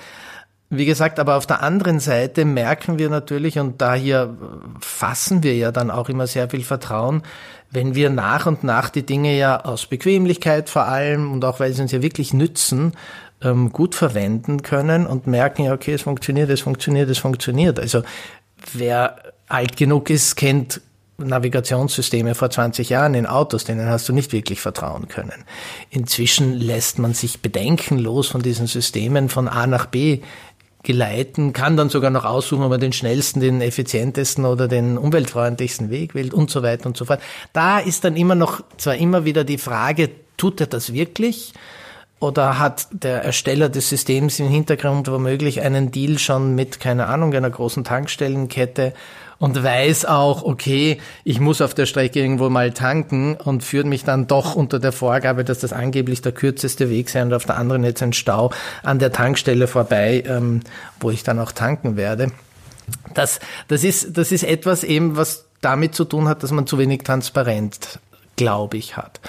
Wie 0.69 0.85
gesagt, 0.85 1.17
aber 1.19 1.37
auf 1.37 1.47
der 1.47 1.63
anderen 1.63 2.01
Seite 2.01 2.43
merken 2.43 2.99
wir 2.99 3.09
natürlich, 3.09 3.57
und 3.57 3.81
da 3.81 3.93
hier 3.93 4.35
fassen 4.81 5.41
wir 5.41 5.55
ja 5.55 5.71
dann 5.71 5.89
auch 5.89 6.09
immer 6.09 6.27
sehr 6.27 6.49
viel 6.49 6.63
Vertrauen, 6.63 7.23
wenn 7.71 7.95
wir 7.95 8.09
nach 8.09 8.47
und 8.47 8.63
nach 8.63 8.89
die 8.89 9.05
Dinge 9.05 9.37
ja 9.37 9.63
aus 9.63 9.85
Bequemlichkeit 9.85 10.69
vor 10.69 10.83
allem 10.83 11.31
und 11.31 11.45
auch 11.45 11.61
weil 11.61 11.71
sie 11.71 11.81
uns 11.81 11.93
ja 11.93 12.01
wirklich 12.01 12.33
nützen, 12.33 12.93
ähm, 13.41 13.71
gut 13.71 13.95
verwenden 13.95 14.61
können 14.61 15.07
und 15.07 15.25
merken, 15.25 15.63
ja, 15.63 15.73
okay, 15.73 15.93
es 15.93 16.01
funktioniert, 16.01 16.49
es 16.49 16.61
funktioniert, 16.61 17.09
es 17.09 17.19
funktioniert. 17.19 17.79
Also 17.79 18.03
wer 18.73 19.17
alt 19.47 19.77
genug 19.77 20.09
ist, 20.09 20.35
kennt 20.35 20.81
Navigationssysteme 21.17 22.35
vor 22.35 22.49
20 22.49 22.89
Jahren 22.89 23.15
in 23.15 23.25
Autos, 23.25 23.63
denen 23.63 23.89
hast 23.89 24.07
du 24.07 24.13
nicht 24.13 24.33
wirklich 24.33 24.61
vertrauen 24.61 25.07
können. 25.07 25.45
Inzwischen 25.89 26.53
lässt 26.53 26.99
man 26.99 27.13
sich 27.13 27.41
bedenkenlos 27.41 28.27
von 28.27 28.41
diesen 28.41 28.67
Systemen 28.67 29.29
von 29.29 29.47
A 29.47 29.65
nach 29.65 29.87
B 29.87 30.19
geleiten, 30.87 31.51
kann 31.51 31.75
dann 31.75 31.89
sogar 31.89 32.09
noch 32.09 32.23
aussuchen, 32.23 32.63
ob 32.63 32.69
man 32.69 32.79
den 32.79 32.93
schnellsten, 32.93 33.41
den 33.41 33.59
effizientesten 33.59 34.45
oder 34.45 34.69
den 34.69 34.97
umweltfreundlichsten 34.97 35.89
Weg 35.89 36.15
wählt 36.15 36.33
und 36.33 36.49
so 36.49 36.63
weiter 36.63 36.87
und 36.87 36.95
so 36.95 37.03
fort. 37.03 37.19
Da 37.51 37.79
ist 37.79 38.05
dann 38.05 38.15
immer 38.15 38.35
noch 38.35 38.61
zwar 38.77 38.95
immer 38.95 39.25
wieder 39.25 39.43
die 39.43 39.57
Frage, 39.57 40.09
tut 40.37 40.61
er 40.61 40.67
das 40.67 40.93
wirklich? 40.93 41.53
Oder 42.19 42.57
hat 42.57 42.87
der 42.91 43.23
Ersteller 43.23 43.69
des 43.69 43.89
Systems 43.89 44.39
im 44.39 44.47
Hintergrund 44.47 45.07
womöglich 45.07 45.61
einen 45.61 45.91
Deal 45.91 46.17
schon 46.17 46.55
mit, 46.55 46.79
keine 46.79 47.07
Ahnung, 47.07 47.33
einer 47.33 47.49
großen 47.49 47.83
Tankstellenkette 47.83 48.93
und 49.37 49.63
weiß 49.63 50.05
auch, 50.05 50.41
okay, 50.43 50.99
ich 51.23 51.39
muss 51.39 51.61
auf 51.61 51.75
der 51.75 51.85
Strecke 51.85 52.19
irgendwo 52.19 52.49
mal 52.49 52.71
tanken 52.71 53.35
und 53.35 53.63
führt 53.63 53.85
mich 53.85 54.03
dann 54.03 54.25
doch 54.25 54.55
unter 54.55 54.79
der 54.79 54.91
Vorgabe, 54.91 55.43
dass 55.43 55.59
das 55.59 55.73
angeblich 55.73 56.21
der 56.21 56.31
kürzeste 56.31 56.89
Weg 56.89 57.09
sei 57.09 57.21
und 57.21 57.33
auf 57.33 57.45
der 57.45 57.57
anderen 57.57 57.83
jetzt 57.83 58.01
ein 58.01 58.13
Stau 58.13 58.51
an 58.81 58.97
der 58.97 59.11
Tankstelle 59.11 59.67
vorbei, 59.67 60.23
ähm, 60.25 60.61
wo 60.99 61.11
ich 61.11 61.23
dann 61.23 61.37
auch 61.37 61.51
tanken 61.51 61.97
werde. 61.97 62.31
Das, 63.13 63.39
das, 63.67 63.83
ist, 63.83 64.17
das 64.17 64.31
ist 64.31 64.43
etwas 64.43 64.83
eben, 64.83 65.17
was 65.17 65.45
damit 65.61 65.93
zu 65.93 66.05
tun 66.05 66.27
hat, 66.27 66.41
dass 66.41 66.51
man 66.51 66.65
zu 66.65 66.79
wenig 66.79 67.03
Transparenz, 67.03 67.99
glaube 68.37 68.77
ich, 68.77 68.97
hat. 68.97 69.19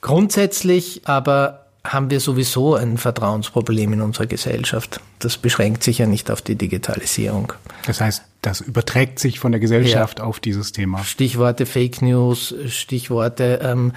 Grundsätzlich 0.00 1.02
aber 1.04 1.65
haben 1.92 2.10
wir 2.10 2.20
sowieso 2.20 2.74
ein 2.74 2.98
Vertrauensproblem 2.98 3.94
in 3.94 4.02
unserer 4.02 4.26
Gesellschaft. 4.26 5.00
Das 5.18 5.38
beschränkt 5.38 5.82
sich 5.82 5.98
ja 5.98 6.06
nicht 6.06 6.30
auf 6.30 6.42
die 6.42 6.56
Digitalisierung. 6.56 7.52
Das 7.86 8.00
heißt, 8.00 8.22
das 8.42 8.60
überträgt 8.60 9.18
sich 9.18 9.38
von 9.38 9.52
der 9.52 9.60
Gesellschaft 9.60 10.18
ja. 10.18 10.24
auf 10.24 10.40
dieses 10.40 10.72
Thema. 10.72 11.02
Stichworte 11.04 11.66
Fake 11.66 12.02
News, 12.02 12.54
Stichworte 12.68 13.60
ähm, 13.62 13.92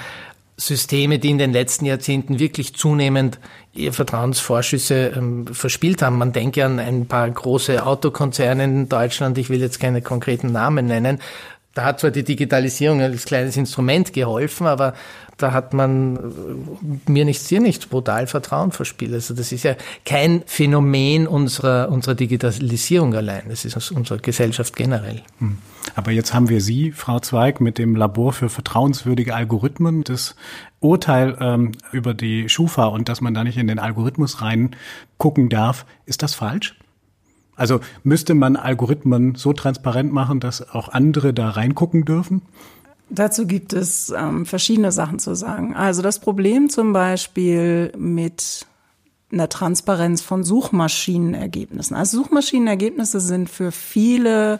Systeme, 0.57 1.19
die 1.19 1.29
in 1.29 1.37
den 1.37 1.53
letzten 1.53 1.85
Jahrzehnten 1.85 2.39
wirklich 2.39 2.75
zunehmend 2.75 3.39
ihr 3.73 3.93
Vertrauensvorschüsse 3.93 5.13
ähm, 5.15 5.47
verspielt 5.47 6.01
haben. 6.01 6.17
Man 6.17 6.33
denke 6.33 6.65
an 6.65 6.79
ein 6.79 7.05
paar 7.07 7.29
große 7.29 7.85
Autokonzerne 7.85 8.63
in 8.65 8.89
Deutschland, 8.89 9.37
ich 9.37 9.49
will 9.49 9.61
jetzt 9.61 9.79
keine 9.79 10.01
konkreten 10.01 10.51
Namen 10.51 10.87
nennen, 10.87 11.19
da 11.75 11.85
hat 11.85 11.99
zwar 11.99 12.11
die 12.11 12.23
Digitalisierung 12.23 13.01
als 13.01 13.25
kleines 13.25 13.55
Instrument 13.55 14.11
geholfen, 14.11 14.67
aber 14.67 14.95
da 15.39 15.53
hat 15.53 15.73
man 15.73 16.17
äh, 16.17 17.11
mir 17.11 17.25
nichts, 17.25 17.47
dir 17.47 17.59
nichts 17.59 17.85
brutal 17.87 18.27
Vertrauen 18.27 18.71
verspielt. 18.71 19.13
Also 19.13 19.33
das 19.33 19.51
ist 19.51 19.63
ja 19.63 19.75
kein 20.05 20.43
Phänomen 20.45 21.27
unserer, 21.27 21.89
unserer 21.89 22.15
Digitalisierung 22.15 23.13
allein. 23.15 23.43
Das 23.49 23.65
ist 23.65 23.75
aus 23.75 23.91
unserer 23.91 24.19
Gesellschaft 24.19 24.75
generell. 24.75 25.21
Hm. 25.39 25.57
Aber 25.95 26.11
jetzt 26.11 26.33
haben 26.33 26.49
wir 26.49 26.61
Sie, 26.61 26.91
Frau 26.91 27.19
Zweig, 27.19 27.61
mit 27.61 27.77
dem 27.77 27.95
Labor 27.95 28.33
für 28.33 28.49
vertrauenswürdige 28.49 29.33
Algorithmen. 29.33 30.03
Das 30.03 30.35
Urteil 30.79 31.37
ähm, 31.39 31.71
über 31.91 32.13
die 32.13 32.49
Schufa 32.49 32.85
und 32.85 33.09
dass 33.09 33.21
man 33.21 33.33
da 33.33 33.43
nicht 33.43 33.57
in 33.57 33.67
den 33.67 33.79
Algorithmus 33.79 34.41
rein 34.41 34.75
gucken 35.17 35.49
darf, 35.49 35.85
ist 36.05 36.21
das 36.21 36.35
falsch? 36.35 36.75
Also 37.55 37.81
müsste 38.03 38.35
man 38.35 38.55
Algorithmen 38.55 39.35
so 39.35 39.51
transparent 39.51 40.13
machen, 40.13 40.39
dass 40.39 40.69
auch 40.73 40.89
andere 40.89 41.33
da 41.33 41.49
reingucken 41.49 42.05
dürfen? 42.05 42.41
Dazu 43.09 43.47
gibt 43.47 43.73
es 43.73 44.13
ähm, 44.15 44.45
verschiedene 44.45 44.91
Sachen 44.91 45.19
zu 45.19 45.35
sagen. 45.35 45.75
Also 45.75 46.01
das 46.01 46.19
Problem 46.19 46.69
zum 46.69 46.93
Beispiel 46.93 47.91
mit 47.97 48.67
einer 49.31 49.49
Transparenz 49.49 50.21
von 50.21 50.43
Suchmaschinenergebnissen. 50.43 51.95
Also 51.95 52.17
Suchmaschinenergebnisse 52.17 53.19
sind 53.19 53.49
für 53.49 53.71
viele 53.71 54.59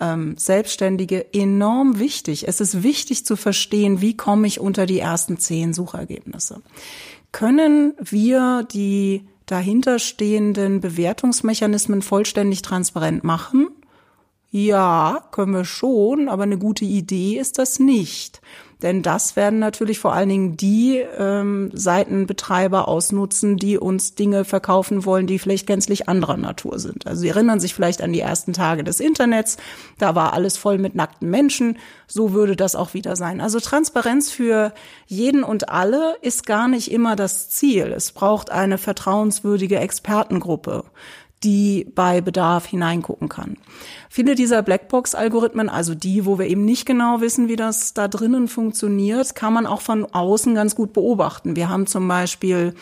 ähm, 0.00 0.36
Selbstständige 0.36 1.32
enorm 1.32 1.98
wichtig. 1.98 2.48
Es 2.48 2.60
ist 2.60 2.82
wichtig 2.82 3.24
zu 3.24 3.36
verstehen, 3.36 4.00
wie 4.00 4.16
komme 4.16 4.46
ich 4.46 4.60
unter 4.60 4.86
die 4.86 4.98
ersten 4.98 5.38
zehn 5.38 5.72
Suchergebnisse. 5.72 6.62
Können 7.30 7.94
wir 7.98 8.66
die 8.70 9.24
dahinterstehenden 9.46 10.80
Bewertungsmechanismen 10.80 12.02
vollständig 12.02 12.62
transparent 12.62 13.24
machen? 13.24 13.68
Ja, 14.54 15.24
können 15.30 15.54
wir 15.54 15.64
schon, 15.64 16.28
aber 16.28 16.42
eine 16.42 16.58
gute 16.58 16.84
Idee 16.84 17.38
ist 17.38 17.58
das 17.58 17.78
nicht. 17.78 18.42
Denn 18.82 19.00
das 19.00 19.34
werden 19.34 19.60
natürlich 19.60 19.98
vor 19.98 20.12
allen 20.12 20.28
Dingen 20.28 20.56
die 20.58 21.02
ähm, 21.18 21.70
Seitenbetreiber 21.72 22.86
ausnutzen, 22.86 23.56
die 23.56 23.78
uns 23.78 24.14
Dinge 24.14 24.44
verkaufen 24.44 25.06
wollen, 25.06 25.26
die 25.26 25.38
vielleicht 25.38 25.66
gänzlich 25.66 26.06
anderer 26.06 26.36
Natur 26.36 26.78
sind. 26.78 27.06
Also 27.06 27.22
Sie 27.22 27.28
erinnern 27.28 27.60
sich 27.60 27.74
vielleicht 27.74 28.02
an 28.02 28.12
die 28.12 28.20
ersten 28.20 28.52
Tage 28.52 28.84
des 28.84 29.00
Internets. 29.00 29.56
Da 29.98 30.14
war 30.14 30.34
alles 30.34 30.58
voll 30.58 30.76
mit 30.76 30.94
nackten 30.94 31.30
Menschen. 31.30 31.78
So 32.06 32.32
würde 32.32 32.54
das 32.54 32.74
auch 32.74 32.92
wieder 32.92 33.16
sein. 33.16 33.40
Also 33.40 33.58
Transparenz 33.58 34.30
für 34.30 34.74
jeden 35.06 35.44
und 35.44 35.70
alle 35.70 36.16
ist 36.20 36.44
gar 36.44 36.68
nicht 36.68 36.90
immer 36.90 37.16
das 37.16 37.48
Ziel. 37.48 37.86
Es 37.86 38.12
braucht 38.12 38.50
eine 38.50 38.76
vertrauenswürdige 38.76 39.78
Expertengruppe 39.78 40.84
die 41.44 41.86
bei 41.94 42.20
Bedarf 42.20 42.66
hineingucken 42.66 43.28
kann. 43.28 43.56
Viele 44.08 44.34
dieser 44.34 44.62
Blackbox-Algorithmen, 44.62 45.68
also 45.68 45.94
die, 45.94 46.26
wo 46.26 46.38
wir 46.38 46.46
eben 46.46 46.64
nicht 46.64 46.86
genau 46.86 47.20
wissen, 47.20 47.48
wie 47.48 47.56
das 47.56 47.94
da 47.94 48.08
drinnen 48.08 48.48
funktioniert, 48.48 49.34
kann 49.34 49.52
man 49.52 49.66
auch 49.66 49.80
von 49.80 50.04
außen 50.06 50.54
ganz 50.54 50.74
gut 50.74 50.92
beobachten. 50.92 51.56
Wir 51.56 51.68
haben 51.68 51.86
zum 51.86 52.06
Beispiel 52.08 52.74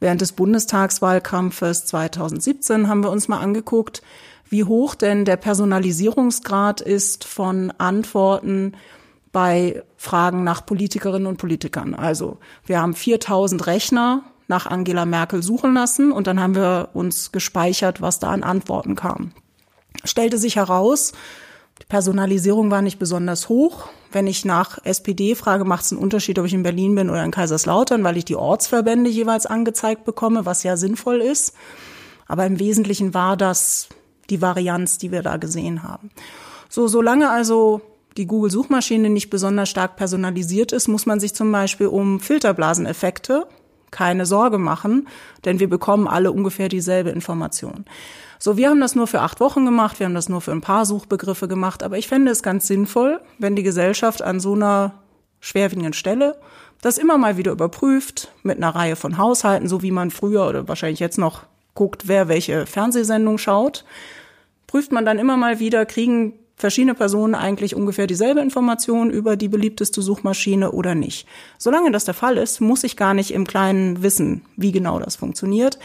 während 0.00 0.20
des 0.20 0.32
Bundestagswahlkampfes 0.32 1.86
2017 1.86 2.88
haben 2.88 3.02
wir 3.02 3.10
uns 3.10 3.28
mal 3.28 3.40
angeguckt, 3.40 4.02
wie 4.48 4.64
hoch 4.64 4.94
denn 4.94 5.24
der 5.24 5.36
Personalisierungsgrad 5.36 6.80
ist 6.80 7.24
von 7.24 7.72
Antworten 7.78 8.74
bei 9.32 9.82
Fragen 9.96 10.44
nach 10.44 10.64
Politikerinnen 10.64 11.26
und 11.26 11.38
Politikern. 11.38 11.94
Also 11.94 12.38
wir 12.66 12.80
haben 12.80 12.94
4000 12.94 13.66
Rechner 13.66 14.22
nach 14.48 14.66
Angela 14.66 15.04
Merkel 15.04 15.42
suchen 15.42 15.74
lassen 15.74 16.12
und 16.12 16.26
dann 16.26 16.40
haben 16.40 16.54
wir 16.54 16.90
uns 16.92 17.32
gespeichert, 17.32 18.00
was 18.00 18.18
da 18.18 18.28
an 18.28 18.42
Antworten 18.42 18.94
kam. 18.94 19.32
Stellte 20.04 20.38
sich 20.38 20.56
heraus, 20.56 21.12
die 21.80 21.86
Personalisierung 21.86 22.70
war 22.70 22.82
nicht 22.82 22.98
besonders 22.98 23.48
hoch. 23.48 23.88
Wenn 24.12 24.26
ich 24.26 24.44
nach 24.44 24.78
SPD 24.84 25.34
frage, 25.34 25.64
macht 25.64 25.84
es 25.84 25.92
einen 25.92 26.00
Unterschied, 26.00 26.38
ob 26.38 26.46
ich 26.46 26.54
in 26.54 26.62
Berlin 26.62 26.94
bin 26.94 27.10
oder 27.10 27.24
in 27.24 27.30
Kaiserslautern, 27.30 28.04
weil 28.04 28.16
ich 28.16 28.24
die 28.24 28.36
Ortsverbände 28.36 29.10
jeweils 29.10 29.46
angezeigt 29.46 30.04
bekomme, 30.04 30.46
was 30.46 30.62
ja 30.62 30.76
sinnvoll 30.76 31.20
ist. 31.20 31.54
Aber 32.26 32.46
im 32.46 32.58
Wesentlichen 32.58 33.12
war 33.12 33.36
das 33.36 33.88
die 34.30 34.40
Varianz, 34.40 34.98
die 34.98 35.10
wir 35.10 35.22
da 35.22 35.36
gesehen 35.36 35.82
haben. 35.82 36.10
So, 36.68 36.86
solange 36.86 37.30
also 37.30 37.80
die 38.16 38.26
Google-Suchmaschine 38.26 39.10
nicht 39.10 39.28
besonders 39.28 39.68
stark 39.68 39.96
personalisiert 39.96 40.72
ist, 40.72 40.86
muss 40.88 41.06
man 41.06 41.18
sich 41.18 41.34
zum 41.34 41.50
Beispiel 41.50 41.88
um 41.88 42.20
Filterblaseneffekte 42.20 43.46
keine 43.94 44.26
Sorge 44.26 44.58
machen, 44.58 45.08
denn 45.44 45.60
wir 45.60 45.70
bekommen 45.70 46.08
alle 46.08 46.32
ungefähr 46.32 46.68
dieselbe 46.68 47.10
Information. 47.10 47.84
So, 48.40 48.56
wir 48.56 48.68
haben 48.68 48.80
das 48.80 48.96
nur 48.96 49.06
für 49.06 49.20
acht 49.20 49.40
Wochen 49.40 49.64
gemacht, 49.64 50.00
wir 50.00 50.06
haben 50.06 50.14
das 50.14 50.28
nur 50.28 50.40
für 50.40 50.50
ein 50.50 50.60
paar 50.60 50.84
Suchbegriffe 50.84 51.46
gemacht, 51.46 51.82
aber 51.82 51.96
ich 51.96 52.08
fände 52.08 52.32
es 52.32 52.42
ganz 52.42 52.66
sinnvoll, 52.66 53.20
wenn 53.38 53.54
die 53.54 53.62
Gesellschaft 53.62 54.20
an 54.20 54.40
so 54.40 54.54
einer 54.54 54.94
schwerwiegenden 55.40 55.92
Stelle 55.92 56.36
das 56.82 56.98
immer 56.98 57.16
mal 57.16 57.36
wieder 57.36 57.52
überprüft 57.52 58.32
mit 58.42 58.58
einer 58.58 58.74
Reihe 58.74 58.96
von 58.96 59.16
Haushalten, 59.16 59.68
so 59.68 59.80
wie 59.80 59.92
man 59.92 60.10
früher 60.10 60.46
oder 60.46 60.68
wahrscheinlich 60.68 61.00
jetzt 61.00 61.16
noch 61.16 61.44
guckt, 61.74 62.08
wer 62.08 62.28
welche 62.28 62.66
Fernsehsendung 62.66 63.38
schaut. 63.38 63.84
Prüft 64.66 64.92
man 64.92 65.06
dann 65.06 65.18
immer 65.18 65.36
mal 65.36 65.60
wieder, 65.60 65.86
kriegen 65.86 66.34
verschiedene 66.56 66.94
Personen 66.94 67.34
eigentlich 67.34 67.74
ungefähr 67.74 68.06
dieselbe 68.06 68.40
Information 68.40 69.10
über 69.10 69.36
die 69.36 69.48
beliebteste 69.48 70.02
Suchmaschine 70.02 70.72
oder 70.72 70.94
nicht. 70.94 71.26
Solange 71.58 71.90
das 71.90 72.04
der 72.04 72.14
Fall 72.14 72.36
ist, 72.36 72.60
muss 72.60 72.84
ich 72.84 72.96
gar 72.96 73.14
nicht 73.14 73.32
im 73.32 73.46
Kleinen 73.46 74.02
wissen, 74.02 74.42
wie 74.56 74.72
genau 74.72 74.98
das 74.98 75.16
funktioniert, 75.16 75.78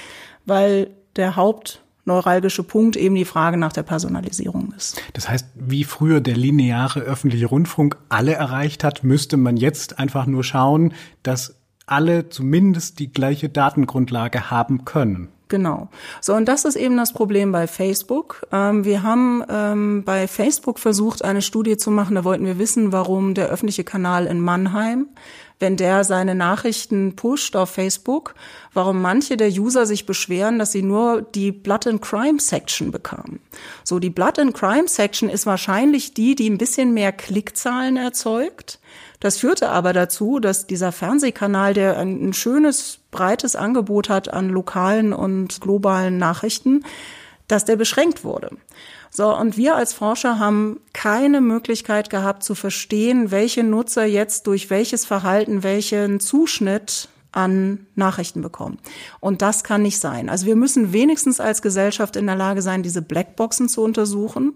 weil 0.46 0.92
der 1.16 1.36
hauptneuralgische 1.36 2.64
Punkt 2.64 2.96
eben 2.96 3.16
die 3.16 3.26
Frage 3.26 3.58
nach 3.58 3.74
der 3.74 3.84
Personalisierung 3.84 4.74
ist. 4.78 5.02
Das 5.14 5.28
heißt, 5.28 5.48
wie 5.56 5.84
früher 5.84 6.22
der 6.22 6.38
lineare 6.38 7.02
öffentliche 7.02 7.48
Rundfunk 7.48 7.98
alle 8.10 8.34
erreicht 8.34 8.84
hat, 8.84 9.04
müsste 9.04 9.38
man 9.38 9.58
jetzt 9.58 10.00
einfach 10.00 10.28
nur 10.28 10.44
schauen, 10.44 10.94
dass 11.24 11.56
alle 11.88 12.30
zumindest 12.30 13.00
die 13.00 13.12
gleiche 13.12 13.50
Datengrundlage 13.50 14.52
haben 14.52 14.86
können. 14.86 15.30
Genau. 15.50 15.90
So, 16.22 16.36
und 16.36 16.46
das 16.48 16.64
ist 16.64 16.76
eben 16.76 16.96
das 16.96 17.12
Problem 17.12 17.52
bei 17.52 17.66
Facebook. 17.66 18.46
Ähm, 18.52 18.86
wir 18.86 19.02
haben 19.02 19.44
ähm, 19.50 20.04
bei 20.06 20.28
Facebook 20.28 20.78
versucht, 20.78 21.26
eine 21.26 21.42
Studie 21.42 21.76
zu 21.76 21.90
machen. 21.90 22.16
Da 22.16 22.24
wollten 22.24 22.46
wir 22.46 22.60
wissen, 22.60 22.92
warum 22.92 23.34
der 23.34 23.50
öffentliche 23.50 23.84
Kanal 23.84 24.28
in 24.28 24.40
Mannheim, 24.40 25.08
wenn 25.58 25.76
der 25.76 26.04
seine 26.04 26.36
Nachrichten 26.36 27.16
pusht 27.16 27.56
auf 27.56 27.72
Facebook, 27.72 28.36
warum 28.74 29.02
manche 29.02 29.38
der 29.38 29.50
User 29.50 29.88
sich 29.88 30.06
beschweren, 30.06 30.60
dass 30.60 30.72
sie 30.72 30.84
nur 30.84 31.24
die 31.24 31.52
Blood 31.52 31.88
and 31.88 32.02
Crime 32.04 32.40
Section 32.40 32.92
bekamen. 32.92 33.40
So, 33.84 33.98
die 33.98 34.12
Blood 34.12 34.38
and 34.38 34.54
Crime 34.54 34.88
Section 34.88 35.30
ist 35.30 35.48
wahrscheinlich 35.48 36.14
die, 36.14 36.36
die 36.36 36.48
ein 36.48 36.60
bisschen 36.60 36.94
mehr 36.94 37.12
Klickzahlen 37.12 37.98
erzeugt. 37.98 38.80
Das 39.20 39.38
führte 39.38 39.70
aber 39.70 39.92
dazu, 39.92 40.40
dass 40.40 40.66
dieser 40.66 40.92
Fernsehkanal, 40.92 41.74
der 41.74 41.98
ein, 41.98 42.30
ein 42.30 42.34
schönes, 42.34 43.00
breites 43.12 43.56
Angebot 43.56 44.10
hat 44.10 44.34
an 44.34 44.50
lokalen 44.50 45.12
und 45.12 45.60
globalen 45.60 46.18
Nachrichten, 46.18 46.86
dass 47.48 47.66
der 47.66 47.76
beschränkt 47.76 48.24
wurde. 48.24 48.52
So, 49.10 49.36
und 49.36 49.58
wir 49.58 49.76
als 49.76 49.92
Forscher 49.92 50.40
haben 50.40 50.80
keine 50.94 51.42
Möglichkeit 51.42 52.10
gehabt 52.10 52.44
zu 52.44 52.56
verstehen, 52.56 53.32
welche 53.32 53.64
Nutzer 53.64 54.06
jetzt 54.06 54.48
durch 54.48 54.70
welches 54.70 55.06
Verhalten 55.06 55.64
welchen 55.64 56.20
Zuschnitt 56.20 57.10
an 57.32 57.88
Nachrichten 57.96 58.42
bekommen. 58.42 58.78
Und 59.20 59.42
das 59.42 59.64
kann 59.64 59.82
nicht 59.82 60.00
sein. 60.00 60.30
Also 60.30 60.46
wir 60.46 60.56
müssen 60.56 60.94
wenigstens 60.94 61.40
als 61.40 61.62
Gesellschaft 61.62 62.16
in 62.16 62.26
der 62.28 62.36
Lage 62.36 62.62
sein, 62.62 62.84
diese 62.84 63.02
Blackboxen 63.02 63.68
zu 63.68 63.84
untersuchen 63.84 64.54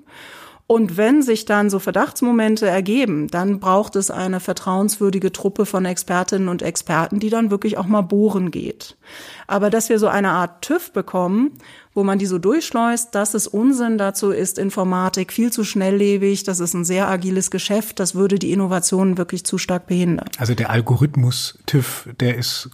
und 0.73 0.97
wenn 0.97 1.21
sich 1.21 1.45
dann 1.45 1.69
so 1.69 1.77
Verdachtsmomente 1.77 2.65
ergeben, 2.65 3.27
dann 3.27 3.59
braucht 3.59 3.95
es 3.95 4.09
eine 4.09 4.39
vertrauenswürdige 4.39 5.31
Truppe 5.31 5.67
von 5.67 5.85
Expertinnen 5.85 6.49
und 6.49 6.63
Experten, 6.63 7.19
die 7.19 7.29
dann 7.29 7.51
wirklich 7.51 7.77
auch 7.77 7.85
mal 7.85 8.01
bohren 8.01 8.49
geht. 8.49 8.97
Aber 9.45 9.69
dass 9.69 9.89
wir 9.89 9.99
so 9.99 10.07
eine 10.07 10.31
Art 10.31 10.63
TÜV 10.63 10.91
bekommen, 10.91 11.51
wo 11.93 12.03
man 12.03 12.17
die 12.17 12.25
so 12.25 12.39
durchschleust, 12.39 13.13
das 13.13 13.35
ist 13.35 13.45
Unsinn. 13.45 13.99
Dazu 13.99 14.31
ist 14.31 14.57
Informatik 14.57 15.31
viel 15.31 15.51
zu 15.51 15.63
schnelllebig. 15.63 16.43
Das 16.43 16.59
ist 16.59 16.73
ein 16.73 16.85
sehr 16.85 17.07
agiles 17.07 17.51
Geschäft. 17.51 17.99
Das 17.99 18.15
würde 18.15 18.39
die 18.39 18.51
Innovationen 18.51 19.19
wirklich 19.19 19.45
zu 19.45 19.59
stark 19.59 19.85
behindern. 19.85 20.27
Also 20.39 20.55
der 20.55 20.71
Algorithmus 20.71 21.59
TÜV, 21.67 22.09
der 22.19 22.35
ist 22.35 22.71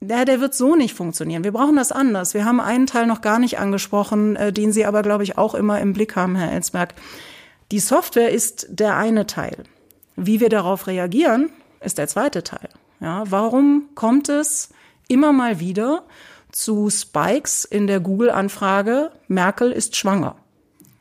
ja, 0.00 0.24
der 0.24 0.40
wird 0.40 0.54
so 0.54 0.76
nicht 0.76 0.94
funktionieren. 0.94 1.44
Wir 1.44 1.52
brauchen 1.52 1.76
das 1.76 1.92
anders. 1.92 2.34
Wir 2.34 2.44
haben 2.44 2.60
einen 2.60 2.86
Teil 2.86 3.06
noch 3.06 3.20
gar 3.20 3.38
nicht 3.38 3.58
angesprochen, 3.58 4.36
äh, 4.36 4.52
den 4.52 4.72
Sie 4.72 4.84
aber, 4.84 5.02
glaube 5.02 5.24
ich, 5.24 5.38
auch 5.38 5.54
immer 5.54 5.80
im 5.80 5.92
Blick 5.92 6.16
haben, 6.16 6.36
Herr 6.36 6.52
Ellsberg. 6.52 6.94
Die 7.74 7.80
Software 7.80 8.30
ist 8.30 8.68
der 8.68 8.96
eine 8.96 9.26
Teil. 9.26 9.64
Wie 10.14 10.38
wir 10.38 10.48
darauf 10.48 10.86
reagieren, 10.86 11.50
ist 11.80 11.98
der 11.98 12.06
zweite 12.06 12.44
Teil. 12.44 12.68
Ja, 13.00 13.24
warum 13.32 13.88
kommt 13.96 14.28
es 14.28 14.68
immer 15.08 15.32
mal 15.32 15.58
wieder 15.58 16.04
zu 16.52 16.88
Spikes 16.88 17.64
in 17.64 17.88
der 17.88 17.98
Google-Anfrage, 17.98 19.10
Merkel 19.26 19.72
ist 19.72 19.96
schwanger? 19.96 20.36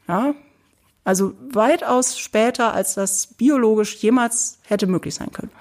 Ja, 0.08 0.34
also 1.04 1.36
weitaus 1.52 2.18
später, 2.18 2.74
als 2.74 2.96
das 2.96 3.28
biologisch 3.28 3.98
jemals 3.98 4.58
hätte 4.64 4.88
möglich 4.88 5.14
sein 5.14 5.32
können. 5.32 5.52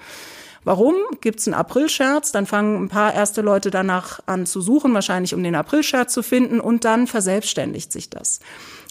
Warum? 0.63 0.95
Gibt 1.21 1.39
es 1.39 1.47
einen 1.47 1.55
Aprilscherz, 1.55 2.31
dann 2.31 2.45
fangen 2.45 2.83
ein 2.83 2.89
paar 2.89 3.13
erste 3.13 3.41
Leute 3.41 3.69
danach 3.69 4.21
an 4.25 4.45
zu 4.45 4.61
suchen, 4.61 4.93
wahrscheinlich 4.93 5.33
um 5.33 5.43
den 5.43 5.55
Aprilscherz 5.55 6.13
zu 6.13 6.23
finden, 6.23 6.59
und 6.59 6.85
dann 6.85 7.07
verselbstständigt 7.07 7.91
sich 7.91 8.09
das. 8.09 8.39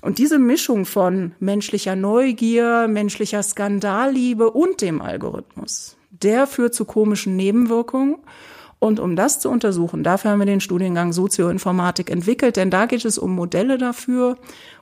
Und 0.02 0.18
diese 0.18 0.38
Mischung 0.38 0.84
von 0.84 1.32
menschlicher 1.38 1.96
Neugier, 1.96 2.88
menschlicher 2.88 3.42
Skandalliebe 3.42 4.50
und 4.50 4.80
dem 4.80 5.00
Algorithmus, 5.00 5.96
der 6.10 6.46
führt 6.46 6.74
zu 6.74 6.84
komischen 6.84 7.36
Nebenwirkungen. 7.36 8.16
Und 8.78 8.98
um 8.98 9.14
das 9.14 9.38
zu 9.38 9.48
untersuchen, 9.48 10.02
dafür 10.02 10.32
haben 10.32 10.40
wir 10.40 10.46
den 10.46 10.60
Studiengang 10.60 11.12
Sozioinformatik 11.12 12.10
entwickelt, 12.10 12.56
denn 12.56 12.68
da 12.68 12.86
geht 12.86 13.04
es 13.04 13.16
um 13.16 13.32
Modelle 13.32 13.78
dafür, 13.78 14.36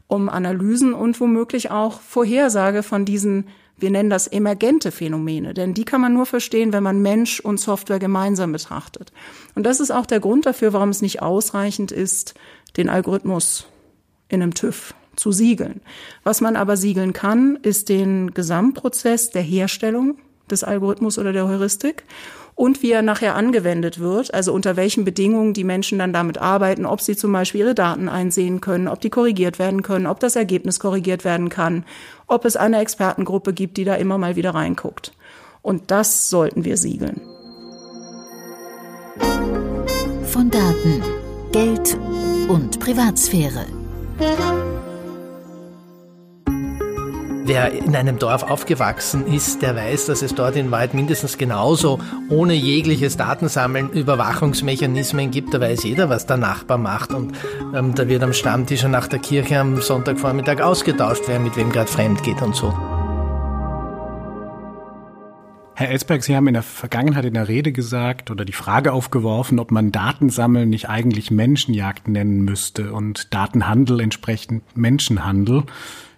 um 0.06 0.30
Analysen 0.30 0.94
und 0.94 1.20
womöglich 1.20 1.70
auch 1.70 2.00
Vorhersage 2.00 2.82
von 2.82 3.04
diesen 3.04 3.48
wir 3.80 3.90
nennen 3.90 4.10
das 4.10 4.26
emergente 4.26 4.90
Phänomene, 4.90 5.54
denn 5.54 5.74
die 5.74 5.84
kann 5.84 6.00
man 6.00 6.12
nur 6.12 6.26
verstehen, 6.26 6.72
wenn 6.72 6.82
man 6.82 7.02
Mensch 7.02 7.40
und 7.40 7.58
Software 7.58 7.98
gemeinsam 7.98 8.52
betrachtet. 8.52 9.12
Und 9.54 9.64
das 9.64 9.80
ist 9.80 9.90
auch 9.90 10.06
der 10.06 10.20
Grund 10.20 10.46
dafür, 10.46 10.72
warum 10.72 10.90
es 10.90 11.02
nicht 11.02 11.22
ausreichend 11.22 11.92
ist, 11.92 12.34
den 12.76 12.88
Algorithmus 12.88 13.66
in 14.28 14.42
einem 14.42 14.54
TÜV 14.54 14.94
zu 15.16 15.32
siegeln. 15.32 15.80
Was 16.24 16.40
man 16.40 16.56
aber 16.56 16.76
siegeln 16.76 17.12
kann, 17.12 17.56
ist 17.62 17.88
den 17.88 18.32
Gesamtprozess 18.32 19.30
der 19.30 19.42
Herstellung 19.42 20.18
des 20.50 20.64
Algorithmus 20.64 21.18
oder 21.18 21.32
der 21.32 21.48
Heuristik 21.48 22.04
und 22.54 22.82
wie 22.82 22.92
er 22.92 23.02
nachher 23.02 23.34
angewendet 23.34 24.00
wird, 24.00 24.32
also 24.34 24.52
unter 24.52 24.76
welchen 24.76 25.04
Bedingungen 25.04 25.54
die 25.54 25.64
Menschen 25.64 25.98
dann 25.98 26.12
damit 26.12 26.38
arbeiten, 26.38 26.86
ob 26.86 27.00
sie 27.00 27.16
zum 27.16 27.32
Beispiel 27.32 27.62
ihre 27.62 27.74
Daten 27.74 28.08
einsehen 28.08 28.60
können, 28.60 28.88
ob 28.88 29.00
die 29.00 29.10
korrigiert 29.10 29.58
werden 29.58 29.82
können, 29.82 30.06
ob 30.06 30.20
das 30.20 30.36
Ergebnis 30.36 30.80
korrigiert 30.80 31.24
werden 31.24 31.48
kann, 31.48 31.84
ob 32.26 32.44
es 32.44 32.56
eine 32.56 32.80
Expertengruppe 32.80 33.52
gibt, 33.52 33.76
die 33.76 33.84
da 33.84 33.94
immer 33.94 34.18
mal 34.18 34.36
wieder 34.36 34.54
reinguckt. 34.54 35.12
Und 35.62 35.90
das 35.90 36.30
sollten 36.30 36.64
wir 36.64 36.76
siegeln. 36.76 37.20
Von 40.24 40.50
Daten, 40.50 41.02
Geld 41.52 41.98
und 42.48 42.80
Privatsphäre. 42.80 43.66
Wer 47.44 47.72
in 47.72 47.96
einem 47.96 48.18
Dorf 48.18 48.42
aufgewachsen 48.42 49.26
ist, 49.26 49.62
der 49.62 49.74
weiß, 49.74 50.06
dass 50.06 50.22
es 50.22 50.34
dort 50.34 50.56
in 50.56 50.70
Wahrheit 50.70 50.94
mindestens 50.94 51.38
genauso 51.38 51.98
ohne 52.28 52.54
jegliches 52.54 53.16
Datensammeln 53.16 53.90
Überwachungsmechanismen 53.90 55.30
gibt. 55.30 55.54
Da 55.54 55.60
weiß 55.60 55.84
jeder, 55.84 56.08
was 56.08 56.26
der 56.26 56.36
Nachbar 56.36 56.78
macht 56.78 57.12
und 57.12 57.32
ähm, 57.74 57.94
da 57.94 58.08
wird 58.08 58.22
am 58.22 58.32
Stammtisch 58.32 58.84
nach 58.84 59.08
der 59.08 59.18
Kirche 59.18 59.58
am 59.58 59.80
Sonntagvormittag 59.80 60.60
ausgetauscht, 60.60 61.22
wer 61.26 61.40
mit 61.40 61.56
wem 61.56 61.72
gerade 61.72 61.90
fremd 61.90 62.22
geht 62.22 62.42
und 62.42 62.54
so. 62.54 62.74
Herr 65.74 65.88
Ellsberg, 65.88 66.22
Sie 66.22 66.36
haben 66.36 66.46
in 66.46 66.52
der 66.52 66.62
Vergangenheit 66.62 67.24
in 67.24 67.32
der 67.32 67.48
Rede 67.48 67.72
gesagt 67.72 68.30
oder 68.30 68.44
die 68.44 68.52
Frage 68.52 68.92
aufgeworfen, 68.92 69.58
ob 69.58 69.70
man 69.70 69.92
Datensammeln 69.92 70.68
nicht 70.68 70.90
eigentlich 70.90 71.30
Menschenjagd 71.30 72.06
nennen 72.06 72.42
müsste 72.42 72.92
und 72.92 73.32
Datenhandel 73.32 74.00
entsprechend 74.00 74.76
Menschenhandel. 74.76 75.64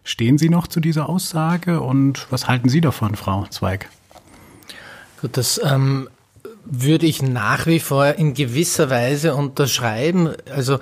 Stehen 0.04 0.38
Sie 0.38 0.48
noch 0.48 0.66
zu 0.66 0.80
dieser 0.80 1.08
Aussage 1.08 1.80
und 1.80 2.26
was 2.30 2.48
halten 2.48 2.68
Sie 2.68 2.80
davon, 2.80 3.14
Frau 3.14 3.46
Zweig? 3.50 3.88
Gut, 5.20 5.36
das 5.36 5.60
ähm, 5.64 6.08
würde 6.64 7.06
ich 7.06 7.22
nach 7.22 7.66
wie 7.66 7.80
vor 7.80 8.06
in 8.06 8.34
gewisser 8.34 8.90
Weise 8.90 9.34
unterschreiben. 9.34 10.30
Also 10.52 10.78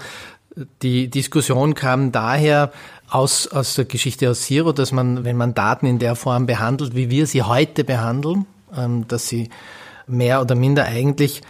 die 0.83 1.09
Diskussion 1.09 1.75
kam 1.75 2.13
daher 2.13 2.73
aus, 3.09 3.47
aus 3.49 3.75
der 3.75 3.85
Geschichte 3.85 4.31
aus 4.31 4.43
Zero, 4.43 4.73
dass 4.73 4.93
man, 4.93 5.25
wenn 5.25 5.37
man 5.37 5.55
Daten 5.55 5.87
in 5.87 5.99
der 5.99 6.17
Form 6.17 6.47
behandelt, 6.47 6.95
wie 6.95 7.11
wir 7.11 7.27
sie 7.27 7.43
heute 7.43 7.85
behandeln, 7.85 8.47
ähm, 8.77 9.07
dass 9.09 9.29
sie 9.29 9.51
mehr 10.07 10.41
oder 10.41 10.55
minder 10.55 10.85
eigentlich 10.85 11.43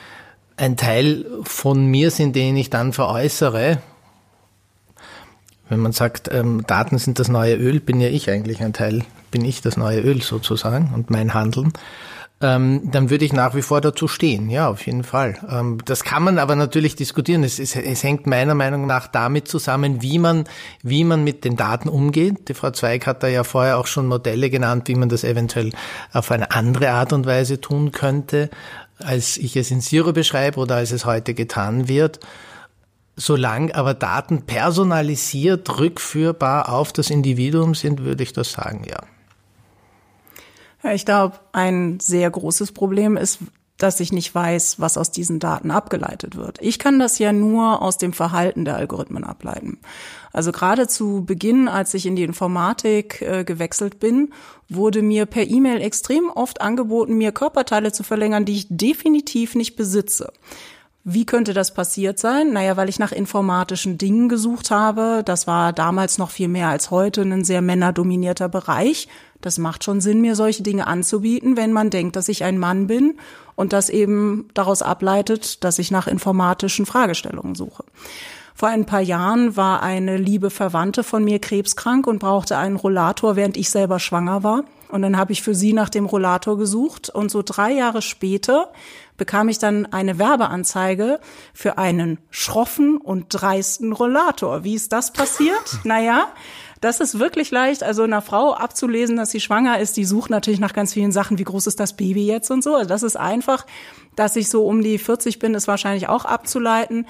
ein 0.56 0.76
Teil 0.76 1.24
von 1.42 1.86
mir 1.86 2.10
sind, 2.10 2.36
den 2.36 2.56
ich 2.56 2.68
dann 2.70 2.92
veräußere, 2.92 3.78
wenn 5.70 5.80
man 5.80 5.92
sagt, 5.92 6.28
ähm, 6.32 6.64
Daten 6.66 6.98
sind 6.98 7.18
das 7.18 7.28
neue 7.28 7.54
Öl, 7.54 7.80
bin 7.80 8.00
ja 8.00 8.08
ich 8.08 8.28
eigentlich 8.28 8.62
ein 8.62 8.74
Teil, 8.74 9.04
bin 9.30 9.44
ich 9.44 9.62
das 9.62 9.76
neue 9.76 10.00
Öl 10.00 10.20
sozusagen 10.20 10.90
und 10.94 11.10
mein 11.10 11.32
Handeln, 11.32 11.72
ähm, 12.42 12.90
dann 12.90 13.10
würde 13.10 13.24
ich 13.26 13.34
nach 13.34 13.54
wie 13.54 13.62
vor 13.62 13.82
dazu 13.82 14.08
stehen. 14.08 14.48
Ja, 14.48 14.68
auf 14.68 14.86
jeden 14.86 15.04
Fall. 15.04 15.36
Ähm, 15.48 15.78
das 15.84 16.04
kann 16.04 16.22
man 16.22 16.38
aber 16.38 16.56
natürlich 16.56 16.96
diskutieren. 16.96 17.44
Es, 17.44 17.58
es, 17.58 17.76
es 17.76 18.02
hängt 18.02 18.26
meiner 18.26 18.54
Meinung 18.54 18.86
nach 18.86 19.08
damit 19.08 19.46
zusammen, 19.46 20.00
wie 20.00 20.18
man, 20.18 20.44
wie 20.82 21.04
man 21.04 21.22
mit 21.22 21.44
den 21.44 21.56
Daten 21.56 21.90
umgeht. 21.90 22.48
Die 22.48 22.54
Frau 22.54 22.70
Zweig 22.70 23.06
hat 23.06 23.22
da 23.22 23.28
ja 23.28 23.44
vorher 23.44 23.76
auch 23.76 23.86
schon 23.86 24.06
Modelle 24.06 24.48
genannt, 24.48 24.88
wie 24.88 24.94
man 24.94 25.10
das 25.10 25.22
eventuell 25.22 25.70
auf 26.12 26.30
eine 26.30 26.50
andere 26.50 26.90
Art 26.90 27.12
und 27.12 27.26
Weise 27.26 27.60
tun 27.60 27.92
könnte, 27.92 28.48
als 28.98 29.36
ich 29.36 29.54
es 29.56 29.70
in 29.70 29.82
Zero 29.82 30.12
beschreibe 30.12 30.60
oder 30.60 30.76
als 30.76 30.92
es 30.92 31.04
heute 31.04 31.34
getan 31.34 31.88
wird. 31.88 32.20
Solange 33.20 33.74
aber 33.74 33.92
Daten 33.92 34.46
personalisiert 34.46 35.78
rückführbar 35.78 36.70
auf 36.70 36.90
das 36.90 37.10
Individuum 37.10 37.74
sind, 37.74 38.02
würde 38.02 38.22
ich 38.22 38.32
das 38.32 38.52
sagen, 38.52 38.82
ja. 38.88 39.02
Ich 40.90 41.04
glaube, 41.04 41.38
ein 41.52 42.00
sehr 42.00 42.30
großes 42.30 42.72
Problem 42.72 43.18
ist, 43.18 43.40
dass 43.76 44.00
ich 44.00 44.10
nicht 44.10 44.34
weiß, 44.34 44.80
was 44.80 44.96
aus 44.96 45.10
diesen 45.10 45.38
Daten 45.38 45.70
abgeleitet 45.70 46.36
wird. 46.36 46.62
Ich 46.62 46.78
kann 46.78 46.98
das 46.98 47.18
ja 47.18 47.34
nur 47.34 47.82
aus 47.82 47.98
dem 47.98 48.14
Verhalten 48.14 48.64
der 48.64 48.76
Algorithmen 48.76 49.24
ableiten. 49.24 49.80
Also 50.32 50.50
gerade 50.50 50.88
zu 50.88 51.24
Beginn, 51.26 51.68
als 51.68 51.92
ich 51.92 52.06
in 52.06 52.16
die 52.16 52.22
Informatik 52.22 53.20
äh, 53.20 53.44
gewechselt 53.44 54.00
bin, 54.00 54.32
wurde 54.70 55.02
mir 55.02 55.26
per 55.26 55.46
E-Mail 55.46 55.82
extrem 55.82 56.30
oft 56.30 56.62
angeboten, 56.62 57.18
mir 57.18 57.32
Körperteile 57.32 57.92
zu 57.92 58.02
verlängern, 58.02 58.46
die 58.46 58.56
ich 58.56 58.66
definitiv 58.70 59.54
nicht 59.54 59.76
besitze. 59.76 60.32
Wie 61.02 61.24
könnte 61.24 61.54
das 61.54 61.72
passiert 61.72 62.18
sein? 62.18 62.52
Naja, 62.52 62.76
weil 62.76 62.90
ich 62.90 62.98
nach 62.98 63.12
informatischen 63.12 63.96
Dingen 63.96 64.28
gesucht 64.28 64.70
habe. 64.70 65.22
Das 65.24 65.46
war 65.46 65.72
damals 65.72 66.18
noch 66.18 66.30
viel 66.30 66.48
mehr 66.48 66.68
als 66.68 66.90
heute 66.90 67.22
ein 67.22 67.42
sehr 67.42 67.62
männerdominierter 67.62 68.50
Bereich. 68.50 69.08
Das 69.40 69.56
macht 69.56 69.82
schon 69.82 70.02
Sinn, 70.02 70.20
mir 70.20 70.36
solche 70.36 70.62
Dinge 70.62 70.86
anzubieten, 70.86 71.56
wenn 71.56 71.72
man 71.72 71.88
denkt, 71.88 72.16
dass 72.16 72.28
ich 72.28 72.44
ein 72.44 72.58
Mann 72.58 72.86
bin 72.86 73.16
und 73.54 73.72
das 73.72 73.88
eben 73.88 74.48
daraus 74.52 74.82
ableitet, 74.82 75.64
dass 75.64 75.78
ich 75.78 75.90
nach 75.90 76.06
informatischen 76.06 76.84
Fragestellungen 76.84 77.54
suche. 77.54 77.84
Vor 78.54 78.68
ein 78.68 78.84
paar 78.84 79.00
Jahren 79.00 79.56
war 79.56 79.82
eine 79.82 80.18
liebe 80.18 80.50
Verwandte 80.50 81.02
von 81.02 81.24
mir 81.24 81.38
krebskrank 81.38 82.06
und 82.06 82.18
brauchte 82.18 82.58
einen 82.58 82.76
Rollator, 82.76 83.34
während 83.34 83.56
ich 83.56 83.70
selber 83.70 83.98
schwanger 83.98 84.42
war. 84.42 84.64
Und 84.90 85.00
dann 85.00 85.16
habe 85.16 85.32
ich 85.32 85.40
für 85.40 85.54
sie 85.54 85.72
nach 85.72 85.88
dem 85.88 86.04
Rollator 86.04 86.58
gesucht. 86.58 87.08
Und 87.08 87.30
so 87.30 87.42
drei 87.42 87.72
Jahre 87.72 88.02
später 88.02 88.70
bekam 89.20 89.50
ich 89.50 89.58
dann 89.58 89.84
eine 89.84 90.18
Werbeanzeige 90.18 91.20
für 91.52 91.76
einen 91.76 92.18
schroffen 92.30 92.96
und 92.96 93.26
dreisten 93.28 93.92
Rollator. 93.92 94.64
Wie 94.64 94.74
ist 94.74 94.92
das 94.92 95.12
passiert? 95.12 95.80
naja, 95.84 96.28
das 96.80 97.00
ist 97.00 97.18
wirklich 97.18 97.50
leicht, 97.50 97.82
also 97.82 98.02
einer 98.02 98.22
Frau 98.22 98.54
abzulesen, 98.54 99.18
dass 99.18 99.30
sie 99.30 99.40
schwanger 99.40 99.78
ist. 99.78 99.98
Die 99.98 100.06
sucht 100.06 100.30
natürlich 100.30 100.58
nach 100.58 100.72
ganz 100.72 100.94
vielen 100.94 101.12
Sachen. 101.12 101.38
Wie 101.38 101.44
groß 101.44 101.66
ist 101.66 101.78
das 101.80 101.96
Baby 101.96 102.26
jetzt 102.26 102.50
und 102.50 102.64
so? 102.64 102.74
Also 102.74 102.88
das 102.88 103.02
ist 103.02 103.16
einfach. 103.16 103.66
Dass 104.16 104.36
ich 104.36 104.48
so 104.48 104.64
um 104.66 104.82
die 104.82 104.96
40 104.96 105.38
bin, 105.38 105.54
ist 105.54 105.68
wahrscheinlich 105.68 106.08
auch 106.08 106.24
abzuleiten. 106.24 107.06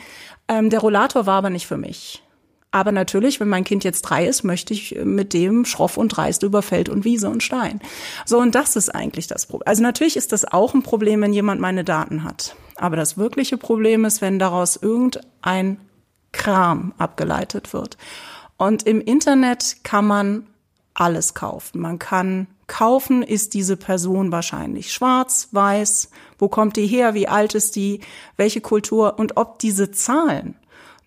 Ähm, 0.48 0.68
der 0.68 0.80
Rollator 0.80 1.26
war 1.26 1.38
aber 1.38 1.50
nicht 1.50 1.68
für 1.68 1.76
mich. 1.76 2.24
Aber 2.72 2.92
natürlich, 2.92 3.40
wenn 3.40 3.48
mein 3.48 3.64
Kind 3.64 3.82
jetzt 3.82 4.02
drei 4.02 4.26
ist, 4.26 4.44
möchte 4.44 4.72
ich 4.72 4.96
mit 5.04 5.32
dem 5.32 5.64
schroff 5.64 5.96
und 5.96 6.10
dreist 6.10 6.44
über 6.44 6.62
Feld 6.62 6.88
und 6.88 7.04
Wiese 7.04 7.28
und 7.28 7.42
Stein. 7.42 7.80
So, 8.24 8.38
und 8.38 8.54
das 8.54 8.76
ist 8.76 8.94
eigentlich 8.94 9.26
das 9.26 9.46
Problem. 9.46 9.66
Also 9.66 9.82
natürlich 9.82 10.16
ist 10.16 10.30
das 10.32 10.44
auch 10.44 10.74
ein 10.74 10.84
Problem, 10.84 11.20
wenn 11.20 11.32
jemand 11.32 11.60
meine 11.60 11.82
Daten 11.82 12.22
hat. 12.22 12.54
Aber 12.76 12.96
das 12.96 13.16
wirkliche 13.16 13.58
Problem 13.58 14.04
ist, 14.04 14.20
wenn 14.20 14.38
daraus 14.38 14.76
irgendein 14.76 15.78
Kram 16.32 16.94
abgeleitet 16.96 17.72
wird. 17.72 17.98
Und 18.56 18.84
im 18.86 19.00
Internet 19.00 19.78
kann 19.82 20.06
man 20.06 20.46
alles 20.94 21.34
kaufen. 21.34 21.80
Man 21.80 21.98
kann 21.98 22.46
kaufen, 22.68 23.22
ist 23.24 23.54
diese 23.54 23.76
Person 23.76 24.30
wahrscheinlich 24.30 24.92
schwarz, 24.92 25.48
weiß, 25.50 26.10
wo 26.38 26.48
kommt 26.48 26.76
die 26.76 26.86
her, 26.86 27.14
wie 27.14 27.26
alt 27.26 27.56
ist 27.56 27.74
die, 27.74 28.00
welche 28.36 28.60
Kultur 28.60 29.18
und 29.18 29.36
ob 29.36 29.58
diese 29.58 29.90
Zahlen 29.90 30.54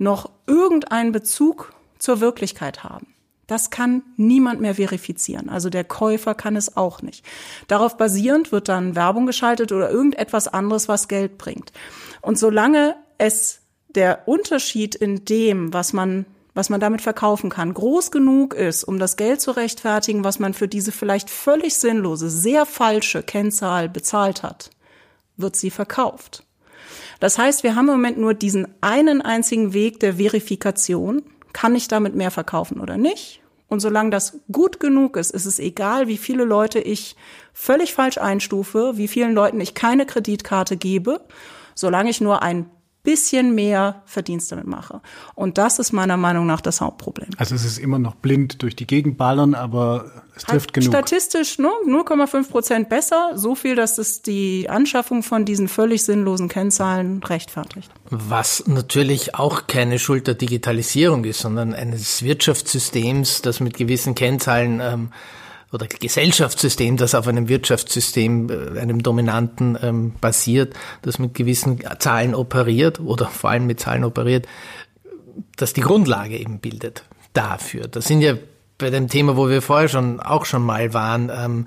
noch 0.03 0.29
irgendeinen 0.45 1.11
Bezug 1.11 1.73
zur 1.97 2.19
Wirklichkeit 2.21 2.83
haben. 2.83 3.07
Das 3.47 3.69
kann 3.69 4.03
niemand 4.15 4.61
mehr 4.61 4.75
verifizieren. 4.75 5.49
Also 5.49 5.69
der 5.69 5.83
Käufer 5.83 6.33
kann 6.33 6.55
es 6.55 6.77
auch 6.77 7.01
nicht. 7.01 7.25
Darauf 7.67 7.97
basierend 7.97 8.51
wird 8.51 8.69
dann 8.69 8.95
Werbung 8.95 9.25
geschaltet 9.25 9.71
oder 9.71 9.89
irgendetwas 9.89 10.47
anderes, 10.47 10.87
was 10.87 11.07
Geld 11.07 11.37
bringt. 11.37 11.71
Und 12.21 12.39
solange 12.39 12.95
es 13.17 13.59
der 13.89 14.27
Unterschied 14.27 14.95
in 14.95 15.25
dem, 15.25 15.73
was 15.73 15.93
man 15.93 16.25
was 16.55 16.69
man 16.69 16.79
damit 16.79 17.01
verkaufen 17.01 17.49
kann, 17.49 17.73
groß 17.73 18.11
genug 18.11 18.53
ist, 18.53 18.83
um 18.83 18.99
das 18.99 19.17
Geld 19.17 19.41
zu 19.41 19.51
rechtfertigen, 19.51 20.23
was 20.23 20.37
man 20.37 20.53
für 20.53 20.67
diese 20.67 20.91
vielleicht 20.91 21.31
völlig 21.31 21.75
sinnlose, 21.75 22.29
sehr 22.29 22.67
falsche 22.67 23.23
Kennzahl 23.23 23.89
bezahlt 23.89 24.43
hat, 24.43 24.69
wird 25.35 25.55
sie 25.55 25.71
verkauft. 25.71 26.45
Das 27.23 27.37
heißt, 27.37 27.63
wir 27.63 27.77
haben 27.77 27.87
im 27.87 27.93
Moment 27.93 28.17
nur 28.17 28.33
diesen 28.33 28.67
einen 28.81 29.21
einzigen 29.21 29.71
Weg 29.71 30.01
der 30.01 30.15
Verifikation. 30.15 31.23
Kann 31.53 31.73
ich 31.73 31.87
damit 31.87 32.15
mehr 32.15 32.31
verkaufen 32.31 32.81
oder 32.81 32.97
nicht? 32.97 33.41
Und 33.69 33.79
solange 33.79 34.09
das 34.09 34.41
gut 34.51 34.81
genug 34.81 35.15
ist, 35.15 35.31
ist 35.31 35.45
es 35.45 35.57
egal, 35.57 36.09
wie 36.09 36.17
viele 36.17 36.43
Leute 36.43 36.79
ich 36.79 37.15
völlig 37.53 37.93
falsch 37.93 38.17
einstufe, 38.17 38.97
wie 38.97 39.07
vielen 39.07 39.33
Leuten 39.33 39.61
ich 39.61 39.73
keine 39.73 40.05
Kreditkarte 40.05 40.75
gebe, 40.75 41.21
solange 41.75 42.09
ich 42.09 42.19
nur 42.19 42.43
ein 42.43 42.69
bisschen 43.03 43.53
mehr 43.53 44.01
Verdienst 44.05 44.51
damit 44.51 44.65
mache. 44.65 45.01
Und 45.35 45.57
das 45.57 45.77
ist 45.77 45.91
meiner 45.91 46.15
Meinung 46.15 46.45
nach 46.45 46.61
das 46.61 46.79
Hauptproblem. 46.79 47.29
Also 47.37 47.53
es 47.53 47.65
ist 47.65 47.77
immer 47.77 47.99
noch 47.99 48.15
blind 48.15 48.61
durch 48.61 48.75
die 48.75 48.87
Gegend 48.87 49.17
ballern, 49.17 49.55
aber 49.55 50.23
es 50.35 50.43
trifft 50.43 50.69
Hat 50.69 50.73
genug. 50.73 50.93
Statistisch 50.93 51.59
ne, 51.59 51.69
0,5 51.85 52.49
Prozent 52.49 52.89
besser, 52.89 53.33
so 53.35 53.55
viel, 53.55 53.75
dass 53.75 53.97
es 53.97 54.21
die 54.21 54.69
Anschaffung 54.69 55.21
von 55.21 55.43
diesen 55.43 55.67
völlig 55.67 56.03
sinnlosen 56.03 56.47
Kennzahlen 56.47 57.21
rechtfertigt. 57.23 57.91
Was 58.09 58.67
natürlich 58.67 59.35
auch 59.35 59.67
keine 59.67 59.99
Schuld 59.99 60.27
der 60.27 60.35
Digitalisierung 60.35 61.25
ist, 61.25 61.39
sondern 61.39 61.73
eines 61.73 62.23
Wirtschaftssystems, 62.23 63.41
das 63.41 63.59
mit 63.59 63.75
gewissen 63.75 64.15
Kennzahlen 64.15 64.79
ähm, 64.81 65.09
oder 65.73 65.87
Gesellschaftssystem, 65.87 66.97
das 66.97 67.15
auf 67.15 67.27
einem 67.27 67.49
Wirtschaftssystem, 67.49 68.49
äh, 68.49 68.79
einem 68.79 69.01
dominanten 69.01 69.77
ähm, 69.81 70.13
basiert, 70.21 70.75
das 71.01 71.19
mit 71.19 71.33
gewissen 71.33 71.79
Zahlen 71.99 72.35
operiert 72.35 72.99
oder 72.99 73.27
vor 73.27 73.49
allem 73.49 73.65
mit 73.65 73.79
Zahlen 73.79 74.03
operiert, 74.03 74.47
das 75.57 75.73
die 75.73 75.81
Grundlage 75.81 76.37
eben 76.37 76.59
bildet 76.59 77.03
dafür. 77.33 77.87
Das 77.87 78.05
sind 78.05 78.21
ja 78.21 78.35
bei 78.77 78.91
dem 78.91 79.07
Thema, 79.07 79.35
wo 79.35 79.49
wir 79.49 79.61
vorher 79.61 79.89
schon 79.89 80.19
auch 80.19 80.45
schon 80.45 80.61
mal 80.61 80.93
waren, 80.93 81.31
ähm, 81.35 81.65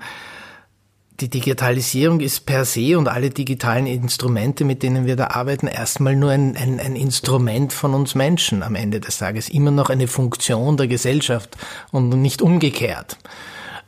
die 1.19 1.29
Digitalisierung 1.29 2.19
ist 2.19 2.45
per 2.45 2.63
se 2.63 2.95
und 2.95 3.07
alle 3.07 3.31
digitalen 3.31 3.87
Instrumente, 3.87 4.63
mit 4.63 4.83
denen 4.83 5.07
wir 5.07 5.15
da 5.15 5.31
arbeiten, 5.31 5.65
erstmal 5.65 6.15
nur 6.15 6.29
ein, 6.29 6.55
ein, 6.55 6.79
ein, 6.79 6.95
Instrument 6.95 7.73
von 7.73 7.95
uns 7.95 8.13
Menschen 8.13 8.61
am 8.61 8.75
Ende 8.75 8.99
des 8.99 9.17
Tages. 9.17 9.49
Immer 9.49 9.71
noch 9.71 9.89
eine 9.89 10.07
Funktion 10.07 10.77
der 10.77 10.87
Gesellschaft 10.87 11.57
und 11.91 12.09
nicht 12.09 12.43
umgekehrt 12.43 13.17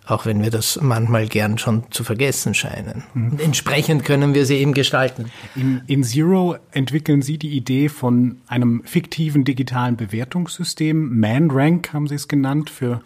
auch 0.10 0.26
wenn 0.26 0.42
wir 0.42 0.50
das 0.50 0.80
manchmal 0.82 1.28
gern 1.28 1.58
schon 1.58 1.84
zu 1.92 2.04
vergessen 2.04 2.54
scheinen. 2.54 3.04
Mhm. 3.14 3.40
Entsprechend 3.40 4.06
können 4.06 4.34
wir 4.34 4.46
sie 4.46 4.58
eben 4.58 4.74
gestalten. 4.74 5.32
In, 5.56 5.82
in, 5.88 6.04
Zero 6.04 6.58
entwickeln 6.72 7.22
Sie 7.22 7.38
die 7.38 7.52
Idee 7.52 7.90
von 7.90 8.38
einem 8.48 8.82
fiktiven 8.86 9.44
digitalen 9.44 9.98
Bewertungssystem. 9.98 11.20
ManRank 11.20 11.94
haben 11.94 12.08
Sie 12.08 12.16
es 12.16 12.28
genannt 12.28 12.70
für 12.70 13.02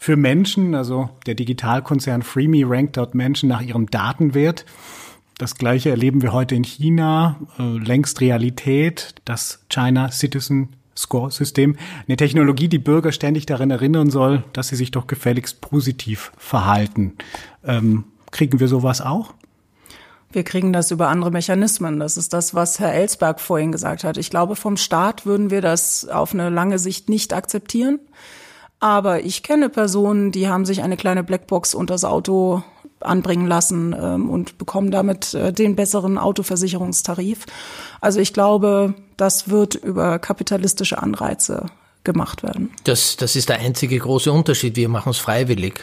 für 0.00 0.16
Menschen, 0.16 0.76
also 0.76 1.10
der 1.26 1.34
Digitalkonzern 1.34 2.22
FreeMe 2.22 2.62
rankt 2.64 2.96
dort 2.96 3.16
Menschen 3.16 3.48
nach 3.48 3.60
ihrem 3.60 3.90
Datenwert. 3.90 4.64
Das 5.38 5.56
gleiche 5.56 5.90
erleben 5.90 6.22
wir 6.22 6.32
heute 6.32 6.54
in 6.54 6.62
China, 6.64 7.36
äh, 7.58 7.62
längst 7.78 8.20
Realität, 8.20 9.16
das 9.24 9.64
China 9.68 10.10
Citizen 10.10 10.68
Score-System, 10.98 11.76
eine 12.06 12.16
Technologie, 12.16 12.68
die 12.68 12.78
Bürger 12.78 13.12
ständig 13.12 13.46
daran 13.46 13.70
erinnern 13.70 14.10
soll, 14.10 14.44
dass 14.52 14.68
sie 14.68 14.76
sich 14.76 14.90
doch 14.90 15.06
gefälligst 15.06 15.60
positiv 15.60 16.32
verhalten. 16.36 17.14
Ähm, 17.64 18.04
kriegen 18.30 18.60
wir 18.60 18.68
sowas 18.68 19.00
auch? 19.00 19.32
Wir 20.30 20.44
kriegen 20.44 20.74
das 20.74 20.90
über 20.90 21.08
andere 21.08 21.30
Mechanismen. 21.30 21.98
Das 22.00 22.18
ist 22.18 22.34
das, 22.34 22.54
was 22.54 22.78
Herr 22.78 22.92
Ellsberg 22.92 23.40
vorhin 23.40 23.72
gesagt 23.72 24.04
hat. 24.04 24.18
Ich 24.18 24.28
glaube, 24.28 24.56
vom 24.56 24.76
Staat 24.76 25.24
würden 25.24 25.50
wir 25.50 25.62
das 25.62 26.06
auf 26.06 26.34
eine 26.34 26.50
lange 26.50 26.78
Sicht 26.78 27.08
nicht 27.08 27.32
akzeptieren. 27.32 27.98
Aber 28.80 29.24
ich 29.24 29.42
kenne 29.42 29.70
Personen, 29.70 30.30
die 30.30 30.48
haben 30.48 30.64
sich 30.64 30.82
eine 30.82 30.96
kleine 30.96 31.24
Blackbox 31.24 31.74
unter 31.74 31.94
das 31.94 32.04
Auto 32.04 32.62
anbringen 33.00 33.46
lassen 33.46 33.94
ähm, 33.98 34.30
und 34.30 34.58
bekommen 34.58 34.90
damit 34.90 35.34
äh, 35.34 35.52
den 35.52 35.76
besseren 35.76 36.18
Autoversicherungstarif. 36.18 37.46
Also 38.00 38.20
ich 38.20 38.32
glaube, 38.32 38.94
das 39.16 39.48
wird 39.48 39.74
über 39.74 40.18
kapitalistische 40.18 41.02
Anreize 41.02 41.66
gemacht 42.04 42.42
werden. 42.42 42.70
Das, 42.84 43.16
das 43.16 43.36
ist 43.36 43.48
der 43.48 43.60
einzige 43.60 43.98
große 43.98 44.32
Unterschied. 44.32 44.76
Wir 44.76 44.88
machen 44.88 45.10
es 45.10 45.18
freiwillig. 45.18 45.80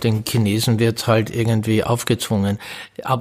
Den 0.00 0.24
Chinesen 0.26 0.78
wird 0.78 1.06
halt 1.06 1.34
irgendwie 1.34 1.84
aufgezwungen. 1.84 2.58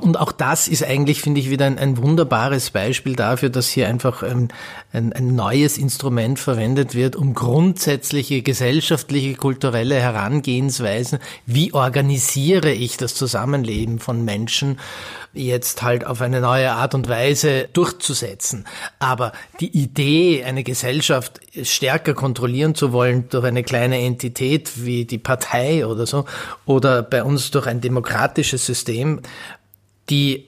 Und 0.02 0.20
auch 0.20 0.32
das 0.32 0.68
ist 0.68 0.84
eigentlich, 0.84 1.22
finde 1.22 1.40
ich, 1.40 1.50
wieder 1.50 1.66
ein, 1.66 1.78
ein 1.78 1.98
wunderbares 1.98 2.72
Beispiel 2.72 3.16
dafür, 3.16 3.50
dass 3.50 3.70
hier 3.70 3.88
einfach 3.88 4.24
ein, 4.24 4.50
ein, 4.92 5.14
ein, 5.14 5.36
neues 5.36 5.78
Instrument 5.78 6.40
verwendet 6.40 6.96
wird, 6.96 7.16
um 7.16 7.34
grundsätzliche 7.34 8.42
gesellschaftliche, 8.42 9.36
kulturelle 9.36 9.96
Herangehensweisen, 9.96 11.20
wie 11.46 11.74
organisiere 11.74 12.72
ich 12.72 12.98
das 12.98 13.16
Zusammenleben 13.16 14.00
von 14.00 14.26
Menschen, 14.26 14.80
jetzt 15.34 15.82
halt 15.82 16.06
auf 16.06 16.22
eine 16.22 16.42
neue 16.42 16.72
Art 16.72 16.96
und 16.96 17.08
Weise 17.08 17.70
durchzusetzen. 17.74 18.66
Aber 19.00 19.32
die 19.60 19.78
Idee, 19.78 20.44
eine 20.44 20.64
Gesellschaft 20.64 21.40
stärker 21.64 22.14
kontrollieren 22.14 22.76
zu 22.76 22.92
wollen 22.92 23.30
durch 23.30 23.46
eine 23.46 23.64
kleine 23.64 24.00
Entität 24.00 24.84
wie 24.86 25.06
die 25.06 25.18
Partei 25.18 25.86
oder 25.86 26.06
so, 26.06 26.26
oder 26.66 27.04
bei 27.04 27.24
uns 27.24 27.52
durch 27.52 27.68
ein 27.68 27.82
demokratisches 27.82 28.66
System, 28.66 29.22
die 30.10 30.48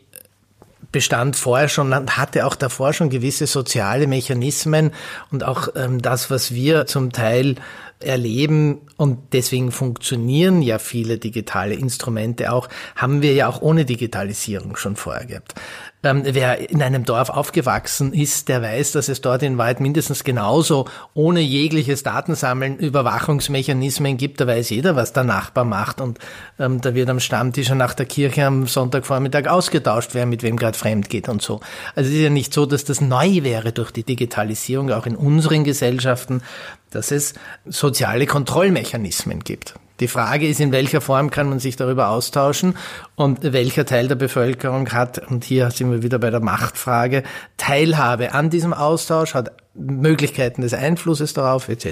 bestand 0.91 1.35
vorher 1.35 1.69
schon, 1.69 1.93
hatte 2.17 2.45
auch 2.45 2.55
davor 2.55 2.93
schon 2.93 3.09
gewisse 3.09 3.47
soziale 3.47 4.07
Mechanismen 4.07 4.91
und 5.31 5.43
auch 5.43 5.69
ähm, 5.75 6.01
das, 6.01 6.29
was 6.29 6.53
wir 6.53 6.85
zum 6.85 7.13
Teil 7.13 7.55
erleben 8.03 8.81
und 8.97 9.33
deswegen 9.33 9.71
funktionieren 9.71 10.61
ja 10.61 10.79
viele 10.79 11.17
digitale 11.17 11.75
Instrumente 11.75 12.51
auch, 12.51 12.69
haben 12.95 13.21
wir 13.21 13.33
ja 13.33 13.47
auch 13.47 13.61
ohne 13.61 13.85
Digitalisierung 13.85 14.75
schon 14.75 14.95
vorher 14.95 15.25
gehabt. 15.25 15.55
Ähm, 16.03 16.23
wer 16.25 16.69
in 16.69 16.81
einem 16.81 17.05
Dorf 17.05 17.29
aufgewachsen 17.29 18.11
ist, 18.11 18.49
der 18.49 18.63
weiß, 18.63 18.93
dass 18.93 19.07
es 19.07 19.21
dort 19.21 19.43
in 19.43 19.59
Wahrheit 19.59 19.79
mindestens 19.79 20.23
genauso 20.23 20.87
ohne 21.13 21.41
jegliches 21.41 22.01
Datensammeln 22.01 22.77
Überwachungsmechanismen 22.77 24.17
gibt. 24.17 24.41
Da 24.41 24.47
weiß 24.47 24.71
jeder, 24.71 24.95
was 24.95 25.13
der 25.13 25.23
Nachbar 25.23 25.63
macht 25.63 26.01
und 26.01 26.17
ähm, 26.57 26.81
da 26.81 26.95
wird 26.95 27.09
am 27.09 27.19
Stammtisch 27.19 27.69
und 27.69 27.77
nach 27.77 27.93
der 27.93 28.07
Kirche 28.07 28.45
am 28.45 28.65
Sonntagvormittag 28.65 29.47
ausgetauscht, 29.47 30.11
wer 30.13 30.25
mit 30.25 30.41
wem 30.41 30.57
gerade 30.57 30.77
fremd 30.77 31.09
geht 31.09 31.29
und 31.29 31.43
so. 31.43 31.59
Also 31.95 32.09
es 32.09 32.15
ist 32.15 32.23
ja 32.23 32.29
nicht 32.31 32.51
so, 32.53 32.65
dass 32.65 32.83
das 32.83 32.99
neu 32.99 33.43
wäre 33.43 33.71
durch 33.71 33.91
die 33.91 34.03
Digitalisierung, 34.03 34.91
auch 34.91 35.05
in 35.05 35.15
unseren 35.15 35.63
Gesellschaften, 35.63 36.41
dass 36.89 37.11
es 37.11 37.35
soziale 37.65 38.25
Kontrollmechanismen 38.25 39.41
gibt. 39.41 39.75
Die 40.01 40.07
Frage 40.07 40.47
ist, 40.47 40.59
in 40.59 40.71
welcher 40.71 40.99
Form 40.99 41.29
kann 41.29 41.47
man 41.47 41.59
sich 41.59 41.75
darüber 41.75 42.09
austauschen 42.09 42.75
und 43.15 43.53
welcher 43.53 43.85
Teil 43.85 44.07
der 44.07 44.15
Bevölkerung 44.15 44.91
hat, 44.91 45.19
und 45.29 45.43
hier 45.43 45.69
sind 45.69 45.91
wir 45.91 46.01
wieder 46.01 46.17
bei 46.17 46.31
der 46.31 46.39
Machtfrage, 46.39 47.21
Teilhabe 47.57 48.33
an 48.33 48.49
diesem 48.49 48.73
Austausch, 48.73 49.35
hat 49.35 49.51
Möglichkeiten 49.75 50.63
des 50.63 50.73
Einflusses 50.73 51.33
darauf 51.33 51.69
etc. 51.69 51.85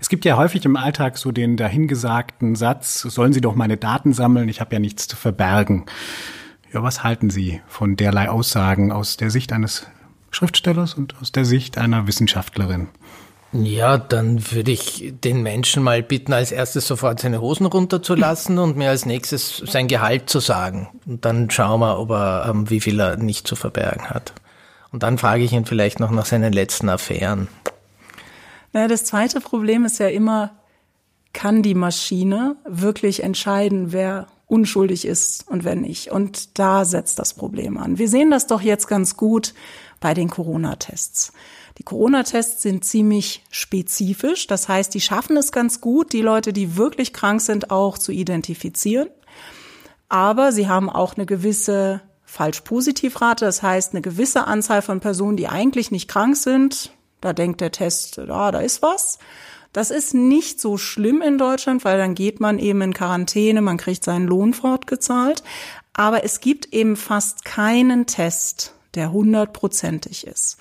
Es 0.00 0.08
gibt 0.08 0.24
ja 0.24 0.38
häufig 0.38 0.64
im 0.64 0.76
Alltag 0.76 1.18
so 1.18 1.30
den 1.30 1.58
dahingesagten 1.58 2.56
Satz, 2.56 3.02
sollen 3.02 3.34
Sie 3.34 3.42
doch 3.42 3.54
meine 3.54 3.76
Daten 3.76 4.14
sammeln, 4.14 4.48
ich 4.48 4.62
habe 4.62 4.74
ja 4.74 4.78
nichts 4.78 5.06
zu 5.06 5.16
verbergen. 5.16 5.84
Ja, 6.72 6.82
was 6.82 7.04
halten 7.04 7.28
Sie 7.28 7.60
von 7.68 7.96
derlei 7.96 8.30
Aussagen 8.30 8.92
aus 8.92 9.18
der 9.18 9.28
Sicht 9.28 9.52
eines 9.52 9.86
Schriftstellers 10.30 10.94
und 10.94 11.20
aus 11.20 11.32
der 11.32 11.44
Sicht 11.44 11.76
einer 11.76 12.06
Wissenschaftlerin? 12.06 12.88
Ja, 13.52 13.98
dann 13.98 14.50
würde 14.50 14.70
ich 14.70 15.12
den 15.22 15.42
Menschen 15.42 15.82
mal 15.82 16.02
bitten, 16.02 16.32
als 16.32 16.52
erstes 16.52 16.86
sofort 16.86 17.20
seine 17.20 17.42
Hosen 17.42 17.66
runterzulassen 17.66 18.58
und 18.58 18.78
mir 18.78 18.88
als 18.88 19.04
nächstes 19.04 19.58
sein 19.66 19.88
Gehalt 19.88 20.30
zu 20.30 20.40
sagen. 20.40 20.88
Und 21.06 21.26
dann 21.26 21.50
schauen 21.50 21.80
wir, 21.80 21.98
ob 21.98 22.10
er, 22.10 22.46
ähm, 22.48 22.70
wie 22.70 22.80
viel 22.80 22.98
er 22.98 23.18
nicht 23.18 23.46
zu 23.46 23.54
verbergen 23.54 24.08
hat. 24.08 24.32
Und 24.90 25.02
dann 25.02 25.18
frage 25.18 25.44
ich 25.44 25.52
ihn 25.52 25.66
vielleicht 25.66 26.00
noch 26.00 26.10
nach 26.10 26.24
seinen 26.24 26.52
letzten 26.52 26.88
Affären. 26.88 27.48
Naja, 28.72 28.88
das 28.88 29.04
zweite 29.04 29.40
Problem 29.40 29.84
ist 29.84 29.98
ja 29.98 30.08
immer, 30.08 30.52
kann 31.34 31.62
die 31.62 31.74
Maschine 31.74 32.56
wirklich 32.66 33.22
entscheiden, 33.22 33.92
wer 33.92 34.28
unschuldig 34.46 35.06
ist 35.06 35.46
und 35.48 35.64
wer 35.64 35.76
nicht. 35.76 36.10
Und 36.10 36.58
da 36.58 36.86
setzt 36.86 37.18
das 37.18 37.34
Problem 37.34 37.76
an. 37.76 37.98
Wir 37.98 38.08
sehen 38.08 38.30
das 38.30 38.46
doch 38.46 38.62
jetzt 38.62 38.86
ganz 38.86 39.16
gut 39.16 39.54
bei 40.00 40.14
den 40.14 40.28
Corona-Tests. 40.28 41.32
Die 41.78 41.82
Corona-Tests 41.82 42.62
sind 42.62 42.84
ziemlich 42.84 43.42
spezifisch. 43.50 44.46
Das 44.46 44.68
heißt, 44.68 44.92
die 44.94 45.00
schaffen 45.00 45.36
es 45.36 45.52
ganz 45.52 45.80
gut, 45.80 46.12
die 46.12 46.22
Leute, 46.22 46.52
die 46.52 46.76
wirklich 46.76 47.12
krank 47.12 47.40
sind, 47.40 47.70
auch 47.70 47.98
zu 47.98 48.12
identifizieren. 48.12 49.08
Aber 50.08 50.52
sie 50.52 50.68
haben 50.68 50.90
auch 50.90 51.16
eine 51.16 51.24
gewisse 51.24 52.02
Falsch-Positiv-Rate. 52.24 53.44
Das 53.44 53.62
heißt, 53.62 53.92
eine 53.92 54.02
gewisse 54.02 54.46
Anzahl 54.46 54.82
von 54.82 55.00
Personen, 55.00 55.36
die 55.36 55.48
eigentlich 55.48 55.90
nicht 55.90 56.08
krank 56.08 56.36
sind. 56.36 56.92
Da 57.20 57.32
denkt 57.32 57.60
der 57.60 57.72
Test, 57.72 58.16
ja, 58.16 58.50
da 58.50 58.58
ist 58.60 58.82
was. 58.82 59.18
Das 59.72 59.90
ist 59.90 60.12
nicht 60.12 60.60
so 60.60 60.76
schlimm 60.76 61.22
in 61.22 61.38
Deutschland, 61.38 61.84
weil 61.84 61.96
dann 61.96 62.14
geht 62.14 62.40
man 62.40 62.58
eben 62.58 62.82
in 62.82 62.92
Quarantäne, 62.92 63.62
man 63.62 63.78
kriegt 63.78 64.04
seinen 64.04 64.26
Lohn 64.26 64.52
fortgezahlt. 64.52 65.42
Aber 65.94 66.24
es 66.24 66.40
gibt 66.40 66.74
eben 66.74 66.96
fast 66.96 67.44
keinen 67.44 68.06
Test, 68.06 68.74
der 68.94 69.12
hundertprozentig 69.12 70.26
ist. 70.26 70.58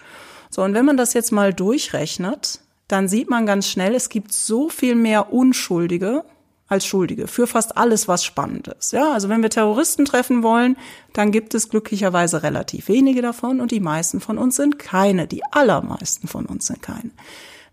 So, 0.52 0.64
und 0.64 0.74
wenn 0.74 0.86
man 0.86 0.98
das 0.98 1.14
jetzt 1.14 1.32
mal 1.32 1.54
durchrechnet, 1.54 2.60
dann 2.88 3.08
sieht 3.08 3.30
man 3.30 3.46
ganz 3.46 3.68
schnell, 3.68 3.96
es 3.96 4.10
gibt 4.10 4.34
so 4.34 4.68
viel 4.68 4.96
mehr 4.96 5.32
Unschuldige 5.32 6.26
als 6.68 6.86
Schuldige 6.86 7.28
für 7.28 7.48
fast 7.48 7.78
alles, 7.78 8.08
was 8.08 8.24
spannend 8.24 8.68
ist. 8.68 8.94
Ja, 8.94 9.12
also 9.12 9.28
wenn 9.30 9.42
wir 9.42 9.50
Terroristen 9.50 10.06
treffen 10.06 10.44
wollen, 10.44 10.78
dann 11.14 11.32
gibt 11.32 11.54
es 11.54 11.70
glücklicherweise 11.70 12.44
relativ 12.44 12.88
wenige 12.88 13.22
davon 13.22 13.60
und 13.60 13.72
die 13.72 13.80
meisten 13.80 14.22
von 14.22 14.38
uns 14.38 14.58
sind 14.58 14.78
keine. 14.78 15.28
Die 15.28 15.44
allermeisten 15.52 16.28
von 16.28 16.46
uns 16.46 16.68
sind 16.68 16.82
keine. 16.82 17.12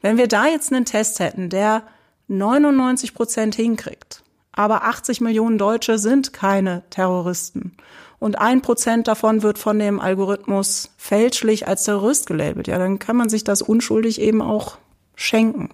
Wenn 0.00 0.16
wir 0.16 0.26
da 0.26 0.46
jetzt 0.46 0.72
einen 0.72 0.84
Test 0.84 1.18
hätten, 1.20 1.48
der 1.48 1.82
99 2.28 3.14
Prozent 3.14 3.54
hinkriegt, 3.54 4.22
aber 4.52 4.84
80 4.84 5.20
Millionen 5.20 5.58
Deutsche 5.58 5.98
sind 5.98 6.32
keine 6.32 6.82
Terroristen 6.90 7.76
und 8.18 8.38
ein 8.38 8.62
Prozent 8.62 9.08
davon 9.08 9.42
wird 9.42 9.58
von 9.58 9.78
dem 9.78 10.00
Algorithmus 10.00 10.90
fälschlich 10.96 11.68
als 11.68 11.84
Terrorist 11.84 12.26
gelabelt, 12.26 12.68
ja, 12.68 12.78
dann 12.78 12.98
kann 12.98 13.16
man 13.16 13.28
sich 13.28 13.44
das 13.44 13.62
unschuldig 13.62 14.20
eben 14.20 14.42
auch 14.42 14.78
schenken. 15.14 15.70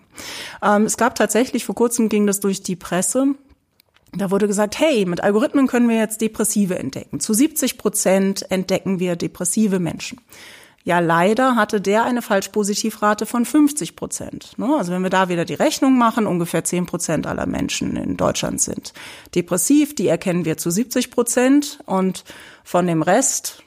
Ähm, 0.63 0.85
es 0.85 0.97
gab 0.97 1.15
tatsächlich, 1.15 1.65
vor 1.65 1.75
kurzem 1.75 2.09
ging 2.09 2.27
das 2.27 2.41
durch 2.41 2.63
die 2.63 2.77
Presse, 2.77 3.35
da 4.17 4.31
wurde 4.31 4.47
gesagt, 4.47 4.79
hey, 4.79 5.07
mit 5.07 5.23
Algorithmen 5.23 5.67
können 5.67 5.89
wir 5.89 5.97
jetzt 5.97 6.21
Depressive 6.21 6.79
entdecken. 6.79 7.21
Zu 7.21 7.35
70 7.35 7.79
Prozent 7.79 8.51
entdecken 8.51 9.01
wir 9.01 9.17
depressive 9.17 9.81
Menschen. 9.81 10.21
Ja, 10.87 10.99
leider 10.99 11.57
hatte 11.57 11.81
der 11.81 12.05
eine 12.05 12.21
Falschpositivrate 12.21 13.25
von 13.25 13.47
50 13.47 13.97
Prozent. 13.97 14.53
Ne? 14.59 14.69
Also 14.77 14.93
wenn 14.93 15.03
wir 15.03 15.09
da 15.09 15.31
wieder 15.31 15.47
die 15.47 15.55
Rechnung 15.55 15.97
machen, 15.97 16.27
ungefähr 16.27 16.63
10 16.63 16.85
Prozent 16.85 17.27
aller 17.27 17.47
Menschen 17.47 17.97
in 17.97 18.19
Deutschland 18.19 18.61
sind 18.61 18.93
depressiv, 19.35 19.95
die 19.95 20.09
erkennen 20.09 20.45
wir 20.45 20.59
zu 20.59 20.71
70 20.71 21.11
Prozent 21.11 21.79
und 21.87 22.25
von 22.65 22.87
dem 22.87 23.01
Rest, 23.01 23.63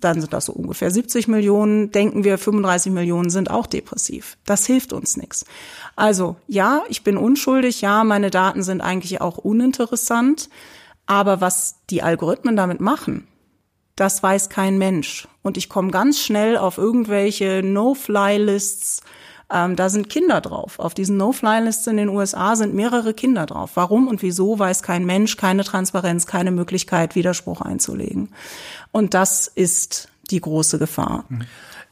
dann 0.00 0.22
sind 0.22 0.32
das 0.32 0.46
so 0.46 0.52
ungefähr 0.52 0.90
70 0.90 1.28
Millionen, 1.28 1.90
denken 1.90 2.24
wir 2.24 2.38
35 2.38 2.90
Millionen 2.90 3.28
sind 3.28 3.50
auch 3.50 3.66
depressiv. 3.66 4.38
Das 4.46 4.64
hilft 4.64 4.94
uns 4.94 5.18
nichts. 5.18 5.44
Also 5.94 6.36
ja, 6.46 6.82
ich 6.88 7.04
bin 7.04 7.18
unschuldig, 7.18 7.82
ja, 7.82 8.02
meine 8.02 8.30
Daten 8.30 8.62
sind 8.62 8.80
eigentlich 8.80 9.20
auch 9.20 9.36
uninteressant, 9.36 10.48
aber 11.04 11.42
was 11.42 11.76
die 11.90 12.02
Algorithmen 12.02 12.56
damit 12.56 12.80
machen, 12.80 13.26
das 13.96 14.22
weiß 14.22 14.48
kein 14.48 14.78
Mensch. 14.78 15.28
Und 15.42 15.56
ich 15.56 15.68
komme 15.68 15.90
ganz 15.90 16.20
schnell 16.20 16.56
auf 16.56 16.78
irgendwelche 16.78 17.62
No-Fly-Lists. 17.62 19.02
Ähm, 19.52 19.76
da 19.76 19.90
sind 19.90 20.08
Kinder 20.08 20.40
drauf. 20.40 20.78
Auf 20.78 20.94
diesen 20.94 21.16
No-Fly-Lists 21.16 21.86
in 21.86 21.98
den 21.98 22.08
USA 22.08 22.56
sind 22.56 22.74
mehrere 22.74 23.12
Kinder 23.12 23.46
drauf. 23.46 23.72
Warum 23.74 24.08
und 24.08 24.22
wieso 24.22 24.58
weiß 24.58 24.82
kein 24.82 25.04
Mensch, 25.04 25.36
keine 25.36 25.64
Transparenz, 25.64 26.26
keine 26.26 26.52
Möglichkeit, 26.52 27.14
Widerspruch 27.14 27.60
einzulegen. 27.60 28.30
Und 28.92 29.14
das 29.14 29.48
ist 29.48 30.08
die 30.30 30.40
große 30.40 30.78
Gefahr. 30.78 31.24
Mhm. 31.28 31.42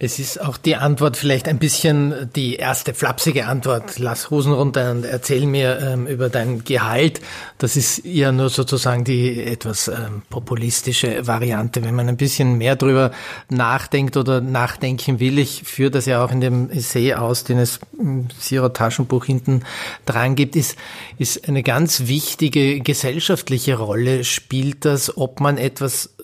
Es 0.02 0.18
ist 0.18 0.40
auch 0.40 0.56
die 0.56 0.76
Antwort 0.76 1.18
vielleicht 1.18 1.46
ein 1.46 1.58
bisschen 1.58 2.30
die 2.34 2.56
erste 2.56 2.94
flapsige 2.94 3.46
Antwort. 3.46 3.98
Lass 3.98 4.30
Hosen 4.30 4.54
runter 4.54 4.92
und 4.92 5.04
erzähl 5.04 5.44
mir 5.44 5.78
ähm, 5.78 6.06
über 6.06 6.30
dein 6.30 6.64
Gehalt. 6.64 7.20
Das 7.58 7.76
ist 7.76 8.02
ja 8.06 8.32
nur 8.32 8.48
sozusagen 8.48 9.04
die 9.04 9.44
etwas 9.44 9.88
ähm, 9.88 10.22
populistische 10.30 11.26
Variante. 11.26 11.84
Wenn 11.84 11.94
man 11.94 12.08
ein 12.08 12.16
bisschen 12.16 12.56
mehr 12.56 12.76
drüber 12.76 13.10
nachdenkt 13.50 14.16
oder 14.16 14.40
nachdenken 14.40 15.20
will, 15.20 15.38
ich 15.38 15.64
führe 15.64 15.90
das 15.90 16.06
ja 16.06 16.24
auch 16.24 16.32
in 16.32 16.40
dem 16.40 16.70
Essay 16.70 17.12
aus, 17.12 17.44
den 17.44 17.58
es 17.58 17.78
im 17.98 18.28
Zero 18.40 18.70
Taschenbuch 18.70 19.26
hinten 19.26 19.64
dran 20.06 20.34
gibt, 20.34 20.56
ist, 20.56 20.78
ist 21.18 21.46
eine 21.46 21.62
ganz 21.62 22.06
wichtige 22.06 22.80
gesellschaftliche 22.80 23.76
Rolle 23.76 24.24
spielt 24.24 24.86
das, 24.86 25.18
ob 25.18 25.40
man 25.40 25.58
etwas 25.58 26.14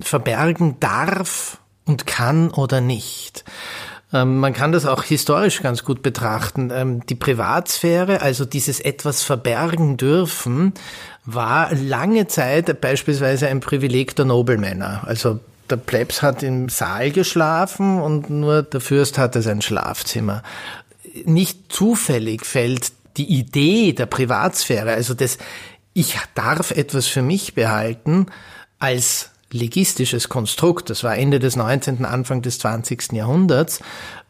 verbergen 0.00 0.76
darf 0.78 1.58
und 1.86 2.06
kann 2.06 2.50
oder 2.50 2.80
nicht. 2.80 3.44
Ähm, 4.12 4.38
man 4.38 4.52
kann 4.52 4.72
das 4.72 4.86
auch 4.86 5.02
historisch 5.02 5.60
ganz 5.60 5.84
gut 5.84 6.02
betrachten. 6.02 6.70
Ähm, 6.72 7.04
die 7.06 7.14
Privatsphäre, 7.14 8.22
also 8.22 8.44
dieses 8.44 8.80
etwas 8.80 9.22
verbergen 9.22 9.96
dürfen, 9.96 10.72
war 11.24 11.74
lange 11.74 12.26
Zeit 12.26 12.80
beispielsweise 12.80 13.48
ein 13.48 13.60
Privileg 13.60 14.14
der 14.16 14.24
Nobelmänner. 14.24 15.02
Also 15.06 15.40
der 15.70 15.76
Plebs 15.76 16.22
hat 16.22 16.42
im 16.42 16.68
Saal 16.68 17.10
geschlafen 17.10 18.00
und 18.00 18.30
nur 18.30 18.62
der 18.62 18.80
Fürst 18.80 19.18
hatte 19.18 19.42
sein 19.42 19.62
Schlafzimmer. 19.62 20.42
Nicht 21.24 21.72
zufällig 21.72 22.44
fällt 22.44 22.92
die 23.16 23.38
Idee 23.38 23.92
der 23.92 24.06
Privatsphäre, 24.06 24.92
also 24.92 25.14
das 25.14 25.38
ich 25.96 26.16
darf 26.34 26.72
etwas 26.72 27.06
für 27.06 27.22
mich 27.22 27.54
behalten, 27.54 28.26
als 28.80 29.30
legistisches 29.54 30.28
Konstrukt, 30.28 30.90
das 30.90 31.04
war 31.04 31.16
Ende 31.16 31.38
des 31.38 31.56
19., 31.56 32.04
Anfang 32.04 32.42
des 32.42 32.58
20. 32.58 33.12
Jahrhunderts, 33.12 33.80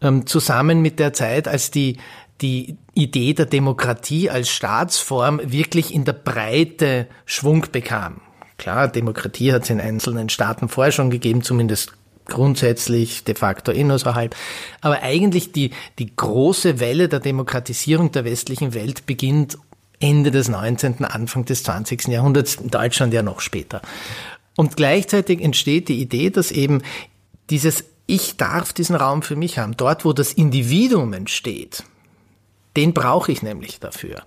ähm, 0.01 0.27
zusammen 0.27 0.83
mit 0.83 1.01
der 1.01 1.13
Zeit, 1.13 1.49
als 1.49 1.71
die, 1.71 1.97
die 2.41 2.77
Idee 2.95 3.33
der 3.33 3.47
Demokratie 3.47 4.31
als 4.31 4.51
Staatsform 4.51 5.41
wirklich 5.43 5.93
in 5.93 6.05
der 6.05 6.13
Breite 6.13 7.09
Schwung 7.27 7.67
bekam. 7.73 8.21
Klar, 8.59 8.89
Demokratie 8.89 9.53
hat 9.53 9.65
es 9.65 9.71
in 9.71 9.81
einzelnen 9.81 10.29
Staaten 10.29 10.69
vorher 10.69 10.93
schon 10.93 11.11
gegeben, 11.11 11.43
zumindest 11.43 11.93
grundsätzlich, 12.27 13.25
de 13.25 13.35
facto 13.35 13.73
eh 13.73 13.85
nur 13.85 13.99
halb. 13.99 14.37
Aber 14.81 15.03
eigentlich 15.03 15.53
die, 15.53 15.71
die 15.99 16.15
große 16.15 16.81
Welle 16.81 17.09
der 17.09 17.21
Demokratisierung 17.21 18.13
der 18.13 18.25
westlichen 18.25 18.75
Welt 18.75 19.07
beginnt 19.07 19.59
Ende 20.01 20.31
des 20.31 20.49
19., 20.49 21.05
Anfang 21.05 21.45
des 21.45 21.63
20. 21.63 22.09
Jahrhunderts, 22.09 22.57
in 22.57 22.71
Deutschland 22.71 23.15
ja 23.15 23.23
noch 23.23 23.41
später. 23.41 23.81
Und 24.57 24.77
gleichzeitig 24.77 25.41
entsteht 25.41 25.89
die 25.89 26.01
Idee, 26.01 26.31
dass 26.31 26.51
eben 26.51 26.83
dieses 27.51 27.85
Ich 28.07 28.37
darf 28.37 28.73
diesen 28.73 28.97
Raum 28.97 29.23
für 29.23 29.37
mich 29.37 29.59
haben, 29.59 29.77
dort 29.77 30.05
wo 30.05 30.13
das 30.13 30.33
Individuum 30.33 31.13
entsteht, 31.13 31.85
den 32.77 32.93
brauche 32.93 33.33
ich 33.33 33.43
nämlich 33.43 33.81
dafür. 33.81 34.23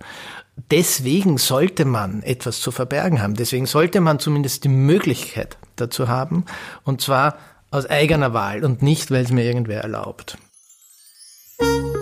Deswegen 0.70 1.38
sollte 1.38 1.84
man 1.84 2.22
etwas 2.22 2.60
zu 2.60 2.72
verbergen 2.72 3.22
haben. 3.22 3.34
Deswegen 3.34 3.66
sollte 3.66 4.00
man 4.00 4.18
zumindest 4.18 4.64
die 4.64 4.68
Möglichkeit 4.68 5.56
dazu 5.76 6.08
haben. 6.08 6.44
Und 6.84 7.00
zwar 7.00 7.38
aus 7.70 7.86
eigener 7.86 8.32
Wahl 8.32 8.64
und 8.64 8.82
nicht, 8.82 9.10
weil 9.10 9.24
es 9.24 9.30
mir 9.30 9.44
irgendwer 9.44 9.82
erlaubt. 9.82 10.36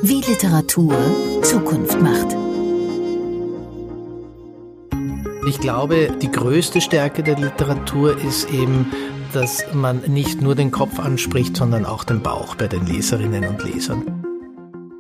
Wie 0.03 0.21
Literatur 0.21 0.97
Zukunft 1.43 2.01
macht. 2.01 2.46
Ich 5.47 5.61
glaube, 5.61 6.11
die 6.21 6.31
größte 6.31 6.81
Stärke 6.81 7.23
der 7.23 7.39
Literatur 7.39 8.19
ist 8.19 8.51
eben, 8.51 8.91
dass 9.33 9.65
man 9.73 10.01
nicht 10.09 10.43
nur 10.43 10.57
den 10.57 10.73
Kopf 10.73 10.99
anspricht, 10.99 11.57
sondern 11.57 11.87
auch 11.87 12.03
den 12.03 12.21
Bauch 12.21 12.57
bei 12.57 12.67
den 12.67 12.85
Leserinnen 12.85 13.47
und 13.47 13.63
Lesern. 13.63 14.03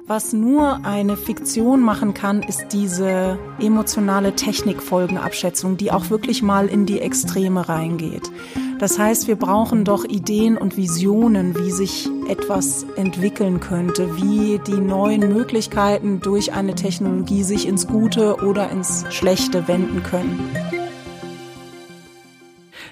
Was 0.07 0.32
nur 0.32 0.84
eine 0.84 1.16
Fiktion 1.16 1.80
machen 1.80 2.14
kann, 2.14 2.44
ist 2.44 2.66
diese 2.70 3.40
emotionale 3.59 4.36
Technikfolgenabschätzung, 4.36 5.78
die 5.78 5.90
auch 5.90 6.11
wirklich 6.11 6.42
mal 6.42 6.68
in 6.68 6.86
die 6.86 7.01
Extreme 7.01 7.68
reingeht. 7.68 8.30
Das 8.79 8.99
heißt, 8.99 9.27
wir 9.27 9.37
brauchen 9.37 9.87
doch 9.87 10.05
Ideen 10.05 10.59
und 10.59 10.77
Visionen, 10.77 11.57
wie 11.59 11.70
sich 11.70 12.11
etwas 12.29 12.85
entwickeln 12.97 13.59
könnte, 13.59 14.16
wie 14.16 14.61
die 14.66 14.81
neuen 14.81 15.33
Möglichkeiten 15.33 16.20
durch 16.20 16.53
eine 16.53 16.74
Technologie 16.74 17.43
sich 17.43 17.66
ins 17.66 17.87
Gute 17.87 18.37
oder 18.45 18.70
ins 18.70 19.07
Schlechte 19.14 19.66
wenden 19.66 20.03
können. 20.03 20.39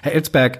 Herr 0.01 0.13
Elsberg, 0.13 0.59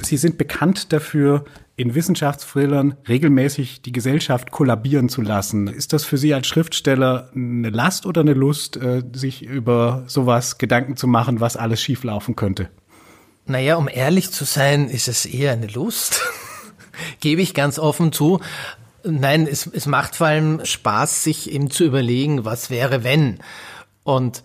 Sie 0.00 0.16
sind 0.16 0.38
bekannt 0.38 0.92
dafür, 0.94 1.44
in 1.76 1.94
Wissenschaftsthrillern 1.94 2.94
regelmäßig 3.06 3.82
die 3.82 3.92
Gesellschaft 3.92 4.50
kollabieren 4.50 5.10
zu 5.10 5.20
lassen. 5.20 5.68
Ist 5.68 5.92
das 5.92 6.04
für 6.04 6.16
Sie 6.16 6.32
als 6.32 6.46
Schriftsteller 6.46 7.30
eine 7.34 7.68
Last 7.68 8.06
oder 8.06 8.22
eine 8.22 8.34
Lust, 8.34 8.78
äh, 8.78 9.02
sich 9.12 9.42
über 9.42 10.04
sowas 10.06 10.56
Gedanken 10.56 10.96
zu 10.96 11.06
machen, 11.08 11.40
was 11.40 11.58
alles 11.58 11.82
schieflaufen 11.82 12.36
könnte? 12.36 12.70
Naja, 13.46 13.76
um 13.76 13.88
ehrlich 13.88 14.30
zu 14.30 14.44
sein, 14.44 14.88
ist 14.88 15.08
es 15.08 15.26
eher 15.26 15.52
eine 15.52 15.66
Lust. 15.66 16.20
Gebe 17.20 17.42
ich 17.42 17.54
ganz 17.54 17.78
offen 17.78 18.12
zu. 18.12 18.40
Nein, 19.04 19.48
es, 19.48 19.66
es 19.66 19.86
macht 19.86 20.16
vor 20.16 20.28
allem 20.28 20.64
Spaß, 20.64 21.24
sich 21.24 21.50
eben 21.50 21.70
zu 21.70 21.84
überlegen, 21.84 22.44
was 22.44 22.70
wäre, 22.70 23.02
wenn. 23.02 23.40
Und 24.04 24.42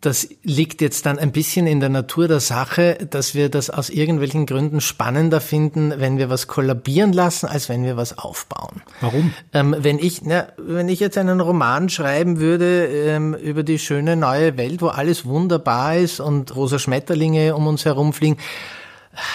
das 0.00 0.28
liegt 0.42 0.80
jetzt 0.80 1.04
dann 1.04 1.18
ein 1.18 1.32
bisschen 1.32 1.66
in 1.66 1.80
der 1.80 1.88
Natur 1.88 2.26
der 2.26 2.40
Sache, 2.40 3.06
dass 3.10 3.34
wir 3.34 3.48
das 3.48 3.68
aus 3.68 3.90
irgendwelchen 3.90 4.46
Gründen 4.46 4.80
spannender 4.80 5.40
finden, 5.40 5.92
wenn 5.96 6.16
wir 6.16 6.30
was 6.30 6.46
kollabieren 6.46 7.12
lassen, 7.12 7.46
als 7.46 7.68
wenn 7.68 7.84
wir 7.84 7.96
was 7.96 8.16
aufbauen. 8.16 8.82
Warum? 9.00 9.34
Ähm, 9.52 9.76
wenn 9.78 9.98
ich, 9.98 10.22
na, 10.22 10.48
wenn 10.56 10.88
ich 10.88 11.00
jetzt 11.00 11.18
einen 11.18 11.40
Roman 11.40 11.88
schreiben 11.88 12.40
würde 12.40 12.86
ähm, 12.86 13.34
über 13.34 13.62
die 13.62 13.78
schöne 13.78 14.16
neue 14.16 14.56
Welt, 14.56 14.80
wo 14.80 14.88
alles 14.88 15.26
wunderbar 15.26 15.96
ist 15.96 16.20
und 16.20 16.54
rosa 16.56 16.78
Schmetterlinge 16.78 17.54
um 17.54 17.66
uns 17.66 17.84
herumfliegen, 17.84 18.38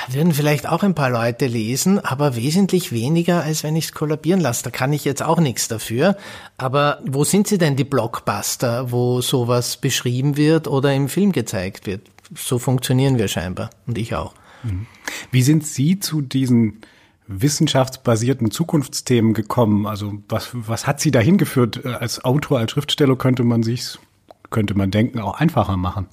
würden 0.07 0.33
vielleicht 0.33 0.67
auch 0.67 0.83
ein 0.83 0.95
paar 0.95 1.09
Leute 1.09 1.47
lesen, 1.47 1.99
aber 1.99 2.35
wesentlich 2.35 2.91
weniger, 2.91 3.43
als 3.43 3.63
wenn 3.63 3.75
ich 3.75 3.85
es 3.85 3.91
kollabieren 3.91 4.39
lasse. 4.39 4.63
Da 4.63 4.69
kann 4.69 4.93
ich 4.93 5.03
jetzt 5.03 5.21
auch 5.21 5.39
nichts 5.39 5.67
dafür. 5.67 6.15
Aber 6.57 6.99
wo 7.05 7.23
sind 7.23 7.47
sie 7.47 7.57
denn, 7.57 7.75
die 7.75 7.83
Blockbuster, 7.83 8.91
wo 8.91 9.21
sowas 9.21 9.77
beschrieben 9.77 10.37
wird 10.37 10.67
oder 10.67 10.93
im 10.93 11.09
Film 11.09 11.31
gezeigt 11.31 11.87
wird? 11.87 12.09
So 12.35 12.57
funktionieren 12.57 13.17
wir 13.17 13.27
scheinbar. 13.27 13.69
Und 13.85 13.97
ich 13.97 14.15
auch. 14.15 14.33
Mhm. 14.63 14.87
Wie 15.31 15.43
sind 15.43 15.65
Sie 15.65 15.99
zu 15.99 16.21
diesen 16.21 16.81
wissenschaftsbasierten 17.27 18.51
Zukunftsthemen 18.51 19.33
gekommen? 19.33 19.85
Also 19.85 20.13
was, 20.29 20.49
was 20.53 20.87
hat 20.87 20.99
Sie 20.99 21.11
dahin 21.11 21.37
geführt? 21.37 21.85
Als 21.85 22.23
Autor, 22.23 22.59
als 22.59 22.71
Schriftsteller 22.71 23.15
könnte 23.15 23.43
man 23.43 23.63
sich, 23.63 23.97
könnte 24.49 24.75
man 24.75 24.91
denken, 24.91 25.19
auch 25.19 25.35
einfacher 25.39 25.77
machen. 25.77 26.07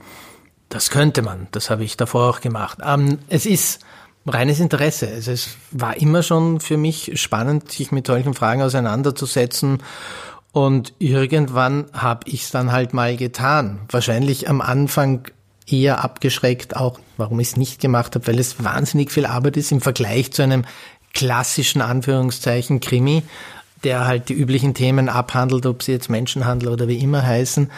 Das 0.72 0.88
könnte 0.88 1.20
man, 1.20 1.48
das 1.50 1.68
habe 1.68 1.84
ich 1.84 1.98
davor 1.98 2.30
auch 2.30 2.40
gemacht. 2.40 2.78
Ähm, 2.82 3.18
es 3.28 3.44
ist 3.44 3.80
reines 4.24 4.58
Interesse. 4.58 5.06
Also 5.06 5.30
es 5.30 5.50
war 5.70 5.98
immer 5.98 6.22
schon 6.22 6.60
für 6.60 6.78
mich 6.78 7.20
spannend, 7.20 7.70
sich 7.70 7.92
mit 7.92 8.06
solchen 8.06 8.32
Fragen 8.32 8.62
auseinanderzusetzen. 8.62 9.82
Und 10.50 10.94
irgendwann 10.98 11.90
habe 11.92 12.26
ich 12.26 12.44
es 12.44 12.50
dann 12.52 12.72
halt 12.72 12.94
mal 12.94 13.18
getan. 13.18 13.80
Wahrscheinlich 13.90 14.48
am 14.48 14.62
Anfang 14.62 15.28
eher 15.66 16.02
abgeschreckt, 16.02 16.74
auch 16.74 16.98
warum 17.18 17.38
ich 17.40 17.48
es 17.48 17.56
nicht 17.58 17.78
gemacht 17.78 18.14
habe, 18.14 18.26
weil 18.26 18.38
es 18.38 18.64
wahnsinnig 18.64 19.12
viel 19.12 19.26
Arbeit 19.26 19.58
ist 19.58 19.72
im 19.72 19.82
Vergleich 19.82 20.32
zu 20.32 20.40
einem 20.40 20.64
klassischen 21.12 21.82
Anführungszeichen 21.82 22.80
Krimi, 22.80 23.24
der 23.84 24.06
halt 24.06 24.30
die 24.30 24.34
üblichen 24.34 24.72
Themen 24.72 25.10
abhandelt, 25.10 25.66
ob 25.66 25.82
sie 25.82 25.92
jetzt 25.92 26.08
Menschenhandel 26.08 26.70
oder 26.70 26.88
wie 26.88 26.96
immer 26.96 27.22
heißen 27.26 27.70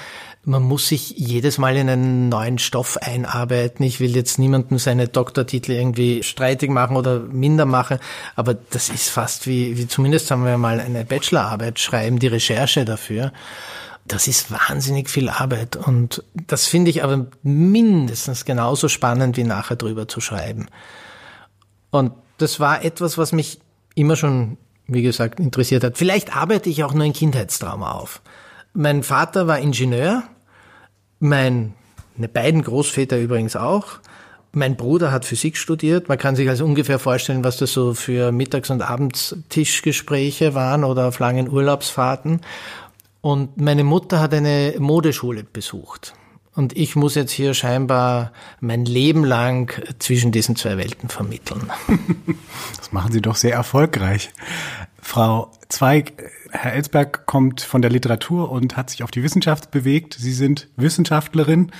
man 0.46 0.62
muss 0.62 0.88
sich 0.88 1.10
jedes 1.10 1.58
Mal 1.58 1.76
in 1.76 1.88
einen 1.88 2.28
neuen 2.28 2.58
Stoff 2.58 2.98
einarbeiten. 2.98 3.84
Ich 3.84 4.00
will 4.00 4.14
jetzt 4.14 4.38
niemandem 4.38 4.78
seine 4.78 5.08
Doktortitel 5.08 5.72
irgendwie 5.72 6.22
streitig 6.22 6.70
machen 6.70 6.96
oder 6.96 7.20
minder 7.20 7.64
machen, 7.64 7.98
aber 8.36 8.54
das 8.54 8.90
ist 8.90 9.08
fast 9.08 9.46
wie, 9.46 9.78
wie 9.78 9.88
zumindest 9.88 10.30
haben 10.30 10.44
wir 10.44 10.58
mal 10.58 10.80
eine 10.80 11.04
Bachelorarbeit 11.04 11.78
schreiben, 11.78 12.18
die 12.18 12.26
Recherche 12.26 12.84
dafür. 12.84 13.32
Das 14.06 14.28
ist 14.28 14.50
wahnsinnig 14.50 15.08
viel 15.08 15.30
Arbeit 15.30 15.76
und 15.76 16.22
das 16.46 16.66
finde 16.66 16.90
ich 16.90 17.02
aber 17.02 17.26
mindestens 17.42 18.44
genauso 18.44 18.88
spannend 18.88 19.38
wie 19.38 19.44
nachher 19.44 19.76
drüber 19.76 20.08
zu 20.08 20.20
schreiben. 20.20 20.66
Und 21.90 22.12
das 22.36 22.60
war 22.60 22.84
etwas, 22.84 23.16
was 23.16 23.32
mich 23.32 23.60
immer 23.94 24.16
schon, 24.16 24.58
wie 24.86 25.02
gesagt, 25.02 25.40
interessiert 25.40 25.84
hat. 25.84 25.96
Vielleicht 25.96 26.36
arbeite 26.36 26.68
ich 26.68 26.84
auch 26.84 26.92
nur 26.92 27.04
ein 27.04 27.14
Kindheitstrauma 27.14 27.92
auf. 27.92 28.20
Mein 28.74 29.04
Vater 29.04 29.46
war 29.46 29.58
Ingenieur 29.58 30.24
mein, 31.24 31.74
meine 32.16 32.28
beiden 32.28 32.62
Großväter 32.62 33.18
übrigens 33.18 33.56
auch. 33.56 33.98
Mein 34.52 34.76
Bruder 34.76 35.10
hat 35.10 35.24
Physik 35.24 35.56
studiert. 35.56 36.08
Man 36.08 36.18
kann 36.18 36.36
sich 36.36 36.48
also 36.48 36.64
ungefähr 36.64 37.00
vorstellen, 37.00 37.42
was 37.42 37.56
das 37.56 37.72
so 37.72 37.94
für 37.94 38.30
Mittags- 38.30 38.70
und 38.70 38.82
Abendtischgespräche 38.82 40.54
waren 40.54 40.84
oder 40.84 41.08
auf 41.08 41.18
langen 41.18 41.50
Urlaubsfahrten. 41.50 42.40
Und 43.20 43.60
meine 43.60 43.82
Mutter 43.82 44.20
hat 44.20 44.32
eine 44.32 44.74
Modeschule 44.78 45.42
besucht. 45.42 46.14
Und 46.54 46.76
ich 46.76 46.94
muss 46.94 47.16
jetzt 47.16 47.32
hier 47.32 47.52
scheinbar 47.52 48.32
mein 48.60 48.84
Leben 48.84 49.24
lang 49.24 49.72
zwischen 49.98 50.30
diesen 50.30 50.54
zwei 50.54 50.76
Welten 50.76 51.08
vermitteln. 51.08 51.70
Das 52.76 52.92
machen 52.92 53.12
Sie 53.12 53.20
doch 53.20 53.34
sehr 53.34 53.54
erfolgreich. 53.54 54.30
Frau 55.00 55.50
Zweig, 55.68 56.30
Herr 56.56 56.72
Ellsberg 56.72 57.26
kommt 57.26 57.62
von 57.62 57.82
der 57.82 57.90
Literatur 57.90 58.50
und 58.50 58.76
hat 58.76 58.88
sich 58.88 59.02
auf 59.02 59.10
die 59.10 59.24
Wissenschaft 59.24 59.72
bewegt. 59.72 60.14
Sie 60.14 60.32
sind 60.32 60.68
Wissenschaftlerin, 60.76 61.72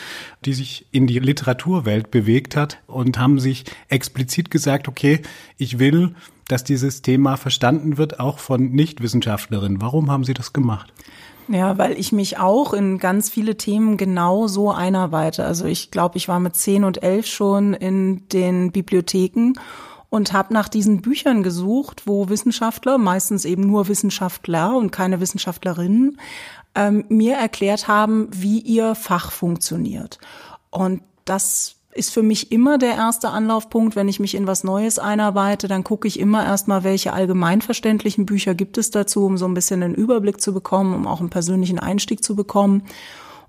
die 0.45 0.53
sich 0.53 0.87
in 0.91 1.07
die 1.07 1.20
Literaturwelt 1.20 2.11
bewegt 2.11 2.57
hat 2.57 2.79
und 2.89 3.16
haben 3.16 3.39
sich 3.39 3.64
explizit 3.89 4.51
gesagt, 4.51 4.89
okay, 4.89 5.22
ich 5.59 5.79
will, 5.79 6.14
dass 6.49 6.64
dieses 6.64 7.03
Thema 7.03 7.37
verstanden 7.37 7.99
wird, 7.99 8.18
auch 8.18 8.39
von 8.39 8.72
Nichtwissenschaftlerinnen. 8.72 9.81
Warum 9.81 10.11
haben 10.11 10.25
Sie 10.25 10.35
das 10.35 10.53
gemacht? 10.53 10.93
Ja, 11.47 11.79
weil 11.79 11.93
ich 11.99 12.11
mich 12.11 12.39
auch 12.39 12.72
in 12.72 12.99
ganz 12.99 13.31
viele 13.31 13.57
Themen 13.57 13.97
genau 13.97 14.49
so 14.49 14.72
einarbeite. 14.72 15.45
Also 15.45 15.66
ich 15.66 15.93
glaube, 15.93 16.16
ich 16.16 16.27
war 16.27 16.41
mit 16.41 16.57
zehn 16.57 16.83
und 16.83 17.03
elf 17.03 17.27
schon 17.27 17.75
in 17.75 18.27
den 18.29 18.72
Bibliotheken 18.72 19.53
und 20.15 20.33
habe 20.33 20.55
nach 20.55 20.69
diesen 20.69 21.03
Büchern 21.03 21.43
gesucht, 21.43 22.03
wo 22.07 22.29
Wissenschaftler, 22.29 22.99
meistens 22.99 23.45
eben 23.45 23.67
nur 23.67 23.89
Wissenschaftler 23.89 24.77
und 24.77 24.93
keine 24.93 25.19
Wissenschaftlerinnen, 25.19 26.21
ähm, 26.77 27.05
mir 27.09 27.35
erklärt 27.35 27.89
haben, 27.89 28.29
wie 28.31 28.61
ihr 28.61 28.95
Fach 28.95 29.33
funktioniert. 29.33 30.21
Und 30.71 31.03
das 31.25 31.79
ist 31.93 32.12
für 32.12 32.23
mich 32.23 32.53
immer 32.53 32.79
der 32.79 32.95
erste 32.95 33.31
Anlaufpunkt, 33.31 33.97
wenn 33.97 34.07
ich 34.07 34.21
mich 34.21 34.37
in 34.37 34.47
was 34.47 34.62
Neues 34.62 35.01
einarbeite, 35.01 35.67
dann 35.67 35.83
gucke 35.83 36.07
ich 36.07 36.21
immer 36.21 36.45
erstmal, 36.45 36.85
welche 36.85 37.12
allgemeinverständlichen 37.12 38.25
Bücher 38.25 38.55
gibt 38.55 38.79
es 38.79 38.93
dazu, 38.93 39.27
um 39.27 39.37
so 39.37 39.47
ein 39.47 39.55
bisschen 39.55 39.83
einen 39.83 39.97
Überblick 39.97 40.41
zu 40.41 40.55
bekommen, 40.55 40.95
um 40.95 41.09
auch 41.09 41.19
einen 41.19 41.31
persönlichen 41.31 41.81
Einstieg 41.81 42.23
zu 42.23 42.37
bekommen. 42.37 42.85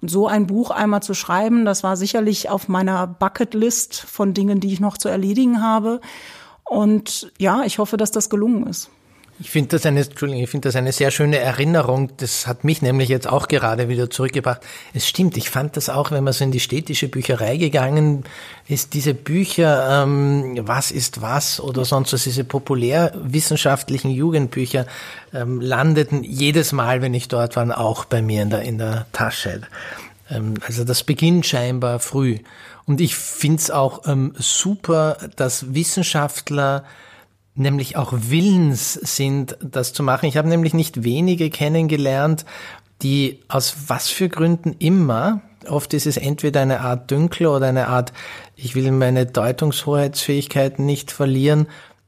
Und 0.01 0.09
so 0.09 0.27
ein 0.27 0.47
Buch 0.47 0.71
einmal 0.71 1.03
zu 1.03 1.13
schreiben, 1.13 1.63
das 1.63 1.83
war 1.83 1.95
sicherlich 1.95 2.49
auf 2.49 2.69
meiner 2.69 3.05
Bucketlist 3.05 3.95
von 4.01 4.33
Dingen, 4.33 4.59
die 4.59 4.73
ich 4.73 4.79
noch 4.79 4.97
zu 4.97 5.09
erledigen 5.09 5.61
habe. 5.61 6.01
Und 6.65 7.31
ja, 7.37 7.63
ich 7.65 7.77
hoffe, 7.77 7.97
dass 7.97 8.11
das 8.11 8.29
gelungen 8.29 8.67
ist. 8.67 8.89
Ich 9.37 9.49
finde 9.49 9.69
das 9.71 9.85
eine, 9.85 9.99
Entschuldigung, 9.99 10.43
ich 10.43 10.49
finde 10.49 10.69
das 10.69 10.77
eine 10.77 10.93
sehr 10.93 11.11
schöne 11.11 11.39
Erinnerung. 11.39 12.09
Das 12.17 12.47
hat 12.47 12.63
mich 12.63 12.81
nämlich 12.81 13.09
jetzt 13.09 13.27
auch 13.27 13.49
gerade 13.49 13.89
wieder 13.89 14.09
zurückgebracht. 14.09 14.61
Es 14.93 15.09
stimmt, 15.09 15.35
ich 15.35 15.49
fand 15.49 15.75
das 15.75 15.89
auch, 15.89 16.11
wenn 16.11 16.23
man 16.23 16.31
so 16.31 16.45
in 16.45 16.51
die 16.51 16.61
städtische 16.61 17.09
Bücherei 17.09 17.57
gegangen 17.57 18.23
ist, 18.69 18.93
diese 18.93 19.13
Bücher, 19.13 20.03
ähm, 20.03 20.57
was 20.61 20.89
ist 20.89 21.21
was 21.21 21.59
oder 21.59 21.83
sonst 21.83 22.13
was, 22.13 22.23
diese 22.23 22.45
populärwissenschaftlichen 22.45 24.09
Jugendbücher 24.09 24.85
ähm, 25.33 25.59
landeten 25.59 26.23
jedes 26.23 26.71
Mal, 26.71 27.01
wenn 27.01 27.13
ich 27.13 27.27
dort 27.27 27.57
war, 27.57 27.77
auch 27.77 28.05
bei 28.05 28.21
mir 28.21 28.41
in 28.41 28.51
der, 28.51 28.61
in 28.61 28.77
der 28.77 29.05
Tasche. 29.11 29.63
Ähm, 30.29 30.53
also 30.65 30.85
das 30.85 31.03
beginnt 31.03 31.45
scheinbar 31.45 31.99
früh. 31.99 32.37
Und 32.85 33.01
ich 33.01 33.15
finde 33.15 33.57
es 33.57 33.71
auch 33.71 34.07
ähm, 34.07 34.33
super, 34.37 35.17
dass 35.35 35.73
Wissenschaftler 35.73 36.83
nämlich 37.55 37.97
auch 37.97 38.13
willens 38.13 38.93
sind, 38.93 39.57
das 39.61 39.93
zu 39.93 40.03
machen. 40.03 40.27
Ich 40.27 40.37
habe 40.37 40.49
nämlich 40.49 40.73
nicht 40.73 41.03
wenige 41.03 41.49
kennengelernt, 41.49 42.45
die 43.01 43.39
aus 43.47 43.75
was 43.87 44.09
für 44.09 44.29
Gründen 44.29 44.73
immer, 44.79 45.41
oft 45.67 45.93
ist 45.93 46.05
es 46.05 46.17
entweder 46.17 46.61
eine 46.61 46.81
Art 46.81 47.09
Dünkel 47.11 47.47
oder 47.47 47.67
eine 47.67 47.87
Art, 47.87 48.13
ich 48.55 48.75
will 48.75 48.91
meine 48.91 49.25
Deutungshoheitsfähigkeiten 49.25 50.85
nicht 50.85 51.11
verlieren, 51.11 51.67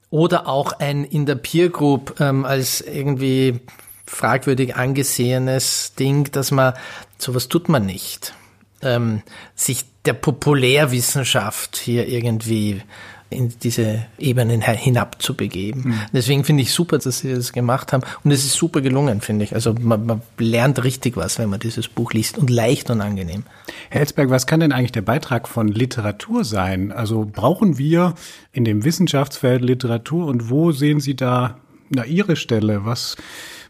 oder 0.09 0.47
auch 0.47 0.73
ein 0.79 1.03
in 1.03 1.25
der 1.25 1.35
Peer 1.35 1.69
Group 1.69 2.19
ähm, 2.19 2.45
als 2.45 2.79
irgendwie 2.79 3.59
fragwürdig 4.05 4.75
angesehenes 4.75 5.93
Ding, 5.99 6.31
dass 6.31 6.51
man 6.51 6.73
sowas 7.17 7.49
tut 7.49 7.67
man 7.67 7.85
nicht 7.85 8.33
ähm, 8.81 9.21
sich 9.55 9.85
der 10.07 10.13
Populärwissenschaft 10.13 11.77
hier 11.77 12.07
irgendwie 12.07 12.81
in 13.29 13.53
diese 13.61 14.05
Ebenen 14.17 14.61
hinabzubegeben. 14.61 15.89
Mhm. 15.89 15.99
Deswegen 16.13 16.43
finde 16.45 16.63
ich 16.63 16.71
super, 16.71 16.97
dass 16.97 17.19
Sie 17.19 17.33
das 17.33 17.51
gemacht 17.51 17.91
haben. 17.91 18.03
Und 18.23 18.31
es 18.31 18.45
ist 18.45 18.53
super 18.53 18.79
gelungen, 18.79 19.19
finde 19.19 19.43
ich. 19.43 19.53
Also 19.53 19.73
man, 19.73 20.05
man, 20.05 20.21
lernt 20.37 20.81
richtig 20.83 21.17
was, 21.17 21.37
wenn 21.37 21.49
man 21.49 21.59
dieses 21.59 21.89
Buch 21.89 22.13
liest 22.13 22.37
und 22.37 22.49
leicht 22.49 22.89
und 22.89 23.01
angenehm. 23.01 23.43
Herr 23.89 24.01
Elsberg, 24.01 24.29
was 24.29 24.47
kann 24.47 24.61
denn 24.61 24.71
eigentlich 24.71 24.93
der 24.93 25.01
Beitrag 25.01 25.49
von 25.49 25.67
Literatur 25.67 26.45
sein? 26.45 26.93
Also 26.93 27.29
brauchen 27.29 27.77
wir 27.77 28.13
in 28.53 28.63
dem 28.63 28.85
Wissenschaftsfeld 28.85 29.61
Literatur 29.61 30.27
und 30.27 30.49
wo 30.49 30.71
sehen 30.71 31.01
Sie 31.01 31.15
da 31.15 31.57
na, 31.89 32.05
Ihre 32.05 32.37
Stelle? 32.37 32.85
Was 32.85 33.17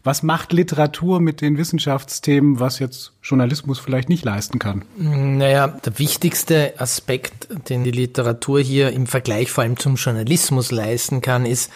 was 0.08 0.22
macht 0.22 0.54
Literatur 0.54 1.20
mit 1.20 1.42
den 1.42 1.58
Wissenschaftsthemen, 1.58 2.60
was 2.60 2.78
jetzt 2.78 3.12
Journalismus 3.22 3.78
vielleicht 3.78 4.08
nicht 4.08 4.24
leisten 4.24 4.58
kann? 4.58 4.86
Naja, 4.96 5.68
der 5.68 5.98
wichtigste 5.98 6.72
Aspekt, 6.78 7.46
den 7.68 7.84
die 7.84 7.90
Literatur 7.90 8.58
hier 8.58 8.90
im 8.90 9.06
Vergleich 9.06 9.50
vor 9.50 9.64
allem 9.64 9.76
zum 9.76 9.96
Journalismus 9.96 10.70
leisten 10.70 11.20
kann, 11.20 11.44
ist, 11.44 11.70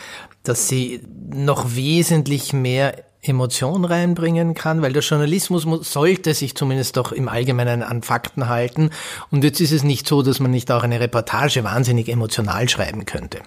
dass 0.44 0.66
sie 0.66 1.02
noch 1.30 1.76
wesentlich 1.76 2.54
mehr 2.54 3.04
Emotion 3.20 3.84
reinbringen 3.84 4.54
kann, 4.54 4.80
weil 4.80 4.94
der 4.94 5.02
Journalismus 5.02 5.66
sollte 5.92 6.32
sich 6.32 6.54
zumindest 6.54 6.96
doch 6.96 7.12
im 7.12 7.28
Allgemeinen 7.28 7.82
an 7.82 8.02
Fakten 8.02 8.48
halten. 8.48 8.88
Und 9.30 9.44
jetzt 9.44 9.60
ist 9.60 9.72
es 9.72 9.82
nicht 9.82 10.08
so, 10.08 10.22
dass 10.22 10.40
man 10.40 10.50
nicht 10.50 10.70
auch 10.70 10.84
eine 10.84 11.00
Reportage 11.00 11.64
wahnsinnig 11.64 12.08
emotional 12.08 12.66
schreiben 12.70 13.04
könnte. 13.04 13.40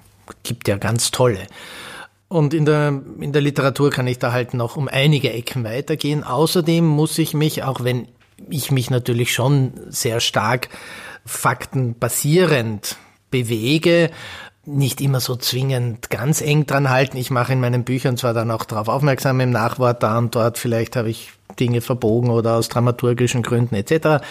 Gibt 0.43 0.67
ja 0.67 0.77
ganz 0.77 1.09
tolle. 1.09 1.39
Und 2.27 2.53
in 2.53 2.65
der, 2.65 3.01
in 3.19 3.33
der 3.33 3.41
Literatur 3.41 3.91
kann 3.91 4.07
ich 4.07 4.19
da 4.19 4.31
halt 4.31 4.53
noch 4.53 4.77
um 4.77 4.87
einige 4.87 5.31
Ecken 5.31 5.63
weitergehen. 5.63 6.23
Außerdem 6.23 6.85
muss 6.85 7.17
ich 7.17 7.33
mich, 7.33 7.63
auch 7.63 7.83
wenn 7.83 8.07
ich 8.49 8.71
mich 8.71 8.89
natürlich 8.89 9.33
schon 9.33 9.73
sehr 9.89 10.19
stark 10.19 10.69
faktenbasierend 11.25 12.97
bewege, 13.31 14.11
nicht 14.65 15.01
immer 15.01 15.19
so 15.19 15.35
zwingend 15.35 16.09
ganz 16.09 16.41
eng 16.41 16.65
dran 16.65 16.89
halten. 16.89 17.17
Ich 17.17 17.29
mache 17.29 17.53
in 17.53 17.59
meinen 17.59 17.83
Büchern 17.83 18.17
zwar 18.17 18.33
dann 18.33 18.51
auch 18.51 18.65
darauf 18.65 18.87
aufmerksam 18.87 19.39
im 19.39 19.51
Nachwort 19.51 20.01
da 20.01 20.17
und 20.17 20.33
dort, 20.33 20.57
vielleicht 20.57 20.95
habe 20.95 21.09
ich 21.09 21.31
Dinge 21.59 21.81
verbogen 21.81 22.31
oder 22.31 22.55
aus 22.55 22.69
dramaturgischen 22.69 23.43
Gründen 23.43 23.75
etc. 23.75 24.25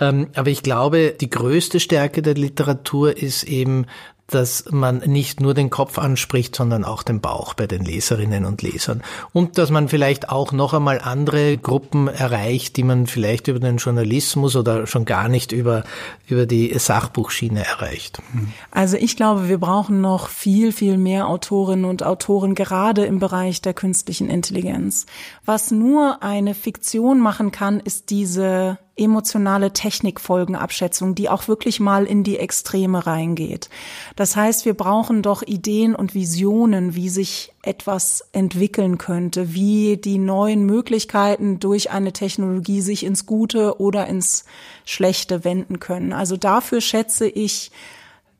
Ähm, 0.00 0.28
aber 0.34 0.50
ich 0.50 0.62
glaube, 0.62 1.14
die 1.20 1.30
größte 1.30 1.80
Stärke 1.80 2.22
der 2.22 2.34
Literatur 2.34 3.16
ist 3.16 3.42
eben 3.44 3.86
dass 4.26 4.64
man 4.70 4.98
nicht 4.98 5.40
nur 5.40 5.52
den 5.52 5.68
Kopf 5.68 5.98
anspricht, 5.98 6.56
sondern 6.56 6.84
auch 6.84 7.02
den 7.02 7.20
Bauch 7.20 7.54
bei 7.54 7.66
den 7.66 7.84
Leserinnen 7.84 8.46
und 8.46 8.62
Lesern. 8.62 9.02
Und 9.32 9.58
dass 9.58 9.70
man 9.70 9.88
vielleicht 9.88 10.30
auch 10.30 10.52
noch 10.52 10.72
einmal 10.72 11.00
andere 11.00 11.58
Gruppen 11.58 12.08
erreicht, 12.08 12.76
die 12.76 12.84
man 12.84 13.06
vielleicht 13.06 13.48
über 13.48 13.60
den 13.60 13.76
Journalismus 13.76 14.56
oder 14.56 14.86
schon 14.86 15.04
gar 15.04 15.28
nicht 15.28 15.52
über, 15.52 15.84
über 16.26 16.46
die 16.46 16.76
Sachbuchschiene 16.76 17.64
erreicht. 17.64 18.22
Also 18.70 18.96
ich 18.96 19.16
glaube, 19.16 19.48
wir 19.48 19.58
brauchen 19.58 20.00
noch 20.00 20.28
viel, 20.28 20.72
viel 20.72 20.96
mehr 20.96 21.28
Autorinnen 21.28 21.84
und 21.84 22.02
Autoren, 22.02 22.54
gerade 22.54 23.04
im 23.04 23.18
Bereich 23.18 23.60
der 23.60 23.74
künstlichen 23.74 24.30
Intelligenz. 24.30 25.06
Was 25.44 25.70
nur 25.70 26.22
eine 26.22 26.54
Fiktion 26.54 27.20
machen 27.20 27.50
kann, 27.50 27.78
ist 27.78 28.10
diese 28.10 28.78
emotionale 28.96 29.72
Technikfolgenabschätzung, 29.72 31.14
die 31.14 31.28
auch 31.28 31.48
wirklich 31.48 31.80
mal 31.80 32.04
in 32.04 32.22
die 32.22 32.38
Extreme 32.38 33.06
reingeht. 33.06 33.68
Das 34.14 34.36
heißt, 34.36 34.64
wir 34.64 34.74
brauchen 34.74 35.22
doch 35.22 35.42
Ideen 35.42 35.94
und 35.94 36.14
Visionen, 36.14 36.94
wie 36.94 37.08
sich 37.08 37.52
etwas 37.62 38.28
entwickeln 38.32 38.98
könnte, 38.98 39.52
wie 39.52 39.96
die 39.96 40.18
neuen 40.18 40.64
Möglichkeiten 40.64 41.58
durch 41.58 41.90
eine 41.90 42.12
Technologie 42.12 42.80
sich 42.80 43.04
ins 43.04 43.26
Gute 43.26 43.80
oder 43.80 44.06
ins 44.06 44.44
Schlechte 44.84 45.44
wenden 45.44 45.80
können. 45.80 46.12
Also 46.12 46.36
dafür 46.36 46.80
schätze 46.80 47.26
ich 47.26 47.72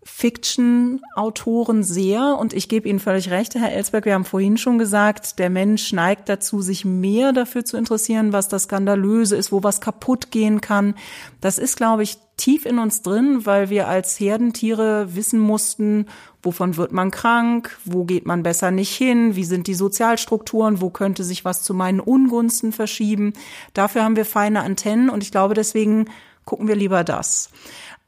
Fiction-Autoren 0.04 1.82
sehr 1.82 2.36
und 2.38 2.52
ich 2.52 2.68
gebe 2.68 2.88
Ihnen 2.88 3.00
völlig 3.00 3.30
recht, 3.30 3.54
Herr 3.54 3.72
Ellsberg, 3.72 4.04
wir 4.04 4.14
haben 4.14 4.26
vorhin 4.26 4.58
schon 4.58 4.78
gesagt, 4.78 5.38
der 5.38 5.48
Mensch 5.48 5.92
neigt 5.92 6.28
dazu, 6.28 6.60
sich 6.60 6.84
mehr 6.84 7.32
dafür 7.32 7.64
zu 7.64 7.78
interessieren, 7.78 8.32
was 8.32 8.48
das 8.48 8.64
Skandalöse 8.64 9.34
ist, 9.36 9.50
wo 9.50 9.62
was 9.62 9.80
kaputt 9.80 10.30
gehen 10.30 10.60
kann. 10.60 10.94
Das 11.40 11.58
ist, 11.58 11.76
glaube 11.76 12.02
ich, 12.02 12.18
tief 12.36 12.66
in 12.66 12.78
uns 12.78 13.00
drin, 13.00 13.46
weil 13.46 13.70
wir 13.70 13.88
als 13.88 14.20
Herdentiere 14.20 15.14
wissen 15.14 15.40
mussten, 15.40 16.06
wovon 16.42 16.76
wird 16.76 16.92
man 16.92 17.10
krank, 17.10 17.78
wo 17.84 18.04
geht 18.04 18.26
man 18.26 18.42
besser 18.42 18.70
nicht 18.70 18.94
hin, 18.94 19.36
wie 19.36 19.44
sind 19.44 19.66
die 19.66 19.74
Sozialstrukturen, 19.74 20.82
wo 20.82 20.90
könnte 20.90 21.24
sich 21.24 21.44
was 21.46 21.62
zu 21.62 21.72
meinen 21.72 22.00
Ungunsten 22.00 22.72
verschieben. 22.72 23.32
Dafür 23.72 24.04
haben 24.04 24.16
wir 24.16 24.26
feine 24.26 24.62
Antennen 24.62 25.08
und 25.08 25.22
ich 25.22 25.30
glaube, 25.30 25.54
deswegen 25.54 26.06
gucken 26.44 26.68
wir 26.68 26.76
lieber 26.76 27.04
das. 27.04 27.50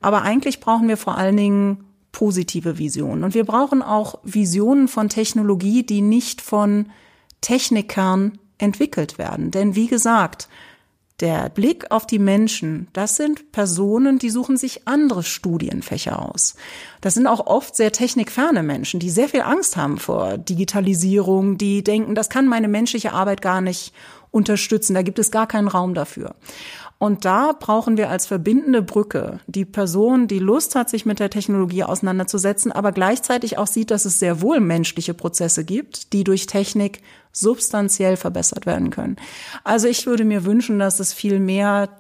Aber 0.01 0.23
eigentlich 0.23 0.61
brauchen 0.61 0.89
wir 0.89 0.97
vor 0.97 1.17
allen 1.17 1.37
Dingen 1.37 1.86
positive 2.17 2.79
Visionen. 2.79 3.25
Und 3.25 3.35
wir 3.35 3.45
brauchen 3.45 3.83
auch 3.83 4.21
Visionen 4.25 4.89
von 4.89 5.11
Technologie, 5.11 5.83
die 5.85 6.01
nicht 6.01 6.41
von 6.41 6.87
Technikern 7.43 8.39
entwickelt 8.57 9.19
werden. 9.19 9.51
Denn 9.51 9.75
wie 9.75 9.87
gesagt, 9.87 10.49
der 11.21 11.51
Blick 11.51 11.91
auf 11.91 12.07
die 12.07 12.19
Menschen, 12.19 12.89
das 12.95 13.17
sind 13.17 13.53
Personen, 13.53 14.19
die 14.19 14.31
suchen 14.31 14.57
sich 14.57 14.89
andere 14.89 15.25
Studienfächer 15.25 16.27
aus. 16.27 16.55
Das 17.03 17.13
sind 17.13 17.27
auch 17.27 17.47
oft 17.47 17.77
sehr 17.77 17.93
technikferne 17.93 18.63
Menschen, 18.63 18.99
die 18.99 19.11
sehr 19.11 19.29
viel 19.29 19.43
Angst 19.43 19.77
haben 19.77 19.99
vor 19.99 20.39
Digitalisierung, 20.39 21.59
die 21.59 21.85
denken, 21.85 22.15
das 22.15 22.31
kann 22.31 22.49
meine 22.49 22.69
menschliche 22.69 23.13
Arbeit 23.13 23.43
gar 23.43 23.61
nicht 23.61 23.93
unterstützen, 24.31 24.95
da 24.95 25.03
gibt 25.03 25.19
es 25.19 25.31
gar 25.31 25.47
keinen 25.47 25.69
Raum 25.69 25.93
dafür. 25.93 26.35
Und 26.99 27.27
da 27.27 27.53
brauchen 27.53 27.99
wir 27.99 28.09
als 28.09 28.27
verbindende 28.27 28.81
Brücke 28.81 29.41
die 29.47 29.67
Person, 29.67 30.29
die 30.29 30.39
Lust 30.39 30.75
hat, 30.75 30.89
sich 30.89 31.05
mit 31.05 31.21
der 31.21 31.29
Technologie 31.29 31.85
auseinanderzusetzen, 31.85 32.73
aber 32.73 32.93
gleichzeitig 32.93 33.59
auch 33.59 33.67
sieht, 33.67 33.91
dass 33.91 34.07
es 34.07 34.19
sehr 34.19 34.41
wohl 34.41 34.61
menschliche 34.61 35.13
Prozesse 35.13 35.65
gibt, 35.65 36.15
die 36.15 36.25
durch 36.25 36.47
Technik 36.47 37.03
substanziell 37.33 38.17
verbessert 38.17 38.65
werden 38.65 38.91
können. 38.91 39.17
Also 39.63 39.89
ich 39.89 40.07
würde 40.07 40.25
mir 40.25 40.47
wünschen, 40.47 40.79
dass 40.79 40.99
es 41.01 41.13
viel 41.13 41.39
mehr 41.39 41.91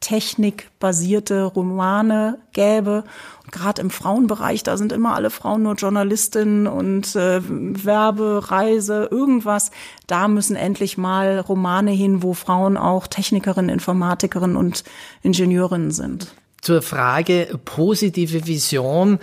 technikbasierte 0.00 1.44
Romane 1.44 2.38
gäbe. 2.52 3.04
Gerade 3.52 3.80
im 3.80 3.90
Frauenbereich, 3.90 4.62
da 4.62 4.76
sind 4.76 4.92
immer 4.92 5.14
alle 5.14 5.30
Frauen 5.30 5.62
nur 5.62 5.74
Journalistinnen 5.74 6.66
und 6.66 7.14
äh, 7.14 7.40
Werbe, 7.44 8.50
Reise, 8.50 9.08
irgendwas. 9.10 9.70
Da 10.06 10.26
müssen 10.26 10.56
endlich 10.56 10.98
mal 10.98 11.38
Romane 11.38 11.92
hin, 11.92 12.22
wo 12.22 12.34
Frauen 12.34 12.76
auch 12.76 13.06
Technikerinnen, 13.06 13.70
Informatikerinnen 13.70 14.56
und 14.56 14.84
Ingenieurinnen 15.22 15.92
sind. 15.92 16.34
Zur 16.60 16.82
Frage 16.82 17.58
positive 17.64 18.46
Vision 18.46 19.20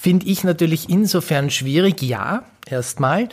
finde 0.00 0.26
ich 0.26 0.44
natürlich 0.44 0.88
insofern 0.88 1.50
schwierig, 1.50 2.02
ja, 2.02 2.44
erstmal. 2.66 3.28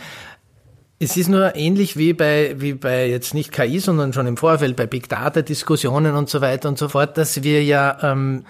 Es 0.99 1.15
ist 1.15 1.29
nur 1.29 1.55
ähnlich 1.55 1.95
wie 1.95 2.13
bei, 2.13 2.55
wie 2.57 2.73
bei 2.73 3.07
jetzt 3.07 3.35
nicht 3.35 3.51
KI, 3.51 3.77
sondern 3.77 4.13
schon 4.13 4.25
im 4.25 4.35
Vorfeld 4.35 4.75
bei 4.75 4.87
Big 4.87 5.07
Data 5.09 5.43
Diskussionen 5.43 6.15
und 6.15 6.27
so 6.27 6.41
weiter 6.41 6.67
und 6.69 6.79
so 6.79 6.89
fort, 6.89 7.17
dass 7.17 7.43
wir 7.43 7.63
ja 7.63 7.99
ähm, 8.01 8.45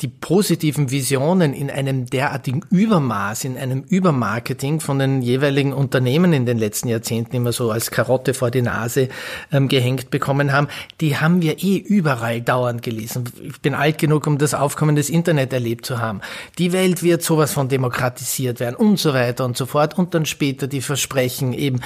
die 0.00 0.08
positiven 0.08 0.90
Visionen 0.90 1.52
in 1.52 1.70
einem 1.70 2.06
derartigen 2.06 2.62
Übermaß, 2.70 3.44
in 3.44 3.58
einem 3.58 3.82
Übermarketing 3.82 4.80
von 4.80 4.98
den 4.98 5.20
jeweiligen 5.20 5.74
Unternehmen 5.74 6.32
in 6.32 6.46
den 6.46 6.56
letzten 6.56 6.88
Jahrzehnten 6.88 7.36
immer 7.36 7.52
so 7.52 7.70
als 7.70 7.90
Karotte 7.90 8.32
vor 8.32 8.50
die 8.50 8.62
Nase 8.62 9.08
ähm, 9.52 9.68
gehängt 9.68 10.10
bekommen 10.10 10.52
haben, 10.52 10.68
die 11.02 11.18
haben 11.18 11.42
wir 11.42 11.62
eh 11.62 11.76
überall 11.76 12.40
dauernd 12.40 12.82
gelesen. 12.82 13.24
Ich 13.42 13.60
bin 13.60 13.74
alt 13.74 13.98
genug, 13.98 14.26
um 14.26 14.38
das 14.38 14.54
Aufkommen 14.54 14.96
des 14.96 15.10
Internet 15.10 15.52
erlebt 15.52 15.84
zu 15.84 15.98
haben. 15.98 16.22
Die 16.58 16.72
Welt 16.72 17.02
wird 17.02 17.22
sowas 17.22 17.52
von 17.52 17.68
demokratisiert 17.68 18.58
werden 18.58 18.76
und 18.76 18.98
so 18.98 19.12
weiter 19.12 19.44
und 19.44 19.56
so 19.56 19.66
fort. 19.66 19.98
Und 19.98 20.14
dann 20.14 20.24
später 20.24 20.66
die 20.66 20.80
Versprechen 20.80 21.52
eben 21.52 21.80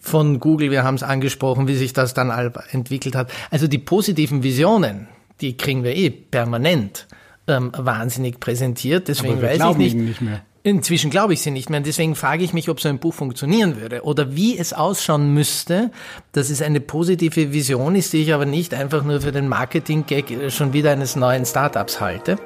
von 0.00 0.40
Google, 0.40 0.70
wir 0.70 0.84
haben 0.84 0.94
es 0.94 1.02
angesprochen, 1.02 1.68
wie 1.68 1.76
sich 1.76 1.92
das 1.92 2.14
dann 2.14 2.30
entwickelt 2.70 3.14
hat. 3.14 3.30
Also 3.50 3.68
die 3.68 3.78
positiven 3.78 4.42
Visionen, 4.42 5.06
die 5.42 5.56
kriegen 5.56 5.84
wir 5.84 5.94
eh 5.94 6.10
permanent 6.10 7.06
ähm, 7.46 7.72
wahnsinnig 7.76 8.40
präsentiert. 8.40 9.08
Deswegen 9.08 9.40
weiß 9.40 9.60
ich 9.70 9.76
nicht. 9.76 9.96
nicht 9.96 10.20
mehr. 10.20 10.42
Inzwischen 10.64 11.10
glaube 11.10 11.32
ich 11.32 11.42
sie 11.42 11.50
nicht 11.50 11.70
mehr. 11.70 11.78
Und 11.78 11.86
deswegen 11.86 12.14
frage 12.14 12.44
ich 12.44 12.52
mich, 12.52 12.68
ob 12.68 12.80
so 12.80 12.88
ein 12.88 13.00
Buch 13.00 13.14
funktionieren 13.14 13.80
würde 13.80 14.02
oder 14.02 14.36
wie 14.36 14.56
es 14.56 14.72
ausschauen 14.72 15.34
müsste, 15.34 15.90
dass 16.30 16.50
es 16.50 16.62
eine 16.62 16.80
positive 16.80 17.52
Vision 17.52 17.96
ist, 17.96 18.12
die 18.12 18.22
ich 18.22 18.32
aber 18.32 18.46
nicht 18.46 18.72
einfach 18.72 19.02
nur 19.02 19.20
für 19.20 19.32
den 19.32 19.48
Marketing-Gag 19.48 20.30
äh, 20.30 20.50
schon 20.50 20.72
wieder 20.72 20.92
eines 20.92 21.16
neuen 21.16 21.44
Startups 21.44 22.00
halte. 22.00 22.38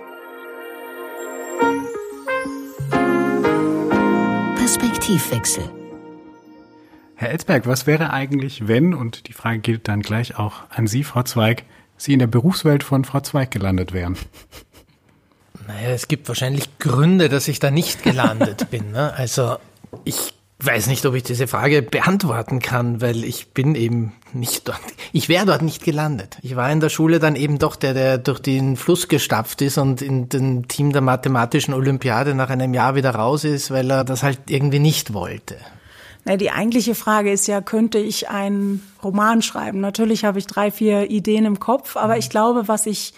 Perspektivwechsel. 4.56 5.64
Herr 7.16 7.30
Elsberg, 7.30 7.66
was 7.66 7.86
wäre 7.86 8.12
eigentlich, 8.12 8.66
wenn, 8.66 8.94
und 8.94 9.28
die 9.28 9.32
Frage 9.32 9.58
gilt 9.58 9.88
dann 9.88 10.00
gleich 10.00 10.38
auch 10.38 10.64
an 10.70 10.86
Sie, 10.86 11.04
Frau 11.04 11.22
Zweig, 11.22 11.64
Sie 11.96 12.12
in 12.12 12.18
der 12.18 12.26
Berufswelt 12.26 12.82
von 12.82 13.04
Frau 13.04 13.20
Zweig 13.20 13.50
gelandet 13.50 13.92
wären? 13.92 14.16
Naja, 15.66 15.90
es 15.90 16.08
gibt 16.08 16.28
wahrscheinlich 16.28 16.78
Gründe, 16.78 17.28
dass 17.28 17.48
ich 17.48 17.58
da 17.58 17.70
nicht 17.70 18.02
gelandet 18.02 18.66
bin. 18.70 18.92
Ne? 18.92 19.12
Also 19.14 19.56
ich 20.04 20.34
weiß 20.58 20.86
nicht, 20.86 21.04
ob 21.04 21.14
ich 21.14 21.22
diese 21.22 21.46
Frage 21.46 21.82
beantworten 21.82 22.60
kann, 22.60 23.00
weil 23.00 23.24
ich 23.24 23.48
bin 23.48 23.74
eben 23.74 24.14
nicht 24.32 24.68
dort. 24.68 24.80
Ich 25.12 25.28
wäre 25.28 25.44
dort 25.44 25.62
nicht 25.62 25.84
gelandet. 25.84 26.38
Ich 26.42 26.56
war 26.56 26.70
in 26.70 26.80
der 26.80 26.88
Schule 26.88 27.18
dann 27.18 27.36
eben 27.36 27.58
doch 27.58 27.76
der, 27.76 27.94
der 27.94 28.18
durch 28.18 28.40
den 28.40 28.76
Fluss 28.76 29.08
gestapft 29.08 29.60
ist 29.60 29.76
und 29.76 30.00
in 30.00 30.28
dem 30.28 30.66
Team 30.68 30.92
der 30.92 31.02
mathematischen 31.02 31.74
Olympiade 31.74 32.34
nach 32.34 32.48
einem 32.48 32.72
Jahr 32.72 32.94
wieder 32.94 33.10
raus 33.10 33.44
ist, 33.44 33.70
weil 33.70 33.90
er 33.90 34.04
das 34.04 34.22
halt 34.22 34.40
irgendwie 34.48 34.78
nicht 34.78 35.12
wollte. 35.12 35.56
Na, 36.24 36.36
die 36.36 36.50
eigentliche 36.50 36.94
Frage 36.94 37.30
ist 37.30 37.46
ja, 37.46 37.60
könnte 37.60 37.98
ich 37.98 38.28
einen 38.28 38.82
Roman 39.04 39.42
schreiben? 39.42 39.80
Natürlich 39.80 40.24
habe 40.24 40.38
ich 40.38 40.46
drei, 40.46 40.70
vier 40.70 41.10
Ideen 41.10 41.44
im 41.44 41.60
Kopf, 41.60 41.96
aber 41.96 42.18
ich 42.18 42.30
glaube, 42.30 42.66
was 42.66 42.86
ich 42.86 43.12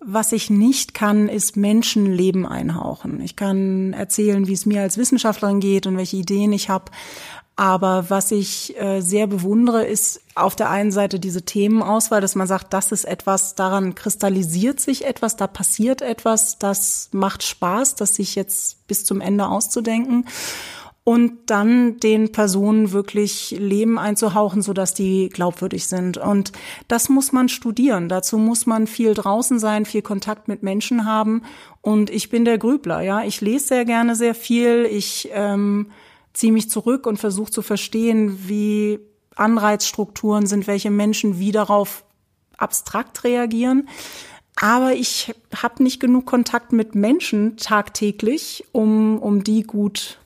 was 0.00 0.32
ich 0.32 0.48
nicht 0.48 0.94
kann, 0.94 1.28
ist 1.28 1.56
Menschenleben 1.56 2.46
einhauchen. 2.46 3.20
Ich 3.20 3.36
kann 3.36 3.92
erzählen, 3.92 4.46
wie 4.46 4.54
es 4.54 4.66
mir 4.66 4.80
als 4.82 4.96
Wissenschaftlerin 4.96 5.60
geht 5.60 5.86
und 5.86 5.96
welche 5.96 6.16
Ideen 6.16 6.52
ich 6.52 6.70
habe. 6.70 6.90
Aber 7.54 8.08
was 8.08 8.30
ich 8.30 8.74
äh, 8.80 9.02
sehr 9.02 9.26
bewundere, 9.26 9.84
ist 9.84 10.22
auf 10.34 10.56
der 10.56 10.70
einen 10.70 10.92
Seite 10.92 11.20
diese 11.20 11.42
Themenauswahl, 11.42 12.22
dass 12.22 12.34
man 12.34 12.46
sagt, 12.46 12.72
das 12.72 12.90
ist 12.90 13.04
etwas, 13.04 13.54
daran 13.54 13.94
kristallisiert 13.94 14.80
sich 14.80 15.04
etwas, 15.04 15.36
da 15.36 15.46
passiert 15.46 16.00
etwas, 16.00 16.58
das 16.58 17.10
macht 17.12 17.42
Spaß, 17.42 17.96
das 17.96 18.14
sich 18.14 18.34
jetzt 18.34 18.86
bis 18.86 19.04
zum 19.04 19.20
Ende 19.20 19.48
auszudenken 19.48 20.24
und 21.02 21.32
dann 21.46 21.98
den 21.98 22.30
Personen 22.30 22.92
wirklich 22.92 23.52
Leben 23.58 23.98
einzuhauchen, 23.98 24.62
so 24.62 24.72
dass 24.72 24.92
die 24.92 25.28
glaubwürdig 25.30 25.86
sind. 25.86 26.18
Und 26.18 26.52
das 26.88 27.08
muss 27.08 27.32
man 27.32 27.48
studieren. 27.48 28.08
Dazu 28.08 28.36
muss 28.36 28.66
man 28.66 28.86
viel 28.86 29.14
draußen 29.14 29.58
sein, 29.58 29.86
viel 29.86 30.02
Kontakt 30.02 30.46
mit 30.46 30.62
Menschen 30.62 31.06
haben. 31.06 31.42
Und 31.80 32.10
ich 32.10 32.28
bin 32.28 32.44
der 32.44 32.58
Grübler, 32.58 33.00
ja. 33.00 33.24
Ich 33.24 33.40
lese 33.40 33.68
sehr 33.68 33.84
gerne 33.86 34.14
sehr 34.14 34.34
viel. 34.34 34.86
Ich 34.90 35.30
ähm, 35.32 35.90
ziehe 36.34 36.52
mich 36.52 36.68
zurück 36.68 37.06
und 37.06 37.16
versuche 37.16 37.50
zu 37.50 37.62
verstehen, 37.62 38.46
wie 38.46 39.00
Anreizstrukturen 39.36 40.46
sind, 40.46 40.66
welche 40.66 40.90
Menschen 40.90 41.38
wie 41.38 41.50
darauf 41.50 42.04
abstrakt 42.58 43.24
reagieren. 43.24 43.88
Aber 44.54 44.92
ich 44.92 45.34
habe 45.56 45.82
nicht 45.82 45.98
genug 45.98 46.26
Kontakt 46.26 46.72
mit 46.72 46.94
Menschen 46.94 47.56
tagtäglich, 47.56 48.64
um, 48.72 49.18
um 49.18 49.42
die 49.42 49.62
gut 49.62 50.18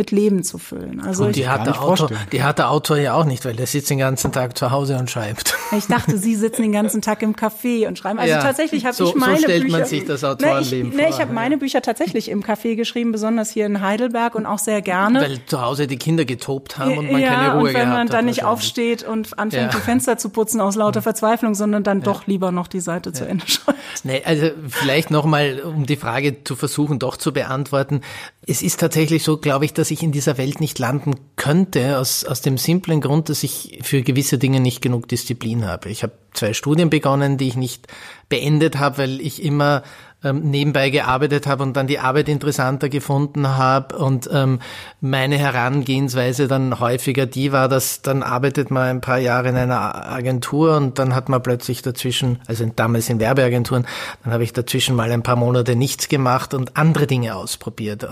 mit 0.00 0.12
Leben 0.12 0.42
zu 0.42 0.56
füllen. 0.56 1.02
Also 1.02 1.26
und 1.26 1.36
die 1.36 1.46
hat, 1.46 1.66
der 1.66 1.82
Autor, 1.82 2.10
die 2.32 2.42
hat 2.42 2.58
der 2.58 2.70
Autor 2.70 2.96
ja 2.96 3.12
auch 3.12 3.26
nicht, 3.26 3.44
weil 3.44 3.54
der 3.54 3.66
sitzt 3.66 3.90
den 3.90 3.98
ganzen 3.98 4.32
Tag 4.32 4.56
zu 4.56 4.70
Hause 4.70 4.96
und 4.96 5.10
schreibt. 5.10 5.54
Ich 5.72 5.86
dachte, 5.86 6.18
Sie 6.18 6.34
sitzen 6.34 6.62
den 6.62 6.72
ganzen 6.72 7.00
Tag 7.00 7.22
im 7.22 7.36
Café 7.36 7.86
und 7.86 7.96
schreiben. 7.96 8.18
Also 8.18 8.32
ja, 8.32 8.42
tatsächlich 8.42 8.86
habe 8.86 8.94
so, 8.94 9.06
ich 9.06 9.14
meine 9.14 9.36
so 9.36 9.44
stellt 9.44 9.62
Bücher, 9.62 9.78
man 9.78 9.86
sich 9.86 10.04
das 10.04 10.24
Autorenleben 10.24 10.88
ne, 10.90 10.94
ich, 10.94 11.00
vor. 11.00 11.10
Ne, 11.10 11.14
ich 11.14 11.20
habe 11.20 11.32
meine 11.32 11.58
Bücher 11.58 11.80
tatsächlich 11.80 12.28
im 12.28 12.42
Café 12.42 12.74
geschrieben, 12.74 13.12
besonders 13.12 13.52
hier 13.52 13.66
in 13.66 13.80
Heidelberg 13.80 14.34
und 14.34 14.46
auch 14.46 14.58
sehr 14.58 14.82
gerne. 14.82 15.20
Weil 15.20 15.38
zu 15.46 15.60
Hause 15.60 15.86
die 15.86 15.96
Kinder 15.96 16.24
getobt 16.24 16.76
haben 16.76 16.98
und 16.98 17.12
man 17.12 17.20
ja, 17.20 17.28
keine 17.28 17.52
Ruhe 17.52 17.68
und 17.68 17.74
wenn 17.74 17.88
man 17.88 18.08
dann 18.08 18.24
nicht 18.24 18.42
aufsteht 18.42 19.04
und 19.04 19.38
anfängt, 19.38 19.72
ja. 19.72 19.78
die 19.78 19.84
Fenster 19.84 20.18
zu 20.18 20.30
putzen 20.30 20.60
aus 20.60 20.74
lauter 20.74 21.02
Verzweiflung, 21.02 21.54
sondern 21.54 21.84
dann 21.84 22.02
doch 22.02 22.26
lieber 22.26 22.50
noch 22.50 22.66
die 22.66 22.80
Seite 22.80 23.12
zu 23.12 23.24
Ende 23.24 23.46
schreibt. 23.46 23.78
Nee, 24.02 24.22
also 24.24 24.50
vielleicht 24.68 25.12
nochmal, 25.12 25.60
um 25.60 25.86
die 25.86 25.96
Frage 25.96 26.42
zu 26.42 26.56
versuchen, 26.56 26.98
doch 26.98 27.16
zu 27.16 27.32
beantworten. 27.32 28.00
Es 28.44 28.60
ist 28.62 28.80
tatsächlich 28.80 29.22
so, 29.22 29.36
glaube 29.36 29.66
ich, 29.66 29.72
dass 29.72 29.89
ich 29.90 30.02
in 30.02 30.12
dieser 30.12 30.38
Welt 30.38 30.60
nicht 30.60 30.78
landen 30.78 31.14
könnte, 31.36 31.98
aus, 31.98 32.24
aus 32.24 32.40
dem 32.40 32.58
simplen 32.58 33.00
Grund, 33.00 33.28
dass 33.28 33.42
ich 33.42 33.78
für 33.82 34.02
gewisse 34.02 34.38
Dinge 34.38 34.60
nicht 34.60 34.82
genug 34.82 35.08
Disziplin 35.08 35.64
habe. 35.64 35.88
Ich 35.88 36.02
habe 36.02 36.12
zwei 36.32 36.52
Studien 36.52 36.90
begonnen, 36.90 37.38
die 37.38 37.48
ich 37.48 37.56
nicht 37.56 37.86
beendet 38.28 38.78
habe, 38.78 38.98
weil 38.98 39.20
ich 39.20 39.42
immer 39.42 39.82
ähm, 40.22 40.50
nebenbei 40.50 40.90
gearbeitet 40.90 41.46
habe 41.46 41.62
und 41.62 41.76
dann 41.76 41.86
die 41.86 41.98
Arbeit 41.98 42.28
interessanter 42.28 42.88
gefunden 42.88 43.56
habe 43.56 43.96
und 43.96 44.28
ähm, 44.32 44.60
meine 45.00 45.38
Herangehensweise 45.38 46.46
dann 46.46 46.78
häufiger 46.78 47.24
die 47.24 47.52
war, 47.52 47.68
dass 47.68 48.02
dann 48.02 48.22
arbeitet 48.22 48.70
man 48.70 48.82
ein 48.82 49.00
paar 49.00 49.18
Jahre 49.18 49.48
in 49.48 49.56
einer 49.56 50.10
Agentur 50.10 50.76
und 50.76 50.98
dann 50.98 51.14
hat 51.14 51.30
man 51.30 51.42
plötzlich 51.42 51.80
dazwischen, 51.80 52.38
also 52.46 52.70
damals 52.76 53.08
in 53.08 53.18
Werbeagenturen, 53.18 53.86
dann 54.22 54.32
habe 54.32 54.44
ich 54.44 54.52
dazwischen 54.52 54.94
mal 54.94 55.10
ein 55.10 55.22
paar 55.22 55.36
Monate 55.36 55.74
nichts 55.74 56.08
gemacht 56.08 56.52
und 56.52 56.76
andere 56.76 57.06
Dinge 57.06 57.34
ausprobiert. 57.34 58.06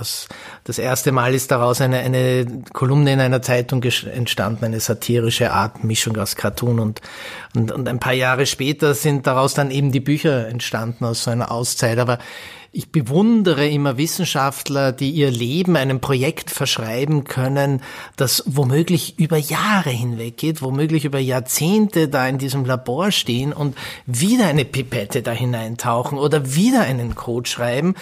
Das 0.65 0.79
erste 0.79 1.13
Mal 1.13 1.35
ist 1.35 1.51
daraus 1.51 1.81
eine, 1.83 1.99
eine 1.99 2.47
Kolumne 2.73 3.13
in 3.13 3.21
einer 3.21 3.43
Zeitung 3.43 3.83
entstanden, 3.83 4.65
eine 4.65 4.81
satirische 4.81 5.53
Art 5.53 5.85
Mischung 5.85 6.17
aus 6.17 6.37
Cartoon 6.37 6.81
und, 6.81 7.03
und, 7.55 7.71
und 7.71 7.87
ein 7.87 8.01
paar 8.01 8.15
Jahre 8.15 8.47
später 8.47 8.95
sind 8.95 9.27
daraus 9.27 9.53
dann 9.53 9.71
eben 9.71 9.93
die 9.93 10.01
Bücher 10.01 10.49
entstanden 10.49 11.05
aus 11.05 11.25
so 11.25 11.31
einer 11.31 11.51
Auszeit 11.51 11.98
Zeit, 11.99 12.01
aber 12.01 12.19
ich 12.71 12.93
bewundere 12.93 13.67
immer 13.67 13.97
Wissenschaftler, 13.97 14.93
die 14.93 15.11
ihr 15.11 15.31
Leben 15.31 15.75
einem 15.77 16.01
Projekt 16.01 16.51
verschreiben 16.51 17.25
können, 17.25 17.81
das 18.17 18.45
womöglich 18.47 19.19
über 19.19 19.39
Jahre 19.39 19.91
hinweg 19.91 20.37
geht, 20.37 20.61
womöglich 20.61 21.07
über 21.07 21.19
Jahrzehnte 21.19 22.09
da 22.09 22.29
in 22.29 22.37
diesem 22.37 22.67
Labor 22.67 23.11
stehen 23.11 23.55
und 23.55 23.77
wieder 24.07 24.47
eine 24.47 24.67
Pipette 24.67 25.23
da 25.23 25.33
hineintauchen 25.33 26.19
oder 26.19 26.55
wieder 26.55 26.83
einen 26.83 27.15
Code 27.15 27.49
schreiben 27.49 27.95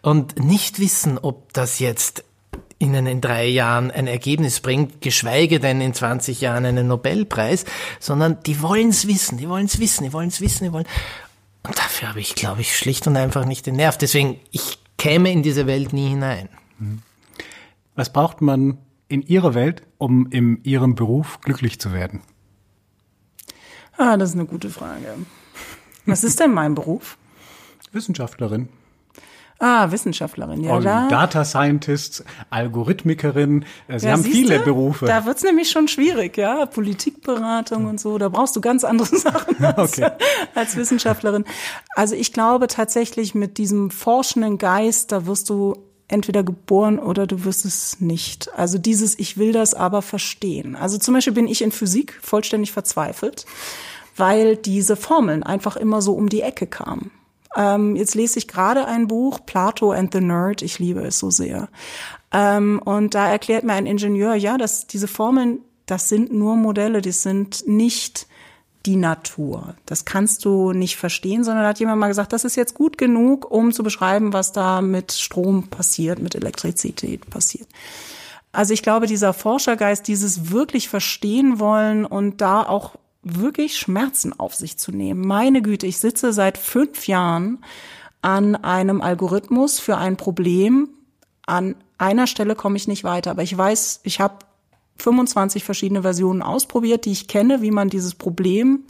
und 0.00 0.42
nicht 0.42 0.78
wissen, 0.78 1.18
ob 1.18 1.52
das 1.52 1.78
jetzt 1.78 2.24
ihnen 2.78 3.06
in 3.06 3.20
drei 3.20 3.46
Jahren 3.46 3.90
ein 3.90 4.06
Ergebnis 4.06 4.60
bringt, 4.60 5.00
geschweige 5.00 5.60
denn 5.60 5.80
in 5.80 5.94
20 5.94 6.40
Jahren 6.40 6.64
einen 6.64 6.88
Nobelpreis, 6.88 7.64
sondern 8.00 8.38
die 8.44 8.62
wollen 8.62 8.88
es 8.88 9.06
wissen, 9.06 9.38
die 9.38 9.48
wollen 9.48 9.66
es 9.66 9.78
wissen, 9.78 10.04
die 10.04 10.12
wollen 10.12 10.28
es 10.28 10.40
wissen, 10.40 10.64
die 10.64 10.72
wollen. 10.72 10.86
Und 11.66 11.78
dafür 11.78 12.10
habe 12.10 12.20
ich, 12.20 12.34
glaube 12.34 12.60
ich, 12.60 12.76
schlicht 12.76 13.06
und 13.06 13.16
einfach 13.16 13.44
nicht 13.46 13.66
den 13.66 13.76
Nerv. 13.76 13.96
Deswegen, 13.98 14.38
ich 14.50 14.78
käme 14.98 15.32
in 15.32 15.42
diese 15.42 15.66
Welt 15.66 15.92
nie 15.92 16.08
hinein. 16.08 16.48
Mhm. 16.78 17.02
Was 17.94 18.12
braucht 18.12 18.40
man 18.40 18.78
in 19.08 19.22
Ihrer 19.22 19.54
Welt, 19.54 19.82
um 19.98 20.26
in 20.30 20.62
Ihrem 20.64 20.94
Beruf 20.94 21.40
glücklich 21.40 21.80
zu 21.80 21.92
werden? 21.92 22.22
Ah, 23.96 24.16
das 24.16 24.30
ist 24.30 24.34
eine 24.34 24.46
gute 24.46 24.70
Frage. 24.70 25.14
Was 26.04 26.24
ist 26.24 26.40
denn 26.40 26.52
mein 26.52 26.74
Beruf? 26.74 27.16
Wissenschaftlerin. 27.92 28.68
Ah, 29.60 29.90
Wissenschaftlerin, 29.90 30.64
ja. 30.64 30.80
Da. 30.80 31.08
Data 31.08 31.44
Scientist, 31.44 32.24
Algorithmikerin. 32.50 33.64
Äh, 33.88 33.98
Sie 33.98 34.06
ja, 34.06 34.12
haben 34.12 34.24
viele 34.24 34.58
du? 34.58 34.64
Berufe. 34.64 35.06
Da 35.06 35.24
wird's 35.24 35.42
nämlich 35.42 35.70
schon 35.70 35.88
schwierig, 35.88 36.36
ja. 36.36 36.66
Politikberatung 36.66 37.86
und 37.86 38.00
so. 38.00 38.18
Da 38.18 38.28
brauchst 38.28 38.56
du 38.56 38.60
ganz 38.60 38.84
andere 38.84 39.16
Sachen 39.16 39.64
als, 39.64 39.98
okay. 39.98 40.10
als 40.54 40.76
Wissenschaftlerin. 40.76 41.44
Also 41.94 42.14
ich 42.14 42.32
glaube 42.32 42.66
tatsächlich 42.66 43.34
mit 43.34 43.58
diesem 43.58 43.90
forschenden 43.90 44.58
Geist, 44.58 45.12
da 45.12 45.26
wirst 45.26 45.50
du 45.50 45.76
entweder 46.08 46.42
geboren 46.42 46.98
oder 46.98 47.26
du 47.26 47.44
wirst 47.44 47.64
es 47.64 48.00
nicht. 48.00 48.50
Also 48.56 48.78
dieses, 48.78 49.18
ich 49.18 49.38
will 49.38 49.52
das 49.52 49.72
aber 49.74 50.02
verstehen. 50.02 50.76
Also 50.76 50.98
zum 50.98 51.14
Beispiel 51.14 51.32
bin 51.32 51.46
ich 51.46 51.62
in 51.62 51.72
Physik 51.72 52.18
vollständig 52.20 52.72
verzweifelt, 52.72 53.46
weil 54.16 54.56
diese 54.56 54.96
Formeln 54.96 55.42
einfach 55.42 55.76
immer 55.76 56.02
so 56.02 56.12
um 56.12 56.28
die 56.28 56.42
Ecke 56.42 56.66
kamen. 56.66 57.10
Ähm, 57.56 57.96
jetzt 57.96 58.14
lese 58.14 58.38
ich 58.38 58.48
gerade 58.48 58.86
ein 58.86 59.06
Buch, 59.06 59.40
Plato 59.46 59.92
and 59.92 60.12
the 60.12 60.20
Nerd. 60.20 60.62
Ich 60.62 60.78
liebe 60.78 61.02
es 61.02 61.18
so 61.18 61.30
sehr. 61.30 61.68
Ähm, 62.32 62.80
und 62.84 63.14
da 63.14 63.28
erklärt 63.28 63.64
mir 63.64 63.74
ein 63.74 63.86
Ingenieur, 63.86 64.34
ja, 64.34 64.58
dass 64.58 64.86
diese 64.86 65.08
Formeln, 65.08 65.60
das 65.86 66.08
sind 66.08 66.32
nur 66.32 66.56
Modelle, 66.56 67.00
die 67.00 67.12
sind 67.12 67.66
nicht 67.66 68.26
die 68.86 68.96
Natur. 68.96 69.76
Das 69.86 70.04
kannst 70.04 70.44
du 70.44 70.72
nicht 70.72 70.96
verstehen, 70.96 71.44
sondern 71.44 71.64
da 71.64 71.70
hat 71.70 71.78
jemand 71.78 72.00
mal 72.00 72.08
gesagt, 72.08 72.32
das 72.32 72.44
ist 72.44 72.56
jetzt 72.56 72.74
gut 72.74 72.98
genug, 72.98 73.50
um 73.50 73.72
zu 73.72 73.82
beschreiben, 73.82 74.32
was 74.32 74.52
da 74.52 74.82
mit 74.82 75.12
Strom 75.12 75.68
passiert, 75.68 76.18
mit 76.18 76.34
Elektrizität 76.34 77.28
passiert. 77.30 77.68
Also 78.52 78.74
ich 78.74 78.82
glaube, 78.82 79.06
dieser 79.06 79.32
Forschergeist, 79.32 80.06
dieses 80.06 80.50
wirklich 80.50 80.88
verstehen 80.88 81.58
wollen 81.58 82.04
und 82.04 82.40
da 82.40 82.62
auch 82.62 82.94
wirklich 83.24 83.78
Schmerzen 83.78 84.38
auf 84.38 84.54
sich 84.54 84.78
zu 84.78 84.92
nehmen. 84.92 85.26
Meine 85.26 85.62
Güte, 85.62 85.86
ich 85.86 85.98
sitze 85.98 86.32
seit 86.32 86.58
fünf 86.58 87.06
Jahren 87.06 87.64
an 88.22 88.56
einem 88.56 89.00
Algorithmus 89.00 89.80
für 89.80 89.96
ein 89.96 90.16
Problem. 90.16 90.88
An 91.46 91.74
einer 91.98 92.26
Stelle 92.26 92.54
komme 92.54 92.76
ich 92.76 92.88
nicht 92.88 93.04
weiter, 93.04 93.30
aber 93.30 93.42
ich 93.42 93.56
weiß, 93.56 94.00
ich 94.04 94.20
habe 94.20 94.38
25 94.98 95.64
verschiedene 95.64 96.02
Versionen 96.02 96.42
ausprobiert, 96.42 97.04
die 97.04 97.12
ich 97.12 97.28
kenne, 97.28 97.62
wie 97.62 97.70
man 97.70 97.88
dieses 97.90 98.14
Problem 98.14 98.84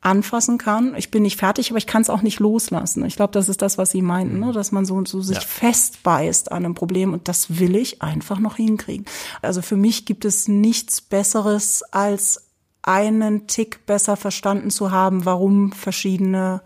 anfassen 0.00 0.56
kann. 0.56 0.94
Ich 0.96 1.10
bin 1.10 1.22
nicht 1.22 1.38
fertig, 1.38 1.70
aber 1.70 1.78
ich 1.78 1.86
kann 1.86 2.00
es 2.00 2.08
auch 2.08 2.22
nicht 2.22 2.40
loslassen. 2.40 3.04
Ich 3.04 3.16
glaube, 3.16 3.32
das 3.32 3.50
ist 3.50 3.60
das, 3.60 3.76
was 3.76 3.90
Sie 3.90 4.00
meinten, 4.00 4.40
ne? 4.40 4.52
dass 4.52 4.72
man 4.72 4.86
so, 4.86 5.04
so 5.04 5.20
sich 5.20 5.36
ja. 5.36 5.42
festbeißt 5.42 6.52
an 6.52 6.64
einem 6.64 6.74
Problem 6.74 7.12
und 7.12 7.28
das 7.28 7.58
will 7.58 7.76
ich 7.76 8.00
einfach 8.00 8.38
noch 8.38 8.56
hinkriegen. 8.56 9.04
Also 9.42 9.60
für 9.60 9.76
mich 9.76 10.06
gibt 10.06 10.24
es 10.24 10.48
nichts 10.48 11.02
Besseres 11.02 11.82
als 11.82 12.49
einen 12.82 13.46
Tick 13.46 13.86
besser 13.86 14.16
verstanden 14.16 14.70
zu 14.70 14.90
haben, 14.90 15.24
warum 15.24 15.72
verschiedene 15.72 16.62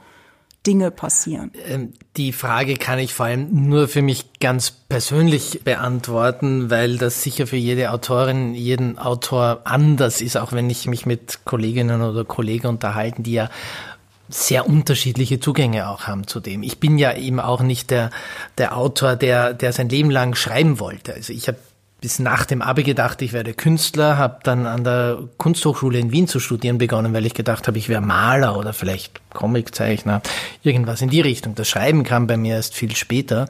Dinge 0.67 0.91
passieren? 0.91 1.53
Ähm, 1.67 1.93
die 2.17 2.33
Frage 2.33 2.77
kann 2.77 2.99
ich 2.99 3.12
vor 3.12 3.27
allem 3.27 3.69
nur 3.69 3.89
für 3.89 4.03
mich 4.03 4.39
ganz 4.41 4.71
persönlich 4.71 5.61
beantworten, 5.65 6.71
weil 6.71 6.97
das 6.97 7.23
sicher 7.23 7.47
für 7.47 7.57
jede 7.57 7.91
Autorin, 7.91 8.55
jeden 8.55 8.99
Autor 8.99 9.62
anders 9.65 10.21
ist, 10.21 10.37
auch 10.37 10.53
wenn 10.53 10.71
ich 10.71 10.87
mich 10.87 11.07
mit 11.07 11.45
Kolleginnen 11.45 12.01
oder 12.01 12.25
Kollegen 12.25 12.69
unterhalten, 12.69 13.23
die 13.23 13.33
ja 13.33 13.51
sehr 14.29 14.67
unterschiedliche 14.67 15.39
Zugänge 15.39 15.89
auch 15.89 16.05
haben 16.05 16.27
zu 16.27 16.41
dem. 16.41 16.62
Ich 16.62 16.81
bin 16.81 16.97
ja 16.97 17.15
eben 17.15 17.41
auch 17.41 17.61
nicht 17.61 17.91
der, 17.91 18.11
der 18.57 18.77
Autor, 18.77 19.17
der, 19.17 19.53
der 19.53 19.73
sein 19.73 19.91
Leben 19.91 20.11
lang 20.11 20.35
schreiben 20.35 20.81
wollte. 20.81 21.12
Also 21.12 21.35
ich 21.35 21.47
habe 21.47 21.59
bis 22.05 22.19
nach 22.19 22.45
dem 22.45 22.61
Abi 22.61 22.83
gedacht, 22.83 23.23
ich 23.23 23.33
werde 23.33 23.55
Künstler, 23.55 24.19
habe 24.19 24.41
dann 24.43 24.67
an 24.67 24.85
der 24.85 25.21
Kunsthochschule 25.39 25.99
in 25.99 26.13
Wien 26.13 26.29
zu 26.29 26.39
studieren 26.39 26.77
begonnen, 26.77 27.15
weil 27.15 27.25
ich 27.25 27.33
gedacht 27.33 27.67
habe, 27.67 27.79
ich 27.79 27.89
wäre 27.89 28.03
Maler 28.03 28.59
oder 28.59 28.75
vielleicht 28.75 29.23
Comiczeichner, 29.33 30.21
irgendwas 30.63 31.01
in 31.01 31.09
die 31.09 31.23
Richtung. 31.23 31.55
Das 31.55 31.67
Schreiben 31.67 32.05
kam 32.05 32.27
bei 32.27 32.37
mir 32.37 32.57
erst 32.57 32.75
viel 32.75 32.95
später. 32.95 33.49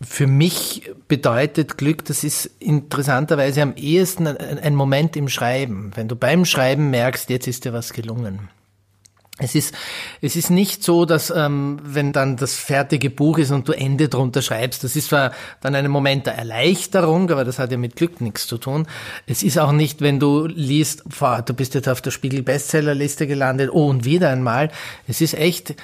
Für 0.00 0.26
mich 0.26 0.90
bedeutet 1.08 1.76
Glück, 1.76 2.06
das 2.06 2.24
ist 2.24 2.46
interessanterweise 2.58 3.60
am 3.60 3.74
ehesten 3.76 4.26
ein 4.26 4.74
Moment 4.74 5.14
im 5.14 5.28
Schreiben. 5.28 5.90
Wenn 5.94 6.08
du 6.08 6.16
beim 6.16 6.46
Schreiben 6.46 6.88
merkst, 6.88 7.28
jetzt 7.28 7.48
ist 7.48 7.66
dir 7.66 7.74
was 7.74 7.92
gelungen. 7.92 8.48
Es 9.40 9.54
ist, 9.54 9.72
es 10.20 10.34
ist 10.34 10.50
nicht 10.50 10.82
so, 10.82 11.04
dass 11.04 11.30
ähm, 11.30 11.78
wenn 11.84 12.12
dann 12.12 12.36
das 12.36 12.56
fertige 12.56 13.08
Buch 13.08 13.38
ist 13.38 13.52
und 13.52 13.68
du 13.68 13.72
Ende 13.72 14.08
drunter 14.08 14.42
schreibst, 14.42 14.82
das 14.82 14.96
ist 14.96 15.10
zwar 15.10 15.30
dann 15.60 15.76
ein 15.76 15.88
Moment 15.88 16.26
der 16.26 16.34
Erleichterung, 16.34 17.30
aber 17.30 17.44
das 17.44 17.60
hat 17.60 17.70
ja 17.70 17.78
mit 17.78 17.94
Glück 17.94 18.20
nichts 18.20 18.48
zu 18.48 18.58
tun. 18.58 18.88
Es 19.26 19.44
ist 19.44 19.58
auch 19.58 19.70
nicht, 19.70 20.00
wenn 20.00 20.18
du 20.18 20.46
liest, 20.46 21.04
boah, 21.20 21.42
du 21.42 21.54
bist 21.54 21.74
jetzt 21.74 21.88
auf 21.88 22.02
der 22.02 22.10
Spiegel-Bestsellerliste 22.10 23.28
gelandet, 23.28 23.70
oh 23.72 23.88
und 23.88 24.04
wieder 24.04 24.30
einmal. 24.30 24.72
Es 25.06 25.20
ist 25.20 25.34
echt, 25.34 25.76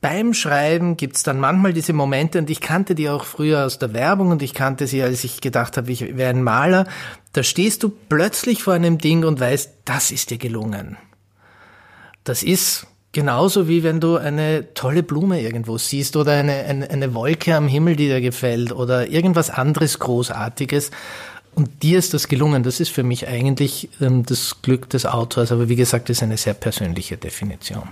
beim 0.00 0.34
Schreiben 0.34 0.96
gibt's 0.96 1.22
dann 1.22 1.38
manchmal 1.38 1.72
diese 1.72 1.92
Momente, 1.92 2.40
und 2.40 2.50
ich 2.50 2.60
kannte 2.60 2.96
die 2.96 3.08
auch 3.08 3.24
früher 3.24 3.64
aus 3.64 3.78
der 3.78 3.94
Werbung 3.94 4.32
und 4.32 4.42
ich 4.42 4.54
kannte 4.54 4.88
sie, 4.88 5.00
als 5.04 5.22
ich 5.22 5.40
gedacht 5.40 5.76
habe, 5.76 5.92
ich 5.92 6.16
wäre 6.16 6.30
ein 6.30 6.42
Maler, 6.42 6.88
da 7.32 7.44
stehst 7.44 7.84
du 7.84 7.90
plötzlich 8.08 8.64
vor 8.64 8.74
einem 8.74 8.98
Ding 8.98 9.24
und 9.24 9.38
weißt, 9.38 9.70
das 9.84 10.10
ist 10.10 10.30
dir 10.30 10.38
gelungen. 10.38 10.98
Das 12.24 12.42
ist 12.42 12.86
Genauso 13.14 13.68
wie 13.68 13.82
wenn 13.82 14.00
du 14.00 14.16
eine 14.16 14.72
tolle 14.72 15.02
Blume 15.02 15.42
irgendwo 15.42 15.76
siehst 15.76 16.16
oder 16.16 16.32
eine, 16.32 16.54
eine, 16.64 16.88
eine 16.88 17.12
Wolke 17.12 17.54
am 17.54 17.68
Himmel, 17.68 17.94
die 17.94 18.06
dir 18.06 18.22
gefällt 18.22 18.72
oder 18.72 19.06
irgendwas 19.08 19.50
anderes 19.50 19.98
Großartiges. 19.98 20.90
Und 21.54 21.82
dir 21.82 21.98
ist 21.98 22.14
das 22.14 22.28
gelungen. 22.28 22.62
Das 22.62 22.80
ist 22.80 22.88
für 22.88 23.02
mich 23.02 23.28
eigentlich 23.28 23.90
ähm, 24.00 24.24
das 24.24 24.62
Glück 24.62 24.88
des 24.88 25.04
Autors. 25.04 25.52
Aber 25.52 25.68
wie 25.68 25.76
gesagt, 25.76 26.08
das 26.08 26.18
ist 26.18 26.22
eine 26.22 26.38
sehr 26.38 26.54
persönliche 26.54 27.18
Definition. 27.18 27.86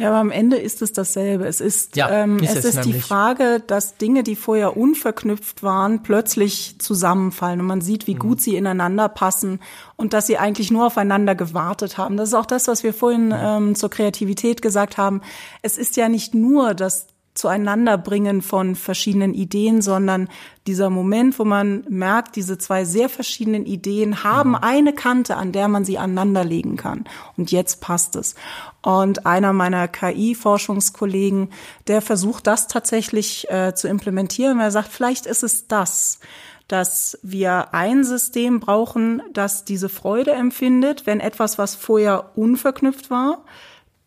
Ja, 0.00 0.08
aber 0.08 0.18
am 0.18 0.30
Ende 0.30 0.56
ist 0.56 0.80
es 0.80 0.94
dasselbe. 0.94 1.46
Es 1.46 1.60
ist, 1.60 1.94
ja, 1.94 2.08
ähm, 2.10 2.38
ist 2.38 2.56
es, 2.56 2.64
es 2.64 2.74
ist 2.76 2.84
die 2.86 2.94
Frage, 2.94 3.62
dass 3.66 3.98
Dinge, 3.98 4.22
die 4.22 4.34
vorher 4.34 4.78
unverknüpft 4.78 5.62
waren, 5.62 6.02
plötzlich 6.02 6.76
zusammenfallen 6.78 7.60
und 7.60 7.66
man 7.66 7.82
sieht, 7.82 8.06
wie 8.06 8.14
mhm. 8.14 8.20
gut 8.20 8.40
sie 8.40 8.56
ineinander 8.56 9.10
passen 9.10 9.60
und 9.96 10.14
dass 10.14 10.26
sie 10.26 10.38
eigentlich 10.38 10.70
nur 10.70 10.86
aufeinander 10.86 11.34
gewartet 11.34 11.98
haben. 11.98 12.16
Das 12.16 12.30
ist 12.30 12.34
auch 12.34 12.46
das, 12.46 12.66
was 12.66 12.82
wir 12.82 12.94
vorhin 12.94 13.34
ähm, 13.36 13.74
zur 13.74 13.90
Kreativität 13.90 14.62
gesagt 14.62 14.96
haben. 14.96 15.20
Es 15.60 15.76
ist 15.76 15.96
ja 15.96 16.08
nicht 16.08 16.34
nur, 16.34 16.72
dass 16.72 17.08
Zueinanderbringen 17.40 18.42
von 18.42 18.76
verschiedenen 18.76 19.32
Ideen, 19.32 19.80
sondern 19.80 20.28
dieser 20.66 20.90
Moment, 20.90 21.38
wo 21.38 21.44
man 21.44 21.84
merkt, 21.88 22.36
diese 22.36 22.58
zwei 22.58 22.84
sehr 22.84 23.08
verschiedenen 23.08 23.64
Ideen 23.64 24.22
haben 24.22 24.50
mhm. 24.50 24.56
eine 24.56 24.92
Kante, 24.92 25.36
an 25.36 25.52
der 25.52 25.68
man 25.68 25.84
sie 25.84 25.96
aneinanderlegen 25.96 26.76
kann. 26.76 27.04
Und 27.38 27.50
jetzt 27.50 27.80
passt 27.80 28.14
es. 28.14 28.34
Und 28.82 29.24
einer 29.24 29.54
meiner 29.54 29.88
KI-Forschungskollegen, 29.88 31.48
der 31.86 32.02
versucht 32.02 32.46
das 32.46 32.68
tatsächlich 32.68 33.50
äh, 33.50 33.74
zu 33.74 33.88
implementieren. 33.88 34.60
Er 34.60 34.70
sagt, 34.70 34.88
vielleicht 34.88 35.26
ist 35.26 35.42
es 35.42 35.66
das 35.66 36.20
dass 36.68 37.18
wir 37.24 37.74
ein 37.74 38.04
System 38.04 38.60
brauchen, 38.60 39.22
das 39.32 39.64
diese 39.64 39.88
Freude 39.88 40.30
empfindet, 40.30 41.04
wenn 41.04 41.18
etwas, 41.18 41.58
was 41.58 41.74
vorher 41.74 42.30
unverknüpft 42.36 43.10
war, 43.10 43.44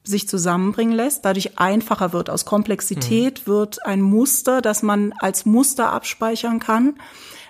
sich 0.04 0.28
zusammenbringen 0.28 0.96
lässt, 0.96 1.24
dadurch 1.26 1.58
einfacher 1.58 2.14
wird. 2.14 2.30
Aus 2.30 2.46
Komplexität 2.46 3.42
mhm. 3.46 3.52
wird 3.52 3.86
ein 3.86 4.02
Muster, 4.02 4.62
das 4.62 4.84
man 4.84 5.14
als 5.20 5.46
Muster 5.46 5.92
abspeichern 5.92 6.60
kann, 6.60 6.96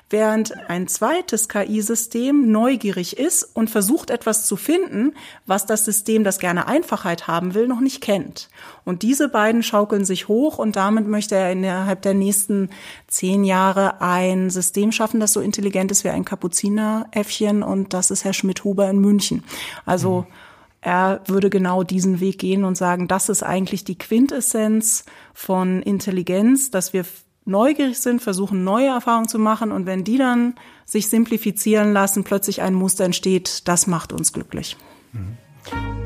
während 0.10 0.54
ein 0.70 0.88
zweites 0.88 1.50
KI-System 1.50 2.52
neugierig 2.52 3.18
ist 3.18 3.44
und 3.56 3.72
versucht 3.72 4.12
etwas 4.12 4.46
zu 4.46 4.56
finden, 4.56 5.16
was 5.48 5.66
das 5.66 5.86
System, 5.86 6.24
das 6.24 6.38
gerne 6.38 6.68
Einfachheit 6.68 7.28
haben 7.28 7.56
will, 7.56 7.68
noch 7.68 7.80
nicht 7.80 8.02
kennt. 8.02 8.50
Und 8.86 9.02
diese 9.02 9.28
beiden 9.30 9.64
schaukeln 9.64 10.06
sich 10.06 10.28
hoch 10.28 10.60
und 10.60 10.76
damit 10.76 11.08
möchte 11.08 11.34
er 11.34 11.52
innerhalb 11.52 12.04
der 12.04 12.14
nächsten 12.14 12.70
zehn 13.08 13.44
Jahre 13.44 14.02
ein 14.02 14.52
System 14.52 14.92
schaffen, 14.92 15.20
das 15.20 15.34
so 15.34 15.40
intelligent 15.40 15.90
ist 15.90 16.04
wie 16.04 16.10
ein 16.10 16.26
Kapuzineräffchen 16.26 17.64
und 17.64 17.96
das 17.96 18.12
ist 18.12 18.24
Herr 18.24 18.34
Schmidt-Huber 18.34 18.88
in 18.92 19.00
München. 19.00 19.44
Also 19.86 20.28
mhm 20.30 20.43
er 20.84 21.22
würde 21.28 21.50
genau 21.50 21.84
diesen 21.84 22.20
Weg 22.20 22.40
gehen 22.40 22.66
und 22.66 22.76
sagen, 22.76 23.08
das 23.08 23.30
ist 23.30 23.42
eigentlich 23.42 23.86
die 23.86 23.98
Quintessenz 23.98 25.06
von 25.34 25.82
Intelligenz, 25.82 26.72
dass 26.72 26.92
wir 26.92 27.06
neugierig 27.46 27.98
sind, 28.00 28.22
versuchen 28.22 28.66
neue 28.66 28.88
Erfahrungen 28.88 29.30
zu 29.30 29.40
machen 29.40 29.72
und 29.72 29.86
wenn 29.86 30.04
die 30.04 30.18
dann 30.18 30.56
sich 30.86 31.10
simplifizieren 31.10 31.94
lassen, 31.94 32.26
plötzlich 32.26 32.62
ein 32.62 32.74
Muster 32.74 33.06
entsteht, 33.06 33.68
das 33.68 33.88
macht 33.88 34.12
uns 34.12 34.34
glücklich. 34.34 34.76
Mhm. 35.14 35.38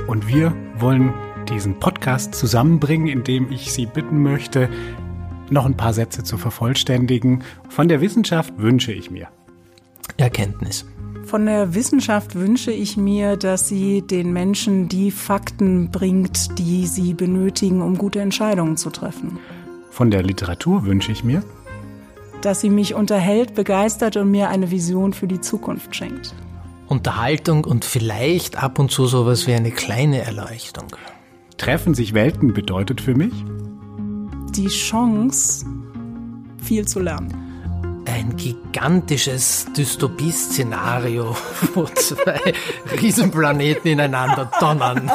Und 0.07 0.27
wir 0.27 0.55
wollen 0.77 1.13
diesen 1.49 1.79
Podcast 1.79 2.35
zusammenbringen, 2.35 3.07
indem 3.07 3.51
ich 3.51 3.73
Sie 3.73 3.87
bitten 3.87 4.21
möchte, 4.21 4.69
noch 5.49 5.65
ein 5.65 5.77
paar 5.77 5.93
Sätze 5.93 6.23
zu 6.23 6.37
vervollständigen. 6.37 7.43
Von 7.69 7.87
der 7.87 8.01
Wissenschaft 8.01 8.53
wünsche 8.57 8.91
ich 8.91 9.09
mir 9.09 9.27
Erkenntnis. 10.17 10.85
Von 11.27 11.45
der 11.45 11.75
Wissenschaft 11.75 12.35
wünsche 12.35 12.71
ich 12.71 12.95
mir, 12.95 13.35
dass 13.35 13.67
sie 13.67 14.01
den 14.01 14.31
Menschen 14.31 14.87
die 14.87 15.11
Fakten 15.11 15.91
bringt, 15.91 16.57
die 16.57 16.87
sie 16.87 17.13
benötigen, 17.13 17.81
um 17.81 17.97
gute 17.97 18.21
Entscheidungen 18.21 18.77
zu 18.77 18.91
treffen. 18.91 19.37
Von 19.91 20.09
der 20.09 20.23
Literatur 20.23 20.85
wünsche 20.85 21.11
ich 21.11 21.25
mir, 21.25 21.43
dass 22.41 22.61
sie 22.61 22.69
mich 22.69 22.95
unterhält, 22.95 23.55
begeistert 23.55 24.15
und 24.15 24.31
mir 24.31 24.47
eine 24.47 24.71
Vision 24.71 25.11
für 25.11 25.27
die 25.27 25.41
Zukunft 25.41 25.93
schenkt. 25.97 26.33
Unterhaltung 26.87 27.65
und 27.65 27.83
vielleicht 27.83 28.63
ab 28.63 28.79
und 28.79 28.89
zu 28.89 29.05
sowas 29.05 29.47
wie 29.47 29.53
eine 29.53 29.71
kleine 29.71 30.21
Erleuchtung. 30.21 30.87
Treffen 31.57 31.93
sich 31.93 32.13
Welten 32.13 32.53
bedeutet 32.53 33.01
für 33.01 33.15
mich 33.15 33.33
die 34.55 34.67
Chance, 34.67 35.65
viel 36.63 36.87
zu 36.87 37.01
lernen 37.01 37.46
ein 38.07 38.35
gigantisches 38.37 39.67
Dystopie-Szenario, 39.75 41.35
wo 41.73 41.85
zwei 41.85 42.53
Riesenplaneten 42.99 43.91
ineinander 43.91 44.49
donnern. 44.59 45.11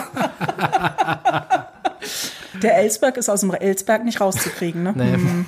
Der 2.62 2.76
Elsberg 2.78 3.16
ist 3.16 3.28
aus 3.28 3.40
dem 3.40 3.52
Elsberg 3.52 4.04
nicht 4.04 4.20
rauszukriegen, 4.20 4.82
ne? 4.82 4.92
Nee. 4.94 5.16
Mhm. 5.16 5.46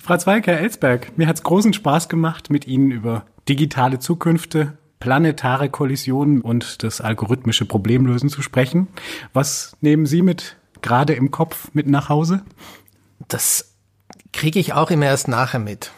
Frau 0.00 0.16
Zweig, 0.16 0.46
Herr 0.46 0.60
Elsberg, 0.60 1.16
mir 1.16 1.26
hat 1.26 1.36
es 1.36 1.42
großen 1.42 1.72
Spaß 1.72 2.08
gemacht, 2.08 2.50
mit 2.50 2.66
Ihnen 2.66 2.90
über 2.90 3.24
digitale 3.48 3.98
Zukünfte, 3.98 4.78
planetare 5.00 5.70
Kollisionen 5.70 6.40
und 6.40 6.82
das 6.82 7.00
algorithmische 7.00 7.64
Problemlösen 7.64 8.28
zu 8.28 8.42
sprechen. 8.42 8.88
Was 9.32 9.76
nehmen 9.80 10.06
Sie 10.06 10.22
mit 10.22 10.56
gerade 10.82 11.14
im 11.14 11.30
Kopf 11.30 11.70
mit 11.72 11.88
nach 11.88 12.08
Hause? 12.08 12.42
Das 13.28 13.74
kriege 14.32 14.58
ich 14.58 14.72
auch 14.72 14.90
immer 14.90 15.06
erst 15.06 15.28
nachher 15.28 15.60
mit 15.60 15.90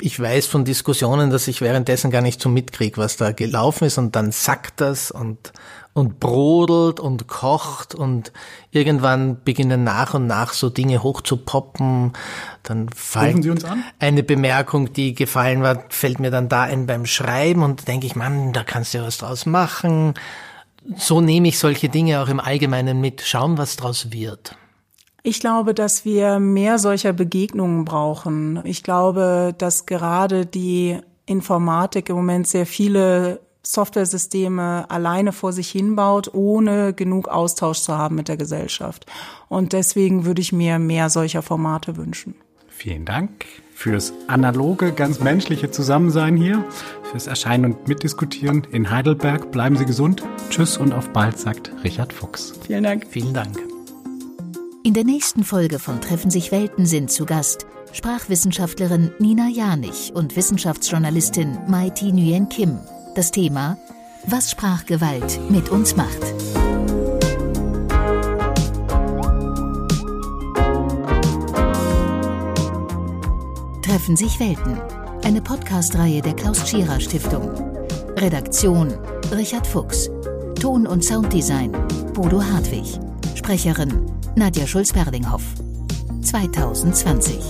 ich 0.00 0.20
weiß 0.20 0.46
von 0.46 0.64
Diskussionen, 0.64 1.30
dass 1.30 1.48
ich 1.48 1.60
währenddessen 1.60 2.10
gar 2.10 2.22
nicht 2.22 2.40
so 2.40 2.48
mitkriege, 2.48 2.98
was 2.98 3.16
da 3.16 3.32
gelaufen 3.32 3.84
ist 3.84 3.98
und 3.98 4.14
dann 4.14 4.30
sackt 4.30 4.80
das 4.80 5.10
und, 5.10 5.52
und 5.92 6.20
brodelt 6.20 7.00
und 7.00 7.26
kocht 7.26 7.94
und 7.94 8.32
irgendwann 8.70 9.42
beginnen 9.42 9.82
nach 9.82 10.14
und 10.14 10.26
nach 10.26 10.52
so 10.52 10.70
Dinge 10.70 11.02
hochzupoppen. 11.02 12.12
Dann 12.62 12.88
fällt 12.90 13.64
eine 13.98 14.22
Bemerkung, 14.22 14.92
die 14.92 15.14
gefallen 15.14 15.62
war, 15.62 15.84
fällt 15.88 16.20
mir 16.20 16.30
dann 16.30 16.48
da 16.48 16.62
ein 16.62 16.86
beim 16.86 17.04
Schreiben 17.04 17.62
und 17.64 17.88
denke 17.88 18.06
ich, 18.06 18.14
Mann, 18.14 18.52
da 18.52 18.62
kannst 18.62 18.94
du 18.94 18.98
ja 18.98 19.04
was 19.04 19.18
draus 19.18 19.46
machen. 19.46 20.14
So 20.96 21.20
nehme 21.20 21.48
ich 21.48 21.58
solche 21.58 21.88
Dinge 21.88 22.20
auch 22.20 22.28
im 22.28 22.40
Allgemeinen 22.40 23.00
mit. 23.00 23.22
Schauen, 23.22 23.58
was 23.58 23.76
draus 23.76 24.12
wird. 24.12 24.56
Ich 25.28 25.40
glaube, 25.40 25.74
dass 25.74 26.06
wir 26.06 26.38
mehr 26.38 26.78
solcher 26.78 27.12
Begegnungen 27.12 27.84
brauchen. 27.84 28.62
Ich 28.64 28.82
glaube, 28.82 29.54
dass 29.58 29.84
gerade 29.84 30.46
die 30.46 30.96
Informatik 31.26 32.08
im 32.08 32.16
Moment 32.16 32.46
sehr 32.48 32.64
viele 32.64 33.40
Softwaresysteme 33.62 34.86
alleine 34.88 35.32
vor 35.32 35.52
sich 35.52 35.70
hinbaut, 35.70 36.32
ohne 36.32 36.94
genug 36.94 37.28
Austausch 37.28 37.80
zu 37.80 37.98
haben 37.98 38.14
mit 38.14 38.28
der 38.28 38.38
Gesellschaft. 38.38 39.04
Und 39.50 39.74
deswegen 39.74 40.24
würde 40.24 40.40
ich 40.40 40.54
mir 40.54 40.78
mehr 40.78 41.10
solcher 41.10 41.42
Formate 41.42 41.98
wünschen. 41.98 42.34
Vielen 42.70 43.04
Dank 43.04 43.44
fürs 43.74 44.14
analoge, 44.28 44.92
ganz 44.92 45.20
menschliche 45.20 45.70
Zusammensein 45.70 46.38
hier, 46.38 46.64
fürs 47.02 47.26
Erscheinen 47.26 47.74
und 47.74 47.86
Mitdiskutieren 47.86 48.66
in 48.72 48.90
Heidelberg. 48.90 49.50
Bleiben 49.50 49.76
Sie 49.76 49.84
gesund. 49.84 50.22
Tschüss 50.48 50.78
und 50.78 50.94
auf 50.94 51.10
bald, 51.10 51.38
sagt 51.38 51.70
Richard 51.84 52.14
Fuchs. 52.14 52.54
Vielen 52.66 52.84
Dank. 52.84 53.06
Vielen 53.10 53.34
Dank. 53.34 53.58
In 54.88 54.94
der 54.94 55.04
nächsten 55.04 55.44
Folge 55.44 55.78
von 55.78 56.00
Treffen 56.00 56.30
sich 56.30 56.50
Welten 56.50 56.86
sind 56.86 57.10
zu 57.10 57.26
Gast 57.26 57.66
Sprachwissenschaftlerin 57.92 59.10
Nina 59.18 59.46
Janich 59.46 60.14
und 60.14 60.34
Wissenschaftsjournalistin 60.34 61.58
Mai 61.68 61.90
Thi 61.90 62.10
Nguyen 62.10 62.48
Kim. 62.48 62.78
Das 63.14 63.30
Thema 63.30 63.76
Was 64.24 64.50
Sprachgewalt 64.50 65.38
mit 65.50 65.68
uns 65.68 65.94
macht. 65.94 66.22
Treffen 73.82 74.16
sich 74.16 74.40
Welten. 74.40 74.80
Eine 75.22 75.42
Podcast-Reihe 75.42 76.22
der 76.22 76.32
Klaus 76.32 76.64
Tschira 76.64 76.98
Stiftung. 76.98 77.50
Redaktion 78.16 78.94
Richard 79.32 79.66
Fuchs. 79.66 80.08
Ton- 80.58 80.86
und 80.86 81.04
Sounddesign 81.04 81.72
Bodo 82.14 82.42
Hartwig. 82.42 82.98
Sprecherin 83.34 84.17
Nadja 84.38 84.68
Schulz-Perlinghoff. 84.68 85.42
2020. 86.22 87.40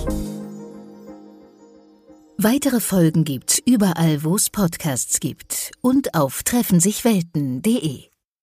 Weitere 2.37 2.79
Folgen 2.79 3.25
gibt's 3.25 3.61
überall, 3.63 4.23
wo 4.23 4.35
es 4.35 4.49
Podcasts 4.49 5.19
gibt 5.19 5.71
und 5.81 6.15
auf 6.15 6.41
treffensichwelten.de. 6.41 8.08